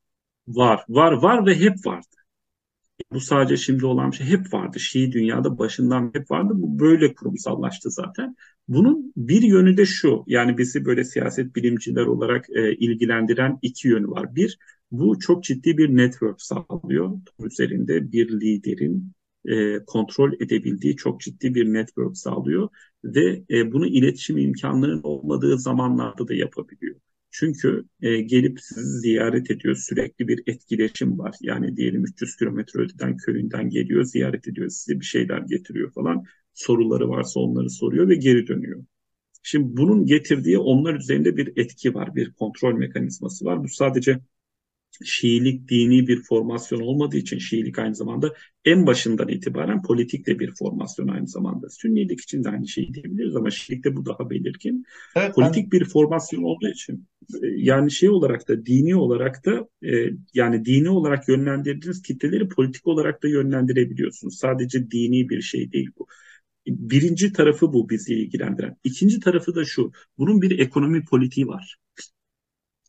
Var, 0.47 0.85
var, 0.89 1.11
var 1.11 1.45
ve 1.45 1.55
hep 1.59 1.85
vardı. 1.85 2.18
Bu 3.11 3.19
sadece 3.19 3.57
şimdi 3.57 3.85
olan 3.85 4.11
bir 4.11 4.17
şey 4.17 4.27
hep 4.27 4.53
vardı. 4.53 4.79
Şii 4.79 5.11
dünyada 5.11 5.57
başından 5.57 6.11
hep 6.13 6.31
vardı. 6.31 6.53
Bu 6.55 6.79
böyle 6.79 7.13
kurumsallaştı 7.13 7.91
zaten. 7.91 8.35
Bunun 8.67 9.13
bir 9.17 9.41
yönü 9.41 9.77
de 9.77 9.85
şu. 9.85 10.23
Yani 10.27 10.57
bizi 10.57 10.85
böyle 10.85 11.03
siyaset 11.03 11.55
bilimciler 11.55 12.05
olarak 12.05 12.49
e, 12.49 12.75
ilgilendiren 12.75 13.59
iki 13.61 13.87
yönü 13.87 14.07
var. 14.07 14.35
Bir, 14.35 14.57
bu 14.91 15.19
çok 15.19 15.43
ciddi 15.43 15.77
bir 15.77 15.89
network 15.89 16.41
sağlıyor. 16.41 17.19
Üzerinde 17.39 18.11
bir 18.11 18.41
liderin 18.41 19.11
e, 19.45 19.85
kontrol 19.85 20.33
edebildiği 20.33 20.95
çok 20.95 21.21
ciddi 21.21 21.55
bir 21.55 21.73
network 21.73 22.17
sağlıyor 22.17 22.69
ve 23.03 23.43
e, 23.49 23.71
bunu 23.71 23.87
iletişim 23.87 24.37
imkanlarının 24.37 25.03
olmadığı 25.03 25.59
zamanlarda 25.59 26.27
da 26.27 26.33
yapabiliyor. 26.33 26.95
Çünkü 27.31 27.85
e, 28.01 28.21
gelip 28.21 28.59
sizi 28.61 28.99
ziyaret 28.99 29.51
ediyor. 29.51 29.75
Sürekli 29.75 30.27
bir 30.27 30.43
etkileşim 30.47 31.19
var. 31.19 31.35
Yani 31.41 31.77
diyelim 31.77 32.03
300 32.03 32.35
kilometre 32.35 32.81
öteden 32.81 33.17
köyünden 33.17 33.69
geliyor, 33.69 34.03
ziyaret 34.03 34.47
ediyor, 34.47 34.69
size 34.69 34.99
bir 34.99 35.05
şeyler 35.05 35.39
getiriyor 35.39 35.91
falan. 35.93 36.23
Soruları 36.53 37.09
varsa 37.09 37.39
onları 37.39 37.69
soruyor 37.69 38.09
ve 38.09 38.15
geri 38.15 38.47
dönüyor. 38.47 38.83
Şimdi 39.43 39.77
bunun 39.77 40.05
getirdiği 40.05 40.57
onlar 40.59 40.93
üzerinde 40.95 41.37
bir 41.37 41.53
etki 41.57 41.93
var, 41.93 42.15
bir 42.15 42.33
kontrol 42.33 42.73
mekanizması 42.73 43.45
var. 43.45 43.63
Bu 43.63 43.67
sadece 43.67 44.19
Şiilik 45.03 45.69
dini 45.69 46.07
bir 46.07 46.23
formasyon 46.23 46.79
olmadığı 46.79 47.17
için 47.17 47.37
Şiilik 47.37 47.79
aynı 47.79 47.95
zamanda 47.95 48.33
en 48.65 48.87
başından 48.87 49.27
itibaren 49.27 49.81
politik 49.81 50.27
de 50.27 50.39
bir 50.39 50.53
formasyon 50.59 51.07
aynı 51.07 51.27
zamanda. 51.27 51.69
Sünnilik 51.69 52.21
için 52.21 52.43
de 52.43 52.49
aynı 52.49 52.67
şeyi 52.67 52.93
diyebiliriz 52.93 53.35
ama 53.35 53.51
Şiilikte 53.51 53.95
bu 53.95 54.05
daha 54.05 54.29
belirgin. 54.29 54.85
Evet, 55.15 55.35
politik 55.35 55.71
ben... 55.71 55.79
bir 55.79 55.85
formasyon 55.85 56.43
olduğu 56.43 56.67
için 56.67 57.07
e, 57.33 57.47
yani 57.57 57.91
şey 57.91 58.09
olarak 58.09 58.47
da 58.47 58.65
dini 58.65 58.95
olarak 58.95 59.45
da 59.45 59.67
e, 59.89 60.09
yani 60.33 60.65
dini 60.65 60.89
olarak 60.89 61.27
yönlendirdiğiniz 61.27 62.01
kitleleri 62.01 62.47
politik 62.47 62.87
olarak 62.87 63.23
da 63.23 63.27
yönlendirebiliyorsunuz. 63.27 64.37
Sadece 64.37 64.91
dini 64.91 65.29
bir 65.29 65.41
şey 65.41 65.71
değil 65.71 65.89
bu. 65.99 66.07
Birinci 66.67 67.33
tarafı 67.33 67.73
bu 67.73 67.89
bizi 67.89 68.13
ilgilendiren. 68.13 68.75
İkinci 68.83 69.19
tarafı 69.19 69.55
da 69.55 69.65
şu. 69.65 69.91
Bunun 70.17 70.41
bir 70.41 70.59
ekonomi 70.59 71.05
politiği 71.05 71.47
var. 71.47 71.77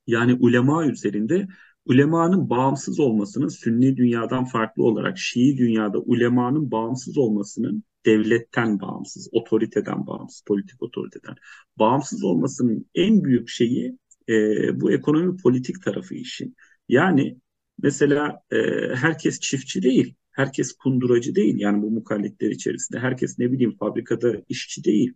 Yani 0.07 0.35
ulema 0.35 0.87
üzerinde 0.87 1.49
ulemanın 1.85 2.51
bağımsız 2.51 3.01
olmasının 3.01 3.49
sünni 3.49 3.97
dünyadan 3.97 4.45
farklı 4.45 4.83
olarak 4.83 5.19
Şii 5.19 5.59
dünyada 5.59 5.99
ulemanın 5.99 6.71
bağımsız 6.71 7.19
olmasının 7.19 7.85
devletten 8.07 8.81
bağımsız, 8.81 9.29
otoriteden 9.33 10.07
bağımsız, 10.07 10.43
politik 10.47 10.83
otoriteden 10.83 11.35
bağımsız 11.79 12.25
olmasının 12.25 12.87
en 12.95 13.25
büyük 13.25 13.49
şeyi 13.49 13.99
e, 14.29 14.35
bu 14.81 14.93
ekonomi 14.93 15.37
politik 15.37 15.83
tarafı 15.83 16.15
işin. 16.15 16.57
Yani 16.89 17.39
mesela 17.83 18.43
e, 18.53 18.57
herkes 18.95 19.41
çiftçi 19.41 19.83
değil, 19.83 20.15
herkes 20.33 20.73
kunduracı 20.73 21.35
değil. 21.35 21.55
Yani 21.59 21.83
bu 21.83 21.91
mukallitler 21.91 22.51
içerisinde 22.51 22.99
herkes 22.99 23.39
ne 23.39 23.53
bileyim 23.53 23.77
fabrikada 23.79 24.33
işçi 24.49 24.85
değil. 24.85 25.13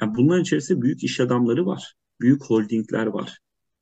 Yani 0.00 0.14
bunların 0.16 0.42
içerisinde 0.42 0.82
büyük 0.82 1.04
iş 1.04 1.20
adamları 1.20 1.66
var, 1.66 1.94
büyük 2.20 2.44
holdingler 2.44 3.06
var 3.06 3.38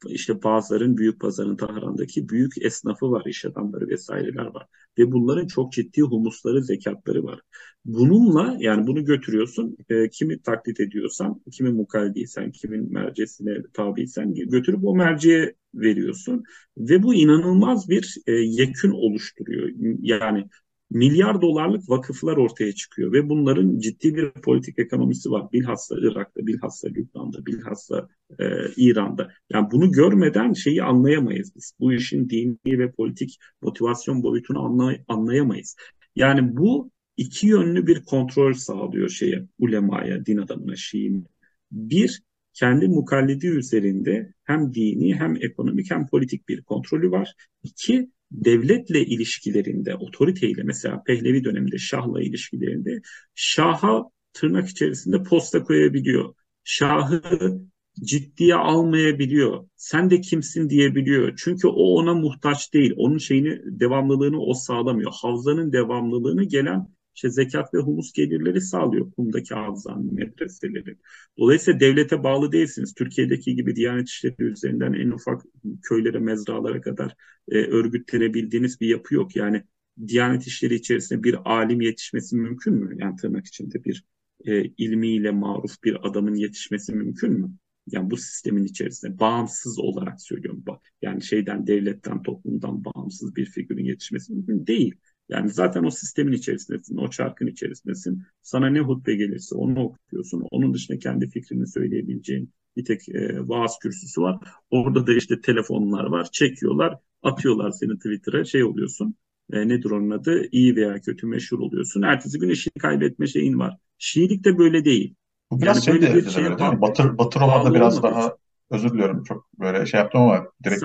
işte 0.09 0.42
bazıların 0.42 0.97
büyük 0.97 1.20
pazarın 1.20 1.57
Tahran'daki 1.57 2.28
büyük 2.28 2.62
esnafı 2.62 3.11
var, 3.11 3.22
iş 3.26 3.44
adamları 3.44 3.88
vesaireler 3.88 4.47
var. 4.47 4.66
ve 4.99 5.12
bunların 5.12 5.47
çok 5.47 5.72
ciddi 5.72 6.03
humusları, 6.03 6.62
zekatları 6.64 7.24
var. 7.24 7.40
Bununla 7.84 8.57
yani 8.61 8.86
bunu 8.86 9.05
götürüyorsun, 9.05 9.76
e, 9.88 10.09
kimi 10.09 10.42
taklit 10.42 10.80
ediyorsan, 10.80 11.42
kimi 11.53 11.70
mukallidiysen, 11.70 12.53
kimin 12.53 12.92
mercesine 12.92 13.57
tabiysen 13.72 14.34
götürüp 14.34 14.84
o 14.84 14.97
merceğe 14.97 15.55
veriyorsun 15.74 16.44
ve 16.78 17.03
bu 17.03 17.14
inanılmaz 17.14 17.88
bir 17.88 18.16
e, 18.26 18.32
yekün 18.32 18.90
oluşturuyor. 18.90 19.70
Yani 20.03 20.44
milyar 20.91 21.43
dolarlık 21.43 21.91
vakıflar 21.91 22.37
ortaya 22.37 22.72
çıkıyor 22.72 23.12
ve 23.12 23.28
bunların 23.28 23.78
ciddi 23.78 24.14
bir 24.14 24.30
politik 24.30 24.78
ekonomisi 24.78 25.30
var. 25.30 25.53
Bilhassa 25.53 25.97
Irak'ta, 25.99 26.47
bilhassa 26.47 26.89
Lübnan'da, 26.89 27.47
bilhassa 27.47 28.09
e, 28.39 28.45
İran'da. 28.76 29.30
Yani 29.51 29.68
bunu 29.70 29.93
görmeden 29.93 30.53
şeyi 30.53 30.82
anlayamayız 30.82 31.53
biz. 31.57 31.72
Bu 31.80 31.93
işin 31.93 32.30
dini 32.30 32.78
ve 32.78 32.91
politik 32.91 33.39
motivasyon 33.62 34.22
boyutunu 34.22 34.64
anlay 34.64 35.01
anlayamayız. 35.09 35.76
Yani 36.16 36.57
bu 36.57 36.91
iki 37.16 37.47
yönlü 37.47 37.87
bir 37.87 38.05
kontrol 38.05 38.53
sağlıyor 38.53 39.09
şeye, 39.09 39.47
ulemaya, 39.59 40.26
din 40.26 40.37
adamına, 40.37 40.76
Şii'nin. 40.76 41.26
Bir, 41.72 42.22
kendi 42.53 42.89
mukallidi 42.89 43.47
üzerinde 43.47 44.32
hem 44.45 44.74
dini 44.74 45.14
hem 45.14 45.37
ekonomik 45.37 45.91
hem 45.91 46.07
politik 46.07 46.49
bir 46.49 46.62
kontrolü 46.62 47.11
var. 47.11 47.34
İki, 47.62 48.11
devletle 48.30 49.04
ilişkilerinde, 49.06 49.94
otoriteyle 49.94 50.62
mesela 50.62 51.02
Pehlevi 51.02 51.44
döneminde 51.44 51.78
Şah'la 51.78 52.22
ilişkilerinde 52.22 53.00
Şah'a 53.34 54.02
tırnak 54.32 54.68
içerisinde 54.68 55.22
posta 55.22 55.62
koyabiliyor. 55.62 56.34
Şah'ı 56.64 57.60
ciddiye 58.04 58.54
almayabiliyor. 58.54 59.68
Sen 59.76 60.10
de 60.10 60.20
kimsin 60.20 60.70
diyebiliyor. 60.70 61.34
Çünkü 61.36 61.68
o 61.68 61.94
ona 61.98 62.14
muhtaç 62.14 62.74
değil. 62.74 62.94
Onun 62.96 63.18
şeyini 63.18 63.60
devamlılığını 63.64 64.40
o 64.40 64.54
sağlamıyor. 64.54 65.12
Havzanın 65.22 65.72
devamlılığını 65.72 66.44
gelen 66.44 66.95
işte 67.16 67.30
zekat 67.30 67.74
ve 67.74 67.78
humus 67.78 68.12
gelirleri 68.12 68.60
sağlıyor 68.60 69.10
kumdaki 69.12 69.54
havzanın 69.54 70.14
medreseleri. 70.14 70.96
Dolayısıyla 71.38 71.80
devlete 71.80 72.24
bağlı 72.24 72.52
değilsiniz. 72.52 72.94
Türkiye'deki 72.94 73.56
gibi 73.56 73.76
Diyanet 73.76 74.08
İşleri 74.08 74.44
üzerinden 74.44 74.92
en 74.92 75.10
ufak 75.10 75.42
köylere, 75.82 76.18
mezralara 76.18 76.80
kadar 76.80 77.14
e, 77.48 77.58
örgütlenebildiğiniz 77.58 78.80
bir 78.80 78.88
yapı 78.88 79.14
yok. 79.14 79.36
Yani 79.36 79.62
Diyanet 80.06 80.46
İşleri 80.46 80.74
içerisinde 80.74 81.22
bir 81.22 81.50
alim 81.50 81.80
yetişmesi 81.80 82.36
mümkün 82.36 82.74
mü? 82.74 82.96
Yani 82.98 83.16
tırnak 83.16 83.46
içinde 83.46 83.84
bir 83.84 84.04
e, 84.44 84.64
ilmiyle 84.64 85.30
maruf 85.30 85.82
bir 85.84 86.08
adamın 86.08 86.34
yetişmesi 86.34 86.92
mümkün 86.94 87.32
mü? 87.32 87.50
Yani 87.86 88.10
bu 88.10 88.16
sistemin 88.16 88.64
içerisinde 88.64 89.18
bağımsız 89.18 89.78
olarak 89.78 90.20
söylüyorum. 90.20 90.64
Yani 91.02 91.22
şeyden, 91.22 91.66
devletten, 91.66 92.22
toplumdan 92.22 92.84
bağımsız 92.84 93.36
bir 93.36 93.46
figürün 93.46 93.84
yetişmesi 93.84 94.32
mümkün 94.32 94.66
değil. 94.66 94.94
Yani 95.28 95.50
zaten 95.50 95.84
o 95.84 95.90
sistemin 95.90 96.32
içerisindesin, 96.32 96.96
o 96.96 97.10
çarkın 97.10 97.46
içerisindesin. 97.46 98.22
Sana 98.42 98.70
ne 98.70 98.80
hutbe 98.80 99.14
gelirse 99.14 99.54
onu 99.54 99.84
okuyorsun. 99.84 100.46
Onun 100.50 100.74
dışında 100.74 100.98
kendi 100.98 101.30
fikrini 101.30 101.66
söyleyebileceğin 101.66 102.52
bir 102.76 102.84
tek 102.84 103.08
e, 103.08 103.48
vaaz 103.48 103.78
kürsüsü 103.82 104.20
var. 104.20 104.38
Orada 104.70 105.06
da 105.06 105.12
işte 105.12 105.40
telefonlar 105.40 106.04
var. 106.04 106.28
Çekiyorlar, 106.32 106.98
atıyorlar 107.22 107.70
seni 107.70 107.96
Twitter'a 107.96 108.44
şey 108.44 108.64
oluyorsun. 108.64 109.14
E, 109.52 109.68
nedir 109.68 109.90
onun 109.90 110.10
adı? 110.10 110.46
İyi 110.52 110.76
veya 110.76 111.00
kötü 111.00 111.26
meşhur 111.26 111.58
oluyorsun. 111.58 112.02
Ertesi 112.02 112.38
gün 112.38 112.48
işini 112.48 112.74
kaybetme 112.80 113.26
şeyin 113.26 113.58
var. 113.58 113.76
Şiilik 113.98 114.44
de 114.44 114.58
böyle 114.58 114.84
değil. 114.84 115.14
Bu 115.50 115.60
biraz 115.60 115.86
yani 115.86 116.00
şey 116.00 116.10
de, 116.10 116.14
bir 116.14 116.30
şey 116.30 116.44
böyle, 116.44 116.58
değil 116.58 116.72
mi? 116.72 116.80
Batı, 116.80 117.18
Batı 117.18 117.40
Roma'da 117.40 117.74
biraz 117.74 118.02
daha 118.02 118.36
özür 118.70 118.90
diliyorum 118.90 119.24
çok 119.24 119.46
böyle 119.60 119.86
şey 119.86 120.00
yaptım 120.00 120.20
ama 120.20 120.46
direkt 120.64 120.84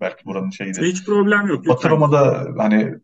belki 0.00 0.24
buranın 0.24 0.50
şeyi 0.50 0.72
Hiç 0.72 1.04
problem 1.04 1.46
yok. 1.46 1.66
Batı 1.68 1.88
Roma'da 1.90 2.48
hani 2.56 2.94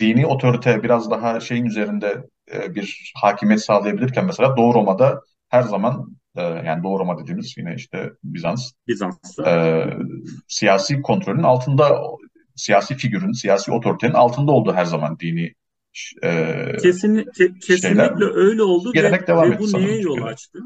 dini 0.00 0.26
otorite 0.26 0.82
biraz 0.82 1.10
daha 1.10 1.40
şeyin 1.40 1.64
üzerinde 1.64 2.26
e, 2.52 2.74
bir 2.74 3.12
hakimiyet 3.16 3.64
sağlayabilirken 3.64 4.24
mesela 4.24 4.56
Doğu 4.56 4.74
Roma'da 4.74 5.20
her 5.48 5.62
zaman 5.62 6.16
e, 6.36 6.42
yani 6.42 6.82
Doğu 6.82 6.98
Roma 6.98 7.18
dediğimiz 7.18 7.54
yine 7.58 7.74
işte 7.74 8.12
Bizans 8.24 8.72
Bizans'ta 8.88 9.50
e, 9.50 9.86
siyasi 10.48 11.02
kontrolün 11.02 11.42
altında 11.42 12.00
siyasi 12.56 12.94
figürün, 12.96 13.32
siyasi 13.32 13.72
otoritenin 13.72 14.14
altında 14.14 14.52
oldu 14.52 14.72
her 14.74 14.84
zaman 14.84 15.18
dini 15.18 15.54
e, 16.22 16.56
Kesin, 16.82 17.16
ke, 17.16 17.54
kesinlikle 17.54 17.78
şeyler. 17.80 18.34
öyle 18.36 18.62
oldu 18.62 18.92
ve, 18.94 19.26
devam 19.26 19.50
ve 19.50 19.58
bu 19.58 19.72
neye 19.72 20.00
yol 20.00 20.22
açtı? 20.22 20.58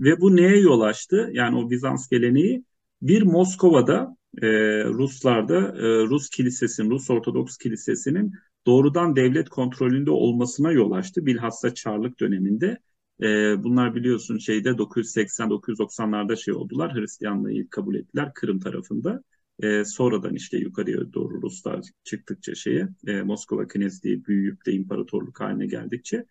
Ve 0.00 0.20
bu 0.20 0.36
neye 0.36 0.60
yol 0.60 0.80
açtı? 0.80 1.30
Yani 1.32 1.56
o 1.58 1.70
Bizans 1.70 2.08
geleneği 2.08 2.64
bir 3.02 3.22
Moskova'da 3.22 4.16
e, 4.42 4.48
Ruslarda 4.84 5.58
e, 5.58 6.04
Rus 6.04 6.30
kilisesinin, 6.30 6.90
Rus 6.90 7.10
Ortodoks 7.10 7.56
kilisesinin 7.56 8.32
doğrudan 8.66 9.16
devlet 9.16 9.48
kontrolünde 9.48 10.10
olmasına 10.10 10.72
yol 10.72 10.92
açtı. 10.92 11.26
Bilhassa 11.26 11.74
Çarlık 11.74 12.20
döneminde. 12.20 12.78
E, 13.22 13.26
bunlar 13.64 13.94
biliyorsun 13.94 14.38
şeyde 14.38 14.78
980-990'larda 14.78 16.36
şey 16.36 16.54
oldular. 16.54 16.94
Hristiyanlığı 16.94 17.52
ilk 17.52 17.70
kabul 17.70 17.94
ettiler 17.94 18.32
Kırım 18.34 18.60
tarafında. 18.60 19.22
E, 19.62 19.84
sonradan 19.84 20.34
işte 20.34 20.58
yukarıya 20.58 21.12
doğru 21.12 21.42
Ruslar 21.42 21.80
çıktıkça 22.04 22.54
şeye 22.54 22.88
e, 23.06 23.22
Moskova 23.22 23.66
Knezliği 23.68 24.24
büyüyüp 24.24 24.66
de 24.66 24.72
imparatorluk 24.72 25.40
haline 25.40 25.66
geldikçe 25.66 26.24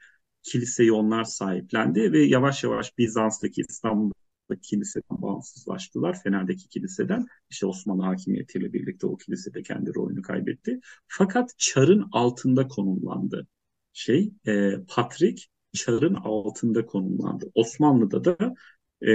kiliseyi 0.44 0.92
onlar 0.92 1.24
sahiplendi 1.24 2.12
ve 2.12 2.24
yavaş 2.24 2.64
yavaş 2.64 2.98
Bizans'taki 2.98 3.62
İstanbul 3.70 4.12
kiliseden 4.64 5.22
bağımsızlaştılar. 5.22 6.24
Fener'deki 6.24 6.68
kiliseden 6.70 7.26
işte 7.50 7.66
Osmanlı 7.66 8.04
hakimiyetiyle 8.04 8.74
birlikte 8.74 9.08
o 9.08 9.18
kilise 9.18 9.54
de 9.54 9.64
kendi 9.64 9.96
rolünü 9.96 10.22
kaybetti. 10.22 10.80
Fakat 11.08 11.54
çarın 11.58 12.10
altında 12.12 12.68
konumlandı. 12.68 13.48
Şey, 13.94 14.34
e, 14.48 14.72
Patrik 14.88 15.50
çarın 15.74 16.14
altında 16.14 16.86
konumlandı. 16.86 17.52
Osmanlı'da 17.56 18.24
da 18.24 18.54
e, 19.02 19.12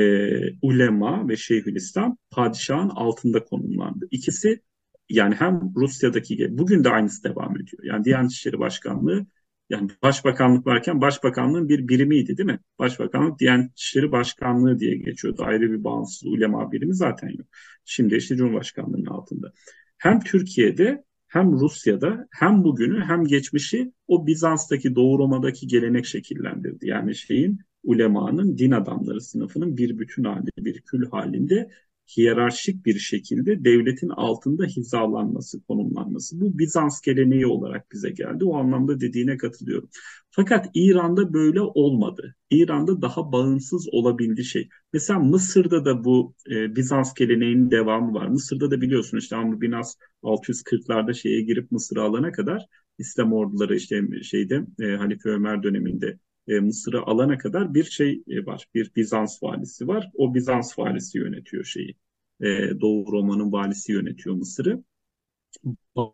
ulema 0.62 1.28
ve 1.28 1.36
Şeyhülislam 1.36 2.16
padişahın 2.30 2.88
altında 2.88 3.44
konumlandı. 3.44 4.08
İkisi 4.10 4.62
yani 5.08 5.34
hem 5.34 5.72
Rusya'daki 5.76 6.58
bugün 6.58 6.84
de 6.84 6.88
aynısı 6.88 7.24
devam 7.24 7.56
ediyor. 7.60 7.82
Yani 7.84 8.04
Diyanet 8.04 8.30
İşleri 8.30 8.58
Başkanlığı 8.58 9.26
yani 9.70 9.90
başbakanlık 10.02 10.66
varken 10.66 11.00
başbakanlığın 11.00 11.68
bir 11.68 11.88
birimiydi 11.88 12.36
değil 12.36 12.46
mi? 12.46 12.60
Başbakanlık 12.78 13.38
Diyanet 13.38 13.78
İşleri 13.78 14.12
Başkanlığı 14.12 14.78
diye 14.78 14.96
geçiyordu. 14.96 15.42
Ayrı 15.44 15.72
bir 15.72 15.84
bağımsız 15.84 16.26
ulema 16.26 16.72
birimi 16.72 16.94
zaten 16.94 17.28
yok. 17.28 17.46
Şimdi 17.84 18.16
işte 18.16 18.36
Cumhurbaşkanlığının 18.36 19.06
altında. 19.06 19.52
Hem 19.98 20.20
Türkiye'de 20.20 21.04
hem 21.26 21.52
Rusya'da 21.52 22.28
hem 22.30 22.64
bugünü 22.64 23.04
hem 23.04 23.24
geçmişi 23.24 23.92
o 24.06 24.26
Bizans'taki 24.26 24.94
Doğu 24.94 25.18
Roma'daki 25.18 25.66
gelenek 25.66 26.06
şekillendirdi. 26.06 26.88
Yani 26.88 27.14
şeyin 27.14 27.58
ulemanın 27.82 28.58
din 28.58 28.70
adamları 28.70 29.20
sınıfının 29.20 29.76
bir 29.76 29.98
bütün 29.98 30.24
halinde, 30.24 30.50
bir 30.58 30.80
kül 30.80 31.10
halinde 31.10 31.70
hiyerarşik 32.16 32.86
bir 32.86 32.98
şekilde 32.98 33.64
devletin 33.64 34.08
altında 34.08 34.64
hizalanması, 34.64 35.62
konumlanması. 35.62 36.40
Bu 36.40 36.58
Bizans 36.58 37.00
geleneği 37.00 37.46
olarak 37.46 37.92
bize 37.92 38.10
geldi. 38.10 38.44
O 38.44 38.56
anlamda 38.56 39.00
dediğine 39.00 39.36
katılıyorum. 39.36 39.88
Fakat 40.30 40.66
İran'da 40.74 41.32
böyle 41.32 41.60
olmadı. 41.60 42.34
İran'da 42.50 43.02
daha 43.02 43.32
bağımsız 43.32 43.88
olabildi 43.92 44.44
şey. 44.44 44.68
Mesela 44.92 45.18
Mısır'da 45.20 45.84
da 45.84 46.04
bu 46.04 46.34
e, 46.50 46.76
Bizans 46.76 47.14
geleneğinin 47.14 47.70
devamı 47.70 48.14
var. 48.14 48.26
Mısır'da 48.26 48.70
da 48.70 48.80
biliyorsun 48.80 49.18
işte 49.18 49.36
Amr 49.36 49.60
bin 49.60 49.72
As 49.72 49.96
640'larda 50.22 51.14
şeye 51.14 51.42
girip 51.42 51.72
Mısır'ı 51.72 52.02
alana 52.02 52.32
kadar 52.32 52.66
İslam 52.98 53.32
orduları 53.32 53.76
işte 53.76 54.02
şeyde 54.22 54.66
e, 54.80 54.84
Halife 54.96 55.28
Ömer 55.30 55.62
döneminde 55.62 56.18
e, 56.48 56.60
Mısır'ı 56.60 57.02
alana 57.02 57.38
kadar 57.38 57.74
bir 57.74 57.84
şey 57.84 58.22
e, 58.28 58.46
var. 58.46 58.66
Bir 58.74 58.92
Bizans 58.96 59.42
valisi 59.42 59.88
var. 59.88 60.10
O 60.14 60.34
Bizans 60.34 60.78
valisi 60.78 61.18
yönetiyor 61.18 61.64
şeyi. 61.64 61.96
E, 62.40 62.46
Doğu 62.80 63.12
Roma'nın 63.12 63.52
valisi 63.52 63.92
yönetiyor 63.92 64.36
Mısır'ı. 64.36 64.84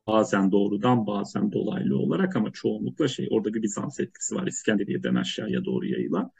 Bazen 0.07 0.53
doğrudan 0.53 1.07
bazen 1.07 1.53
dolaylı 1.53 1.99
olarak 1.99 2.37
ama 2.37 2.53
çoğunlukla 2.53 3.09
şey 3.09 3.28
orada 3.30 3.55
bir 3.55 3.62
Bizans 3.62 4.01
etkisi 4.01 4.35
var. 4.35 4.47
İskenderiye'den 4.47 5.14
aşağıya 5.14 5.64
doğru 5.64 5.87
yayılan. 5.87 6.30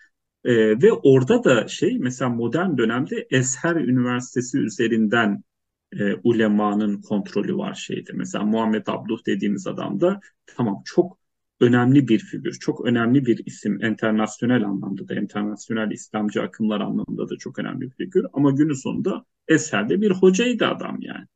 E, 0.45 0.53
ve 0.83 0.93
orada 0.93 1.45
da 1.45 1.69
şey 1.69 1.99
mesela 1.99 2.31
modern 2.31 2.79
dönemde 2.79 3.29
Esher 3.31 3.77
Üniversitesi 3.77 4.59
üzerinden 4.59 5.45
e, 5.93 6.15
ulemanın 6.15 7.03
kontrolü 7.03 7.57
var 7.57 7.75
şeyde. 7.75 8.13
Mesela 8.15 8.45
Muhammed 8.45 8.87
Abduh 8.87 9.27
dediğimiz 9.27 9.67
adam 9.67 10.01
da 10.01 10.21
tamam 10.47 10.83
çok 10.85 11.19
önemli 11.61 12.09
bir 12.09 12.19
figür, 12.19 12.53
çok 12.53 12.87
önemli 12.87 13.27
bir 13.27 13.47
isim, 13.47 13.85
internasyonel 13.85 14.65
anlamda 14.65 15.09
da, 15.09 15.15
internasyonel 15.15 15.91
İslamcı 15.91 16.43
akımlar 16.43 16.81
anlamında 16.81 17.29
da 17.29 17.37
çok 17.37 17.59
önemli 17.59 17.81
bir 17.81 17.91
figür. 17.91 18.27
Ama 18.33 18.51
günün 18.51 18.83
sonunda 18.83 19.25
eserde 19.49 20.01
bir 20.01 20.11
hocaydı 20.11 20.67
adam 20.67 20.97
yani. 21.01 21.27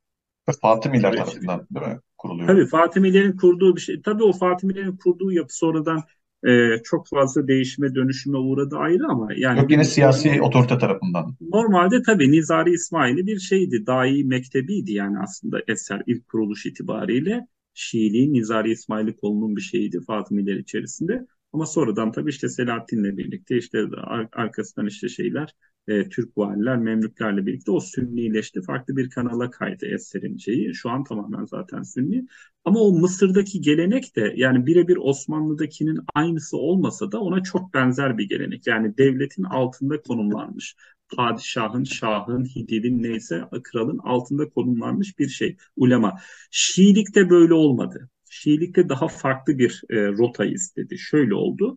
Fatimiler 0.60 1.12
tarafından 1.12 1.66
değil 1.74 1.86
mi 1.86 2.00
kuruluyor? 2.18 2.48
Tabii 2.48 2.66
Fatimilerin 2.66 3.36
kurduğu 3.36 3.76
bir 3.76 3.80
şey. 3.80 4.02
Tabii 4.02 4.24
o 4.24 4.32
Fatimilerin 4.32 4.96
kurduğu 4.96 5.32
yapı 5.32 5.56
sonradan 5.56 6.02
e, 6.46 6.82
çok 6.84 7.08
fazla 7.08 7.48
değişime 7.48 7.94
dönüşüme 7.94 8.38
uğradı 8.38 8.76
ayrı 8.76 9.06
ama 9.08 9.28
yani 9.36 9.58
Yok 9.58 9.70
yine 9.70 9.84
siyasi 9.84 10.28
normal, 10.28 10.46
otorite 10.46 10.78
tarafından. 10.78 11.36
Normalde 11.40 12.02
tabii 12.02 12.32
Nizari 12.32 12.70
İsmail'i 12.70 13.26
bir 13.26 13.38
şeydi, 13.38 13.86
dahi 13.86 14.24
mektebiydi 14.24 14.92
yani 14.92 15.18
aslında 15.18 15.58
eser 15.68 16.02
ilk 16.06 16.28
kuruluş 16.28 16.66
itibariyle 16.66 17.46
Şiiliği 17.78 18.32
Nizari 18.32 18.70
İsmaili 18.70 19.16
kolunun 19.16 19.56
bir 19.56 19.60
şeyiydi 19.60 20.00
Fatımiler 20.06 20.56
içerisinde. 20.56 21.26
Ama 21.52 21.66
sonradan 21.66 22.12
tabii 22.12 22.30
işte 22.30 22.48
Selahattin'le 22.48 23.16
birlikte 23.16 23.56
işte 23.58 23.78
ar- 23.96 24.28
arkasından 24.32 24.86
işte 24.86 25.08
şeyler 25.08 25.54
e, 25.88 26.08
Türk 26.08 26.38
valiler, 26.38 26.76
Memlüklerle 26.78 27.46
birlikte 27.46 27.70
o 27.70 27.80
Sünnileşti. 27.80 28.62
Farklı 28.62 28.96
bir 28.96 29.10
kanala 29.10 29.50
kaydı 29.50 29.86
eserin 29.86 30.36
şeyi. 30.36 30.74
Şu 30.74 30.90
an 30.90 31.04
tamamen 31.04 31.44
zaten 31.44 31.82
Sünni. 31.82 32.26
Ama 32.64 32.80
o 32.80 32.92
Mısır'daki 32.92 33.60
gelenek 33.60 34.16
de 34.16 34.32
yani 34.36 34.66
birebir 34.66 34.96
Osmanlı'dakinin 35.00 35.98
aynısı 36.14 36.56
olmasa 36.56 37.12
da 37.12 37.20
ona 37.20 37.42
çok 37.42 37.74
benzer 37.74 38.18
bir 38.18 38.28
gelenek. 38.28 38.66
Yani 38.66 38.98
devletin 38.98 39.44
altında 39.44 40.00
konumlanmış. 40.02 40.76
Padişahın, 41.16 41.84
şahın, 41.84 42.44
hidivin 42.44 43.02
neyse 43.02 43.42
kralın 43.62 43.98
altında 43.98 44.48
konumlanmış 44.48 45.18
bir 45.18 45.28
şey. 45.28 45.56
Ulema. 45.76 46.18
Şiilikte 46.50 47.30
böyle 47.30 47.54
olmadı. 47.54 48.10
Şiilikte 48.38 48.88
daha 48.88 49.08
farklı 49.08 49.58
bir 49.58 49.82
e, 49.90 50.06
rota 50.08 50.44
istedi. 50.44 50.98
Şöyle 50.98 51.34
oldu. 51.34 51.76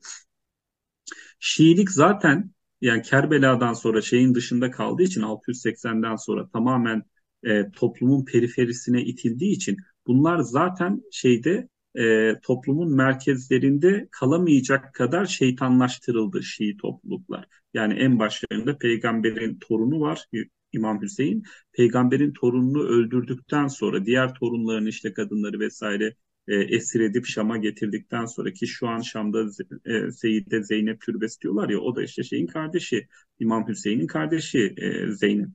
Şiilik 1.39 1.91
zaten 1.91 2.51
yani 2.82 3.01
Kerbela'dan 3.01 3.74
sonra 3.74 4.01
şeyin 4.01 4.36
dışında 4.36 4.72
kaldığı 4.72 5.03
için 5.03 5.22
680'den 5.22 6.16
sonra 6.16 6.49
tamamen 6.49 7.03
e, 7.43 7.72
toplumun 7.72 8.26
periferisine 8.26 9.03
itildiği 9.03 9.55
için 9.55 9.78
bunlar 10.07 10.39
zaten 10.39 11.01
şeyde 11.12 11.70
e, 11.99 12.36
toplumun 12.43 12.95
merkezlerinde 12.95 14.07
kalamayacak 14.12 14.93
kadar 14.93 15.26
şeytanlaştırıldı 15.26 16.43
Şii 16.43 16.78
topluluklar. 16.78 17.45
Yani 17.74 17.93
en 17.93 18.20
başlarında 18.20 18.78
peygamberin 18.78 19.59
torunu 19.59 19.99
var 19.99 20.26
İmam 20.74 21.01
Hüseyin. 21.01 21.43
Peygamberin 21.74 22.34
torununu 22.34 22.84
öldürdükten 22.84 23.68
sonra 23.68 24.05
diğer 24.05 24.34
torunların 24.34 24.86
işte 24.86 25.14
kadınları 25.14 25.59
vesaire 25.59 26.16
e, 26.47 26.55
esir 26.55 26.99
edip 26.99 27.25
Şam'a 27.25 27.57
getirdikten 27.57 28.25
sonra 28.25 28.53
ki 28.53 28.67
şu 28.67 28.87
an 28.87 29.01
Şam'da 29.01 29.45
e, 29.85 30.11
Seyyide 30.11 30.63
Zeynep 30.63 31.01
Türbesi 31.01 31.41
diyorlar 31.41 31.69
ya 31.69 31.79
o 31.79 31.95
da 31.95 32.03
işte 32.03 32.23
şeyin 32.23 32.47
kardeşi 32.47 33.07
İmam 33.39 33.67
Hüseyin'in 33.67 34.07
kardeşi 34.07 34.73
e, 34.77 35.11
Zeynep. 35.11 35.49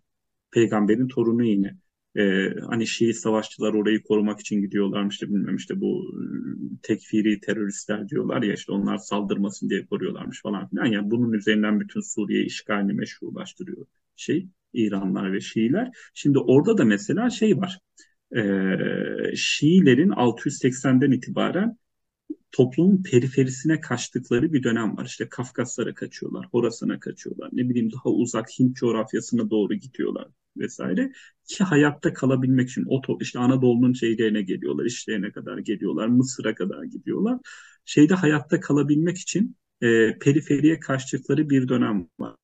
Peygamberin 0.51 1.09
torunu 1.09 1.45
yine. 1.45 1.77
Ee, 2.17 2.55
hani 2.69 2.87
Şii 2.87 3.15
savaşçılar 3.15 3.75
orayı 3.75 4.03
korumak 4.03 4.41
için 4.41 4.61
gidiyorlarmış 4.61 5.15
işte 5.15 5.29
bilmem 5.29 5.57
işte 5.57 5.81
bu 5.81 6.05
ıı, 6.15 6.57
tekfiri 6.83 7.41
teröristler 7.41 8.09
diyorlar 8.09 8.43
ya 8.43 8.55
işte 8.55 8.73
onlar 8.73 8.97
saldırmasın 8.97 9.71
diye 9.71 9.87
koruyorlarmış 9.87 10.43
falan 10.43 10.69
filan. 10.69 10.87
Yani 10.87 11.11
bunun 11.11 11.33
üzerinden 11.33 11.81
bütün 11.81 12.01
Suriye 12.01 12.45
işgalini 12.45 12.93
meşrulaştırıyor 12.93 13.87
şey 14.17 14.49
İranlar 14.73 15.33
ve 15.33 15.41
Şiiler. 15.41 15.91
Şimdi 16.15 16.39
orada 16.39 16.79
da 16.79 16.85
mesela 16.85 17.31
şey 17.31 17.57
var 17.57 17.79
e, 18.37 19.37
Şiilerin 19.37 20.11
680'den 20.11 21.11
itibaren 21.11 21.79
toplumun 22.53 23.03
periferisine 23.03 23.81
kaçtıkları 23.81 24.53
bir 24.53 24.63
dönem 24.63 24.97
var. 24.97 25.05
İşte 25.05 25.29
Kafkaslara 25.29 25.95
kaçıyorlar, 25.95 26.47
Horasan'a 26.51 27.01
kaçıyorlar, 27.01 27.51
ne 27.53 27.69
bileyim 27.69 27.93
daha 27.93 28.11
uzak 28.11 28.49
Hint 28.59 28.77
coğrafyasına 28.77 29.51
doğru 29.51 29.75
gidiyorlar 29.75 30.29
vesaire 30.57 31.13
ki 31.49 31.65
hayatta 31.65 32.13
kalabilmek 32.13 32.69
için 32.69 32.85
o 32.89 33.03
işte 33.21 33.39
Anadolu'nun 33.39 33.93
şeylerine 33.93 34.43
geliyorlar, 34.43 34.85
işlerine 34.85 35.33
kadar 35.33 35.59
geliyorlar, 35.59 36.09
Mısır'a 36.09 36.55
kadar 36.55 36.85
gidiyorlar. 36.85 37.39
Şeyde 37.85 38.15
hayatta 38.15 38.61
kalabilmek 38.61 39.19
için 39.19 39.57
e, 39.81 40.19
periferiye 40.19 40.81
kaçtıkları 40.81 41.51
bir 41.51 41.69
dönem 41.69 42.09
var. 42.19 42.37